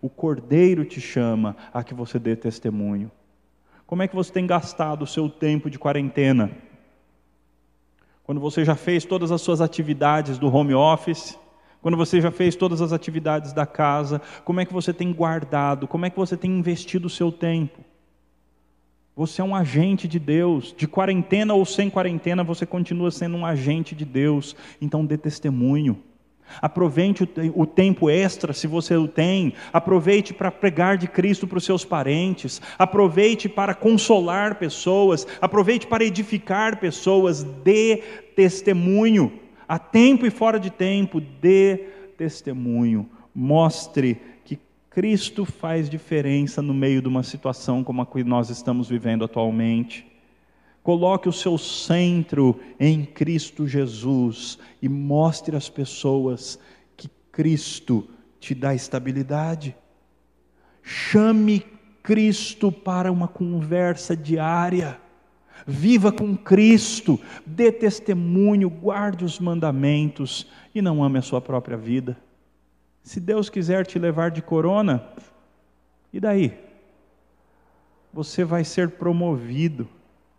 O 0.00 0.08
Cordeiro 0.08 0.84
te 0.84 1.00
chama 1.00 1.56
a 1.72 1.82
que 1.82 1.94
você 1.94 2.18
dê 2.18 2.36
testemunho. 2.36 3.10
Como 3.88 4.02
é 4.02 4.06
que 4.06 4.14
você 4.14 4.30
tem 4.30 4.46
gastado 4.46 5.00
o 5.00 5.06
seu 5.06 5.30
tempo 5.30 5.70
de 5.70 5.78
quarentena? 5.78 6.50
Quando 8.22 8.38
você 8.38 8.62
já 8.62 8.74
fez 8.74 9.06
todas 9.06 9.32
as 9.32 9.40
suas 9.40 9.62
atividades 9.62 10.36
do 10.36 10.54
home 10.54 10.74
office, 10.74 11.38
quando 11.80 11.96
você 11.96 12.20
já 12.20 12.30
fez 12.30 12.54
todas 12.54 12.82
as 12.82 12.92
atividades 12.92 13.54
da 13.54 13.64
casa, 13.64 14.20
como 14.44 14.60
é 14.60 14.66
que 14.66 14.74
você 14.74 14.92
tem 14.92 15.10
guardado? 15.10 15.88
Como 15.88 16.04
é 16.04 16.10
que 16.10 16.18
você 16.18 16.36
tem 16.36 16.50
investido 16.50 17.06
o 17.06 17.10
seu 17.10 17.32
tempo? 17.32 17.82
Você 19.16 19.40
é 19.40 19.44
um 19.44 19.56
agente 19.56 20.06
de 20.06 20.18
Deus, 20.18 20.74
de 20.76 20.86
quarentena 20.86 21.54
ou 21.54 21.64
sem 21.64 21.88
quarentena, 21.88 22.44
você 22.44 22.66
continua 22.66 23.10
sendo 23.10 23.38
um 23.38 23.46
agente 23.46 23.94
de 23.94 24.04
Deus, 24.04 24.54
então 24.82 25.02
dê 25.02 25.16
testemunho. 25.16 25.98
Aproveite 26.60 27.28
o, 27.54 27.66
tempo 27.66 28.08
extra, 28.10 28.52
se 28.52 28.66
você 28.66 28.96
o 28.96 29.06
tem. 29.06 29.52
Aproveite 29.72 30.32
para 30.34 30.50
pregar 30.50 30.96
de 30.96 31.06
Cristo 31.06 31.46
para 31.46 31.58
os 31.58 31.64
seus 31.64 31.84
parentes. 31.84 32.60
Aproveite 32.78 33.48
para 33.48 33.74
consolar 33.74 34.56
pessoas. 34.56 35.26
Aproveite 35.40 35.86
para 35.86 36.04
edificar 36.04 36.78
pessoas. 36.78 37.42
Dê 37.42 38.02
testemunho. 38.34 39.32
A 39.68 39.78
tempo 39.78 40.26
e 40.26 40.30
fora 40.30 40.58
de 40.58 40.70
tempo, 40.70 41.20
dê 41.20 41.88
testemunho. 42.16 43.08
Mostre 43.34 44.20
que 44.44 44.58
Cristo 44.90 45.44
faz 45.44 45.88
diferença 45.88 46.62
no 46.62 46.72
meio 46.72 47.02
de 47.02 47.08
uma 47.08 47.22
situação 47.22 47.84
como 47.84 48.02
a 48.02 48.06
que 48.06 48.24
nós 48.24 48.50
estamos 48.50 48.88
vivendo 48.88 49.24
atualmente. 49.24 50.06
Coloque 50.88 51.28
o 51.28 51.32
seu 51.34 51.58
centro 51.58 52.58
em 52.80 53.04
Cristo 53.04 53.68
Jesus 53.68 54.58
e 54.80 54.88
mostre 54.88 55.54
às 55.54 55.68
pessoas 55.68 56.58
que 56.96 57.10
Cristo 57.30 58.08
te 58.40 58.54
dá 58.54 58.74
estabilidade. 58.74 59.76
Chame 60.82 61.62
Cristo 62.02 62.72
para 62.72 63.12
uma 63.12 63.28
conversa 63.28 64.16
diária. 64.16 64.98
Viva 65.66 66.10
com 66.10 66.34
Cristo, 66.34 67.20
dê 67.44 67.70
testemunho, 67.70 68.70
guarde 68.70 69.26
os 69.26 69.38
mandamentos 69.38 70.46
e 70.74 70.80
não 70.80 71.04
ame 71.04 71.18
a 71.18 71.22
sua 71.22 71.42
própria 71.42 71.76
vida. 71.76 72.16
Se 73.02 73.20
Deus 73.20 73.50
quiser 73.50 73.84
te 73.84 73.98
levar 73.98 74.30
de 74.30 74.40
corona, 74.40 75.06
e 76.10 76.18
daí? 76.18 76.58
Você 78.10 78.42
vai 78.42 78.64
ser 78.64 78.92
promovido 78.92 79.86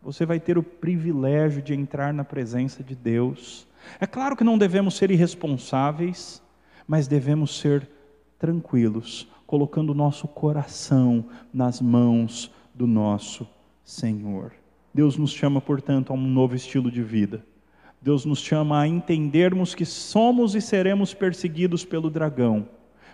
você 0.01 0.25
vai 0.25 0.39
ter 0.39 0.57
o 0.57 0.63
privilégio 0.63 1.61
de 1.61 1.73
entrar 1.73 2.13
na 2.13 2.23
presença 2.23 2.83
de 2.83 2.95
Deus. 2.95 3.67
É 3.99 4.07
claro 4.07 4.35
que 4.35 4.43
não 4.43 4.57
devemos 4.57 4.95
ser 4.95 5.11
irresponsáveis, 5.11 6.41
mas 6.87 7.07
devemos 7.07 7.59
ser 7.59 7.89
tranquilos, 8.37 9.27
colocando 9.45 9.89
o 9.91 9.95
nosso 9.95 10.27
coração 10.27 11.25
nas 11.53 11.81
mãos 11.81 12.51
do 12.73 12.87
nosso 12.87 13.47
Senhor. 13.83 14.53
Deus 14.93 15.17
nos 15.17 15.31
chama, 15.31 15.59
portanto, 15.59 16.11
a 16.11 16.15
um 16.15 16.27
novo 16.27 16.55
estilo 16.55 16.89
de 16.89 17.03
vida. 17.03 17.45
Deus 18.01 18.23
nos 18.23 18.39
chama 18.39 18.79
a 18.79 18.87
entendermos 18.87 19.75
que 19.75 19.85
somos 19.85 20.55
e 20.55 20.61
seremos 20.61 21.13
perseguidos 21.13 21.83
pelo 21.83 22.09
dragão, 22.09 22.67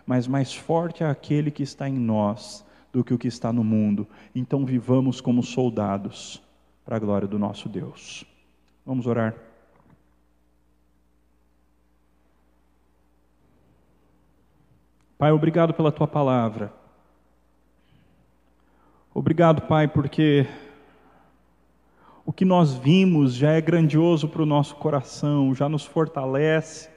mas 0.06 0.28
mais 0.28 0.54
forte 0.54 1.04
é 1.04 1.08
aquele 1.08 1.50
que 1.50 1.64
está 1.64 1.90
em 1.90 1.98
nós 1.98 2.64
do 2.94 3.04
que 3.04 3.14
o 3.14 3.18
que 3.18 3.28
está 3.28 3.52
no 3.52 3.64
mundo. 3.64 4.08
Então 4.34 4.64
vivamos 4.64 5.20
como 5.20 5.42
soldados 5.42 6.45
para 6.86 6.98
a 6.98 7.00
glória 7.00 7.28
do 7.28 7.40
nosso 7.40 7.68
Deus. 7.68 8.24
Vamos 8.86 9.08
orar. 9.08 9.34
Pai, 15.18 15.32
obrigado 15.32 15.74
pela 15.74 15.92
tua 15.92 16.08
palavra. 16.08 16.72
Obrigado, 19.14 19.62
Pai, 19.62 19.88
porque 19.88 20.46
o 22.26 22.34
que 22.34 22.44
nós 22.44 22.74
vimos 22.74 23.34
já 23.34 23.52
é 23.52 23.62
grandioso 23.62 24.28
para 24.28 24.44
o 24.44 24.46
nosso 24.46 24.76
coração, 24.76 25.56
já 25.56 25.70
nos 25.70 25.86
fortalece, 25.86 26.90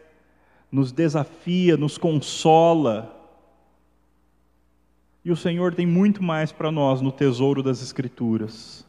nos 0.71 0.91
desafia, 0.91 1.77
nos 1.77 1.97
consola. 1.97 3.15
E 5.25 5.31
o 5.31 5.37
Senhor 5.37 5.75
tem 5.75 5.87
muito 5.87 6.23
mais 6.23 6.51
para 6.51 6.73
nós 6.73 7.01
no 7.01 7.13
tesouro 7.13 7.63
das 7.63 7.83
Escrituras. 7.83 8.88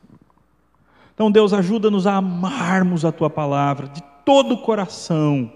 Então, 1.19 1.29
Deus, 1.29 1.51
ajuda-nos 1.51 2.07
a 2.07 2.15
amarmos 2.15 3.03
a 3.03 3.11
tua 3.11 3.29
palavra 3.29 3.89
de 3.89 4.01
todo 4.23 4.53
o 4.53 4.61
coração. 4.61 5.51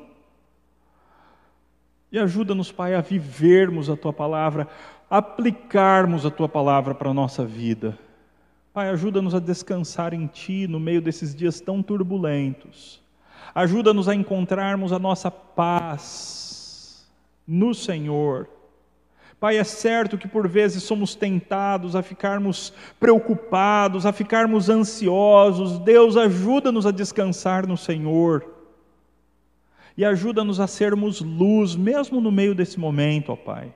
E 2.12 2.20
ajuda-nos, 2.20 2.70
Pai, 2.70 2.94
a 2.94 3.00
vivermos 3.00 3.90
a 3.90 3.96
tua 3.96 4.12
palavra, 4.12 4.68
aplicarmos 5.10 6.26
a 6.26 6.30
tua 6.30 6.50
palavra 6.50 6.94
para 6.94 7.12
a 7.12 7.14
nossa 7.14 7.46
vida. 7.46 7.98
Pai, 8.74 8.90
ajuda-nos 8.90 9.34
a 9.34 9.40
descansar 9.40 10.14
em 10.14 10.28
Ti 10.28 10.68
no 10.68 10.82
meio 10.82 11.02
desses 11.02 11.34
dias 11.34 11.62
tão 11.62 11.82
turbulentos. 11.82 13.02
Ajuda-nos 13.56 14.10
a 14.10 14.16
encontrarmos 14.16 14.92
a 14.92 15.00
nossa 15.00 15.32
paz 15.32 17.10
no 17.48 17.74
Senhor 17.74 18.50
Pai, 19.44 19.58
é 19.58 19.64
certo 19.66 20.18
que 20.18 20.26
por 20.26 20.48
vezes 20.48 20.84
somos 20.84 21.16
tentados 21.16 21.98
a 21.98 22.02
ficarmos 22.02 22.74
preocupados, 22.98 24.06
a 24.06 24.14
ficarmos 24.14 24.70
ansiosos. 24.70 25.80
Deus, 25.80 26.16
ajuda-nos 26.16 26.86
a 26.86 26.92
descansar 26.92 27.68
no 27.68 27.76
Senhor. 27.76 28.46
E 29.98 30.06
ajuda-nos 30.06 30.62
a 30.62 30.66
sermos 30.66 31.20
luz, 31.20 31.76
mesmo 31.76 32.22
no 32.22 32.32
meio 32.32 32.56
desse 32.56 32.80
momento, 32.80 33.34
ó 33.34 33.36
Pai. 33.36 33.76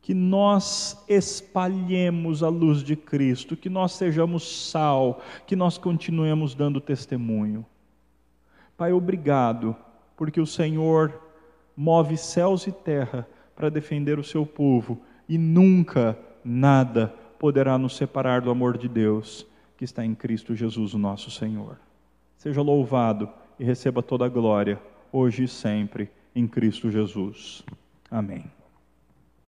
Que 0.00 0.14
nós 0.14 0.98
espalhemos 1.10 2.42
a 2.42 2.48
luz 2.48 2.82
de 2.82 2.96
Cristo, 2.96 3.58
que 3.58 3.68
nós 3.68 3.92
sejamos 3.92 4.70
sal, 4.70 5.20
que 5.46 5.54
nós 5.54 5.76
continuemos 5.76 6.54
dando 6.54 6.80
testemunho. 6.80 7.66
Pai, 8.78 8.94
obrigado, 8.94 9.76
porque 10.16 10.40
o 10.40 10.46
Senhor 10.46 11.20
move 11.76 12.16
céus 12.16 12.66
e 12.66 12.72
terra 12.72 13.28
para 13.54 13.70
defender 13.70 14.18
o 14.18 14.24
seu 14.24 14.44
povo, 14.44 15.00
e 15.28 15.38
nunca 15.38 16.18
nada 16.44 17.14
poderá 17.38 17.78
nos 17.78 17.96
separar 17.96 18.40
do 18.40 18.50
amor 18.50 18.76
de 18.76 18.88
Deus 18.88 19.46
que 19.76 19.84
está 19.84 20.04
em 20.04 20.14
Cristo 20.14 20.54
Jesus, 20.54 20.94
o 20.94 20.98
nosso 20.98 21.30
Senhor. 21.30 21.78
Seja 22.36 22.62
louvado 22.62 23.28
e 23.58 23.64
receba 23.64 24.02
toda 24.02 24.24
a 24.24 24.28
glória, 24.28 24.80
hoje 25.12 25.44
e 25.44 25.48
sempre, 25.48 26.10
em 26.34 26.46
Cristo 26.46 26.90
Jesus. 26.90 27.62
Amém. 28.10 28.44